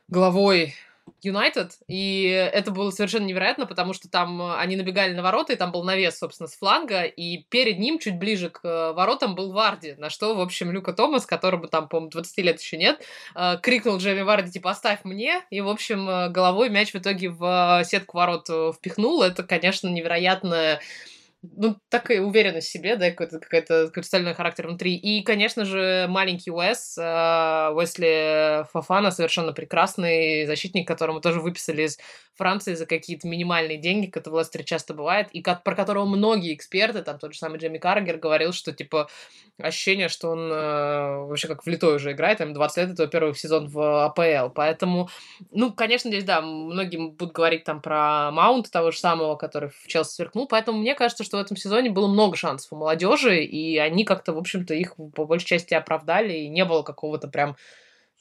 головой 0.07 0.75
Юнайтед, 1.21 1.77
и 1.87 2.23
это 2.25 2.71
было 2.71 2.91
совершенно 2.91 3.25
невероятно, 3.25 3.65
потому 3.65 3.93
что 3.93 4.09
там 4.09 4.41
они 4.57 4.75
набегали 4.75 5.13
на 5.13 5.21
ворота, 5.21 5.53
и 5.53 5.55
там 5.55 5.71
был 5.71 5.83
навес, 5.83 6.17
собственно, 6.17 6.47
с 6.47 6.55
фланга, 6.55 7.03
и 7.03 7.43
перед 7.49 7.79
ним, 7.79 7.99
чуть 7.99 8.17
ближе 8.17 8.49
к 8.49 8.59
э, 8.63 8.93
воротам, 8.93 9.35
был 9.35 9.51
Варди, 9.51 9.93
на 9.97 10.09
что, 10.09 10.35
в 10.35 10.41
общем, 10.41 10.71
Люка 10.71 10.93
Томас, 10.93 11.25
которому 11.25 11.67
там, 11.67 11.87
по-моему, 11.87 12.11
20 12.11 12.37
лет 12.39 12.59
еще 12.59 12.77
нет, 12.77 13.01
э, 13.35 13.57
крикнул 13.61 13.97
Джейми 13.97 14.21
Варди, 14.21 14.51
типа, 14.51 14.71
оставь 14.71 14.99
мне, 15.03 15.41
и, 15.49 15.61
в 15.61 15.69
общем, 15.69 16.09
э, 16.09 16.29
головой 16.29 16.69
мяч 16.69 16.91
в 16.91 16.95
итоге 16.95 17.29
в 17.29 17.83
сетку 17.85 18.17
ворот 18.17 18.49
впихнул. 18.75 19.23
Это, 19.23 19.43
конечно, 19.43 19.87
невероятное 19.87 20.81
ну, 21.43 21.77
такая 21.89 22.21
уверенность 22.21 22.67
в 22.67 22.71
себе, 22.71 22.95
да, 22.95 23.09
какой-то, 23.09 23.39
какой-то, 23.39 23.91
стальной 24.03 24.33
характер 24.33 24.67
внутри. 24.67 24.95
И, 24.95 25.23
конечно 25.23 25.65
же, 25.65 26.05
маленький 26.07 26.51
Уэс, 26.51 26.97
э, 26.97 27.71
Уэсли 27.73 28.65
Фафана, 28.71 29.11
совершенно 29.11 29.51
прекрасный 29.51 30.45
защитник, 30.45 30.87
которому 30.87 31.19
тоже 31.19 31.41
выписали 31.41 31.83
из 31.83 31.97
Франции 32.35 32.73
за 32.73 32.85
какие-то 32.85 33.27
минимальные 33.27 33.77
деньги, 33.77 34.07
как 34.07 34.23
это 34.23 34.31
в 34.31 34.39
Лестере 34.39 34.63
часто 34.63 34.93
бывает, 34.93 35.27
и 35.31 35.41
как, 35.41 35.63
про 35.63 35.75
которого 35.75 36.05
многие 36.05 36.55
эксперты, 36.55 37.03
там 37.03 37.19
тот 37.19 37.33
же 37.33 37.39
самый 37.39 37.59
Джейми 37.59 37.77
Каргер 37.77 38.17
говорил, 38.17 38.53
что, 38.53 38.71
типа, 38.71 39.09
ощущение, 39.59 40.07
что 40.07 40.31
он 40.31 40.51
э, 40.51 41.25
вообще 41.25 41.47
как 41.47 41.65
влитой 41.65 41.95
уже 41.95 42.13
играет, 42.13 42.39
там 42.39 42.53
20 42.53 42.77
лет, 42.77 42.89
это 42.91 43.07
первый 43.07 43.35
сезон 43.35 43.67
в 43.67 44.05
АПЛ, 44.05 44.51
поэтому, 44.55 45.09
ну, 45.51 45.73
конечно, 45.73 46.09
здесь, 46.09 46.23
да, 46.23 46.41
многие 46.41 46.97
будут 46.97 47.33
говорить 47.33 47.65
там 47.65 47.81
про 47.81 48.31
Маунт 48.31 48.71
того 48.71 48.91
же 48.91 48.97
самого, 48.97 49.35
который 49.35 49.69
в 49.69 49.87
Челси 49.87 50.15
сверкнул, 50.15 50.47
поэтому 50.47 50.79
мне 50.79 50.95
кажется, 50.95 51.23
что 51.23 51.32
в 51.37 51.41
этом 51.41 51.57
сезоне 51.57 51.89
было 51.89 52.07
много 52.07 52.35
шансов 52.35 52.71
у 52.73 52.75
молодежи, 52.75 53.43
и 53.43 53.77
они 53.77 54.05
как-то, 54.05 54.33
в 54.33 54.37
общем-то, 54.37 54.73
их 54.73 54.95
по 55.15 55.25
большей 55.25 55.45
части 55.45 55.73
оправдали, 55.73 56.33
и 56.33 56.49
не 56.49 56.65
было 56.65 56.83
какого-то 56.83 57.27
прям 57.27 57.55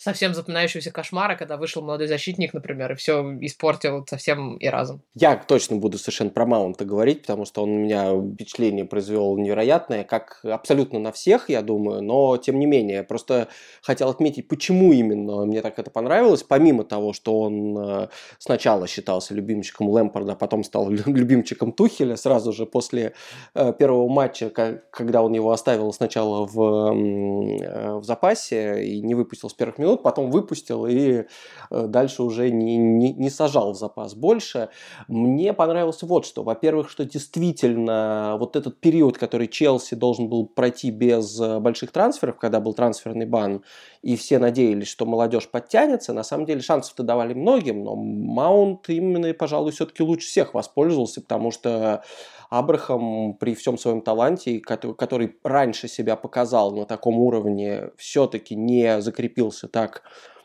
совсем 0.03 0.35
запоминающегося 0.35 0.91
кошмара, 0.91 1.37
когда 1.37 1.57
вышел 1.57 1.81
молодой 1.81 2.09
защитник, 2.09 2.55
например, 2.55 2.93
и 2.93 2.95
все 2.97 3.23
испортил 3.41 4.05
совсем 4.09 4.57
и 4.57 4.67
разом. 4.67 5.03
Я 5.15 5.37
точно 5.37 5.77
буду 5.77 5.97
совершенно 5.99 6.31
про 6.31 6.45
Маунта 6.45 6.85
говорить, 6.85 7.23
потому 7.23 7.45
что 7.45 7.63
он 7.63 7.71
у 7.71 7.79
меня 7.79 8.13
впечатление 8.35 8.85
произвел 8.85 9.37
невероятное, 9.39 10.03
как 10.03 10.41
абсолютно 10.45 10.99
на 10.99 11.13
всех, 11.13 11.49
я 11.49 11.63
думаю, 11.63 12.03
но 12.03 12.37
тем 12.37 12.59
не 12.59 12.67
менее, 12.67 13.05
просто 13.05 13.49
хотел 13.81 14.09
отметить, 14.09 14.49
почему 14.49 14.93
именно 14.93 15.45
мне 15.47 15.63
так 15.63 15.79
это 15.79 15.91
понравилось, 15.91 16.43
помимо 16.43 16.83
того, 16.83 17.13
что 17.13 17.41
он 17.41 17.79
э, 17.79 18.09
сначала 18.39 18.89
считался 18.89 19.35
любимчиком 19.35 19.89
Лэмпорда, 19.89 20.35
потом 20.35 20.65
стал 20.65 20.91
любимчиком 20.91 21.73
Тухеля 21.73 22.17
сразу 22.17 22.53
же 22.53 22.67
после 22.67 23.13
э, 23.55 23.73
первого 23.79 24.09
матча, 24.09 24.51
когда 24.51 25.23
он 25.23 25.33
его 25.33 25.53
оставил 25.53 25.93
сначала 25.93 26.45
в, 26.45 26.61
э, 26.61 27.99
в 27.99 28.05
запасе 28.05 28.85
и 28.85 29.01
не 29.01 29.15
выпустил 29.15 29.49
с 29.49 29.55
первых 29.55 29.79
минут, 29.79 29.92
минут, 29.93 30.03
потом 30.03 30.31
выпустил 30.31 30.87
и 30.87 31.25
э, 31.71 31.87
дальше 31.87 32.23
уже 32.23 32.51
не, 32.51 32.77
не, 32.77 33.13
не 33.13 33.31
сажал 33.31 33.73
в 33.73 33.77
запас 33.77 34.15
больше. 34.15 34.69
Мне 35.09 35.53
понравилось 35.53 36.03
вот 36.03 36.27
что. 36.27 36.43
Во-первых, 36.43 36.91
что 36.91 37.05
действительно 37.05 38.37
вот 38.39 38.57
этот 38.57 38.81
период, 38.81 39.19
который 39.19 39.49
Челси 39.49 39.95
должен 39.95 40.29
был 40.29 40.47
пройти 40.47 40.91
без 40.91 41.41
э, 41.41 41.59
больших 41.61 41.93
трансферов, 41.93 42.39
когда 42.39 42.61
был 42.61 42.75
трансферный 42.75 43.27
бан, 43.27 43.63
и 44.03 44.17
все 44.17 44.39
надеялись, 44.39 44.89
что 44.89 45.07
молодежь 45.07 45.49
подтянется, 45.49 46.13
на 46.13 46.25
самом 46.25 46.45
деле 46.45 46.61
шансов-то 46.61 47.05
давали 47.05 47.35
многим, 47.35 47.85
но 47.85 47.95
Маунт 47.95 48.89
именно, 48.89 49.33
пожалуй, 49.33 49.71
все-таки 49.71 50.03
лучше 50.03 50.27
всех 50.27 50.55
воспользовался, 50.55 51.21
потому 51.21 51.53
что 51.53 52.03
Абрахам 52.51 53.35
при 53.35 53.55
всем 53.55 53.79
своем 53.79 54.03
таланте, 54.03 54.61
который, 54.61 55.37
раньше 55.45 55.89
себя 55.89 56.17
показал 56.17 56.73
на 56.73 56.85
таком 56.85 57.19
уровне, 57.19 57.91
все-таки 57.97 58.57
не 58.57 59.01
закрепился 59.01 59.69
так 59.69 60.03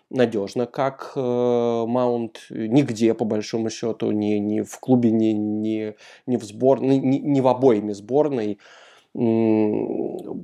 надежно, 0.09 0.67
как 0.67 1.11
э, 1.15 1.19
Маунт 1.19 2.45
нигде, 2.49 3.13
по 3.13 3.25
большому 3.25 3.69
счету, 3.69 4.11
ни, 4.11 4.35
ни 4.35 4.61
в 4.61 4.79
клубе, 4.79 5.11
ни, 5.11 5.33
ни, 5.33 5.95
ни 6.27 6.37
в 6.37 6.43
сборной, 6.43 6.97
ни, 6.97 7.17
ни 7.17 7.41
в 7.41 7.47
обоими 7.47 7.91
сборной. 7.91 8.59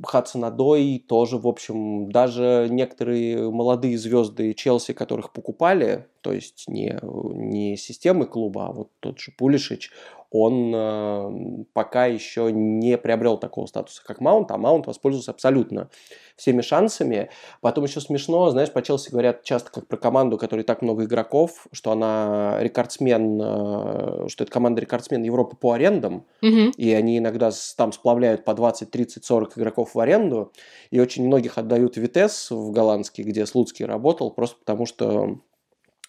Хадсонадой 0.03 1.03
тоже, 1.07 1.37
в 1.37 1.47
общем, 1.47 2.11
даже 2.11 2.67
некоторые 2.71 3.51
молодые 3.51 3.97
звезды 3.99 4.53
Челси, 4.53 4.93
которых 4.93 5.31
покупали, 5.31 6.07
то 6.21 6.33
есть 6.33 6.65
не, 6.67 6.97
не 7.03 7.77
системы 7.77 8.25
клуба, 8.25 8.67
а 8.67 8.71
вот 8.71 8.89
тот 8.99 9.19
же 9.19 9.31
Пулишич, 9.37 9.91
он 10.33 10.73
э, 10.73 11.63
пока 11.73 12.07
еще 12.07 12.51
не 12.51 12.97
приобрел 12.97 13.37
такого 13.37 13.67
статуса, 13.67 14.01
как 14.03 14.19
Маунт, 14.19 14.49
а 14.49 14.57
Маунт 14.57 14.87
воспользовался 14.87 15.29
абсолютно 15.29 15.89
всеми 16.35 16.61
шансами. 16.61 17.29
Потом 17.61 17.83
еще 17.83 18.01
смешно, 18.01 18.49
знаешь, 18.49 18.71
по 18.71 18.81
Челси 18.81 19.11
говорят 19.11 19.43
часто 19.43 19.71
как 19.71 19.87
про 19.87 19.95
команду, 19.95 20.39
которой 20.39 20.63
так 20.63 20.81
много 20.81 21.05
игроков, 21.05 21.67
что 21.71 21.91
она 21.91 22.57
рекордсмен, 22.61 23.39
э, 23.39 24.27
что 24.27 24.43
это 24.43 24.51
команда 24.51 24.81
рекордсмен 24.81 25.21
Европы 25.21 25.55
по 25.55 25.73
арендам, 25.73 26.25
угу. 26.41 26.71
и 26.77 26.91
они 26.93 27.19
иногда 27.19 27.51
там 27.77 27.93
сплавляют 27.93 28.43
по 28.43 28.55
20, 28.55 28.89
30, 28.89 29.23
40 29.23 29.59
игроков 29.59 29.93
в 29.93 29.99
аренду, 29.99 30.51
и 30.89 30.99
очень 30.99 31.27
многих 31.27 31.59
отдают 31.59 31.95
Витес 31.95 32.49
в 32.49 32.71
голландский, 32.71 33.23
где 33.23 33.45
Слуцкий 33.45 33.85
работал, 33.85 34.31
просто 34.31 34.57
потому 34.57 34.87
что 34.87 35.37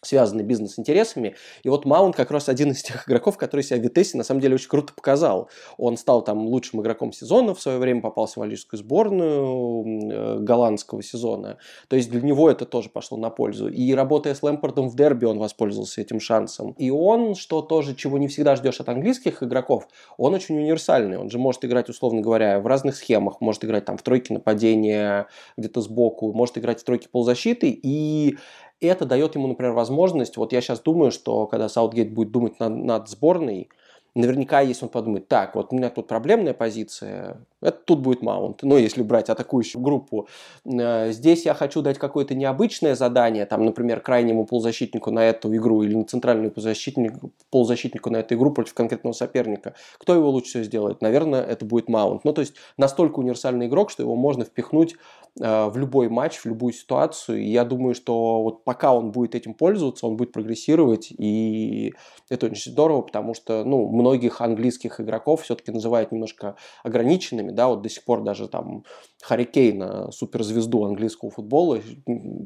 связаны 0.06 0.42
бизнес-интересами. 0.42 1.36
И 1.62 1.68
вот 1.68 1.84
Маунт 1.84 2.16
как 2.16 2.30
раз 2.30 2.48
один 2.48 2.72
из 2.72 2.82
тех 2.82 3.08
игроков, 3.08 3.36
который 3.36 3.62
себя 3.62 3.78
в 3.78 3.82
Витесе 3.82 4.16
на 4.16 4.24
самом 4.24 4.40
деле 4.40 4.54
очень 4.54 4.68
круто 4.68 4.92
показал. 4.94 5.48
Он 5.78 5.96
стал 5.96 6.22
там 6.22 6.46
лучшим 6.46 6.80
игроком 6.80 7.12
сезона, 7.12 7.54
в 7.54 7.60
свое 7.60 7.78
время 7.78 8.00
попался 8.00 8.34
в 8.34 8.36
валийскую 8.38 8.78
сборную 8.78 10.12
э, 10.12 10.38
голландского 10.40 11.02
сезона. 11.02 11.58
То 11.88 11.96
есть 11.96 12.10
для 12.10 12.20
него 12.20 12.50
это 12.50 12.64
тоже 12.64 12.88
пошло 12.88 13.16
на 13.18 13.30
пользу. 13.30 13.68
И 13.68 13.92
работая 13.94 14.34
с 14.34 14.42
Лэмпортом 14.42 14.88
в 14.88 14.96
дерби, 14.96 15.24
он 15.24 15.38
воспользовался 15.38 16.00
этим 16.00 16.20
шансом. 16.20 16.72
И 16.72 16.90
он, 16.90 17.34
что 17.34 17.62
тоже, 17.62 17.94
чего 17.94 18.18
не 18.18 18.28
всегда 18.28 18.56
ждешь 18.56 18.80
от 18.80 18.88
английских 18.88 19.42
игроков, 19.42 19.88
он 20.16 20.34
очень 20.34 20.58
универсальный. 20.58 21.18
Он 21.18 21.30
же 21.30 21.38
может 21.38 21.64
играть, 21.64 21.88
условно 21.88 22.20
говоря, 22.20 22.60
в 22.60 22.66
разных 22.66 22.96
схемах. 22.96 23.40
Может 23.40 23.64
играть 23.64 23.84
там 23.84 23.96
в 23.96 24.02
тройке 24.02 24.34
нападения 24.34 25.28
где-то 25.56 25.80
сбоку, 25.80 26.32
может 26.32 26.58
играть 26.58 26.80
в 26.80 26.84
тройке 26.84 27.08
полузащиты. 27.08 27.70
И 27.70 28.36
это 28.80 29.04
дает 29.06 29.34
ему, 29.34 29.48
например, 29.48 29.72
возможность, 29.72 30.36
вот 30.36 30.52
я 30.52 30.60
сейчас 30.60 30.80
думаю, 30.80 31.10
что 31.10 31.46
когда 31.46 31.68
Саутгейт 31.68 32.12
будет 32.12 32.30
думать 32.32 32.58
над, 32.60 32.74
над 32.76 33.08
сборной, 33.08 33.68
наверняка, 34.14 34.60
если 34.60 34.84
он 34.84 34.90
подумает, 34.90 35.28
так, 35.28 35.54
вот 35.54 35.72
у 35.72 35.76
меня 35.76 35.90
тут 35.90 36.06
проблемная 36.06 36.54
позиция, 36.54 37.38
это 37.60 37.78
тут 37.84 38.00
будет 38.00 38.22
маунт. 38.22 38.62
Ну, 38.62 38.76
если 38.76 39.02
брать 39.02 39.30
атакующую 39.30 39.82
группу. 39.82 40.28
Э, 40.64 41.10
здесь 41.12 41.44
я 41.44 41.54
хочу 41.54 41.82
дать 41.82 41.98
какое-то 41.98 42.34
необычное 42.34 42.94
задание, 42.94 43.46
там, 43.46 43.64
например, 43.64 44.00
крайнему 44.00 44.44
полузащитнику 44.46 45.10
на 45.10 45.24
эту 45.24 45.54
игру 45.56 45.82
или 45.82 45.94
на 45.94 46.04
центральному 46.04 46.50
полузащитнику, 46.50 47.32
полузащитнику 47.50 48.10
на 48.10 48.18
эту 48.18 48.34
игру 48.34 48.52
против 48.52 48.74
конкретного 48.74 49.14
соперника. 49.14 49.74
Кто 49.98 50.14
его 50.14 50.30
лучше 50.30 50.50
всего 50.50 50.64
сделает? 50.64 51.00
Наверное, 51.00 51.42
это 51.42 51.64
будет 51.64 51.88
маунт. 51.88 52.24
Ну, 52.24 52.32
то 52.32 52.40
есть 52.40 52.54
настолько 52.76 53.18
универсальный 53.18 53.66
игрок, 53.66 53.90
что 53.90 54.02
его 54.02 54.14
можно 54.14 54.44
впихнуть 54.44 54.94
э, 55.40 55.66
в 55.66 55.76
любой 55.76 56.08
матч, 56.08 56.36
в 56.36 56.46
любую 56.46 56.72
ситуацию. 56.72 57.40
И 57.40 57.46
я 57.46 57.64
думаю, 57.64 57.94
что 57.94 58.42
вот 58.42 58.64
пока 58.64 58.92
он 58.94 59.10
будет 59.10 59.34
этим 59.34 59.54
пользоваться, 59.54 60.06
он 60.06 60.16
будет 60.16 60.32
прогрессировать. 60.32 61.10
И 61.10 61.94
это 62.28 62.46
очень 62.46 62.70
здорово, 62.72 63.02
потому 63.02 63.34
что 63.34 63.64
ну, 63.64 63.86
многих 64.04 64.42
английских 64.42 65.00
игроков 65.00 65.42
все-таки 65.42 65.72
называют 65.72 66.12
немножко 66.12 66.56
ограниченными 66.82 67.50
да, 67.50 67.68
вот 67.68 67.80
до 67.80 67.88
сих 67.88 68.04
пор 68.04 68.22
даже 68.22 68.48
там 68.48 68.84
Харри 69.22 69.44
Кейна, 69.44 70.10
суперзвезду 70.10 70.84
английского 70.84 71.30
футбола, 71.30 71.80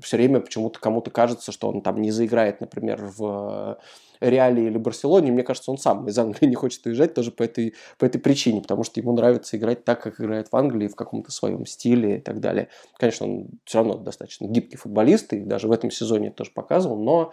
все 0.03 0.17
время 0.17 0.39
почему-то 0.41 0.79
кому-то 0.79 1.11
кажется, 1.11 1.51
что 1.51 1.69
он 1.69 1.83
там 1.83 2.01
не 2.01 2.13
заиграет, 2.13 2.61
например, 2.61 3.11
в 3.17 3.79
Реале 4.21 4.67
или 4.67 4.79
Барселоне, 4.79 5.33
мне 5.33 5.43
кажется, 5.43 5.71
он 5.71 5.79
сам 5.79 6.07
из 6.09 6.19
Англии 6.19 6.47
не 6.47 6.55
хочет 6.55 6.85
уезжать 6.87 7.15
тоже 7.15 7.31
по 7.31 7.43
этой, 7.43 7.75
по 7.99 8.05
этой 8.05 8.19
причине, 8.19 8.61
потому 8.61 8.85
что 8.85 9.01
ему 9.01 9.13
нравится 9.13 9.57
играть 9.57 9.85
так, 9.85 10.03
как 10.03 10.21
играет 10.21 10.49
в 10.51 10.57
Англии, 10.57 10.89
в 10.89 10.97
каком-то 10.97 11.31
своем 11.31 11.67
стиле 11.67 12.19
и 12.19 12.21
так 12.21 12.41
далее. 12.41 12.69
Конечно, 12.99 13.27
он 13.27 13.49
все 13.65 13.79
равно 13.79 13.97
достаточно 13.97 14.47
гибкий 14.47 14.77
футболист, 14.77 15.33
и 15.33 15.41
даже 15.41 15.69
в 15.69 15.73
этом 15.73 15.91
сезоне 15.91 16.31
тоже 16.31 16.51
показывал, 16.55 16.97
но 16.97 17.33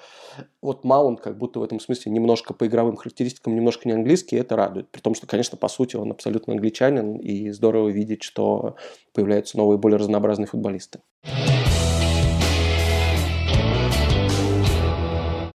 вот 0.61 0.83
Маунт 0.83 1.21
как 1.21 1.37
будто 1.37 1.59
в 1.59 1.63
этом 1.63 1.79
смысле 1.79 2.11
немножко 2.11 2.53
по 2.53 2.67
игровым 2.67 2.95
характеристикам 2.95 3.55
немножко 3.55 3.87
не 3.87 3.93
английский, 3.93 4.35
и 4.35 4.39
это 4.39 4.55
радует. 4.55 4.89
При 4.89 5.01
том, 5.01 5.15
что, 5.15 5.27
конечно, 5.27 5.57
по 5.57 5.67
сути 5.67 5.95
он 5.95 6.11
абсолютно 6.11 6.53
англичанин, 6.53 7.17
и 7.17 7.51
здорово 7.51 7.89
видеть, 7.89 8.23
что 8.23 8.75
появляются 9.13 9.57
новые, 9.57 9.77
более 9.77 9.97
разнообразные 9.97 10.47
футболисты. 10.47 10.99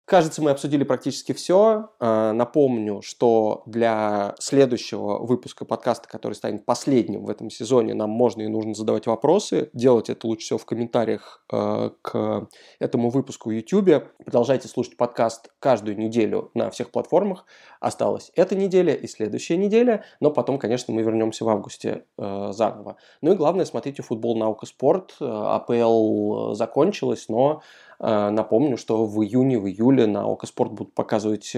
Кажется, 0.09 0.41
мы 0.41 0.49
обсудили 0.49 0.83
практически 0.83 1.33
все. 1.33 1.91
А, 1.99 2.33
напомню, 2.33 3.03
что 3.03 3.61
для 3.67 4.33
следующего 4.39 5.23
выпуска 5.23 5.65
подкаста, 5.65 6.09
который 6.09 6.33
станет 6.33 6.65
последним 6.65 7.25
в 7.25 7.29
этом 7.29 7.51
сезоне, 7.51 7.93
нам 7.93 8.09
можно 8.09 8.41
и 8.41 8.47
нужно 8.47 8.73
задавать 8.73 9.05
вопросы. 9.05 9.69
Делать 9.73 10.09
это 10.09 10.25
лучше 10.25 10.45
всего 10.45 10.57
в 10.57 10.65
комментариях 10.65 11.45
а, 11.53 11.91
к 12.01 12.47
этому 12.79 13.11
выпуску 13.11 13.49
в 13.49 13.51
YouTube. 13.51 14.03
Продолжайте 14.25 14.67
слушать 14.67 14.97
подкаст 14.97 15.51
каждую 15.59 15.95
неделю 15.95 16.49
на 16.55 16.71
всех 16.71 16.89
платформах. 16.89 17.45
Осталась 17.79 18.31
эта 18.33 18.55
неделя 18.55 18.95
и 18.95 19.05
следующая 19.05 19.57
неделя, 19.57 20.03
но 20.19 20.31
потом, 20.31 20.57
конечно, 20.57 20.91
мы 20.91 21.03
вернемся 21.03 21.45
в 21.45 21.49
августе 21.49 22.05
а, 22.17 22.51
заново. 22.51 22.95
Ну 23.21 23.33
и 23.33 23.35
главное, 23.35 23.65
смотрите 23.65 24.01
футбол, 24.01 24.35
наука, 24.35 24.65
спорт. 24.65 25.17
АПЛ 25.19 26.53
закончилась, 26.53 27.29
но 27.29 27.61
Напомню, 27.99 28.77
что 28.77 29.05
в 29.05 29.21
июне, 29.23 29.59
в 29.59 29.67
июле 29.67 30.07
на 30.07 30.25
Око 30.25 30.47
Спорт 30.47 30.71
будут 30.71 30.93
показывать 30.93 31.51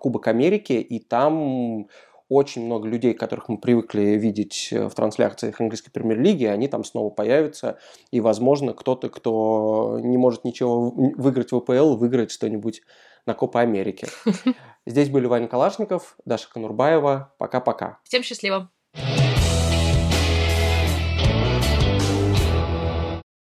Кубок 0.00 0.28
Америки, 0.28 0.74
и 0.74 0.98
там 0.98 1.88
очень 2.28 2.66
много 2.66 2.86
людей, 2.86 3.14
которых 3.14 3.48
мы 3.48 3.58
привыкли 3.58 4.02
видеть 4.02 4.68
в 4.70 4.90
трансляциях 4.90 5.60
английской 5.60 5.90
премьер-лиги, 5.90 6.44
они 6.44 6.68
там 6.68 6.84
снова 6.84 7.10
появятся. 7.10 7.78
И, 8.10 8.20
возможно, 8.20 8.74
кто-то, 8.74 9.08
кто 9.08 9.98
не 10.02 10.18
может 10.18 10.44
ничего 10.44 10.90
выиграть 10.90 11.52
в 11.52 11.56
АПЛ, 11.56 11.96
выиграет 11.96 12.30
что-нибудь 12.30 12.82
на 13.24 13.34
Копа 13.34 13.60
Америки. 13.60 14.08
Здесь 14.86 15.08
были 15.08 15.26
Ваня 15.26 15.48
Калашников, 15.48 16.16
Даша 16.24 16.50
Конурбаева. 16.52 17.34
Пока-пока. 17.38 17.98
Всем 18.04 18.22
счастливо. 18.22 18.70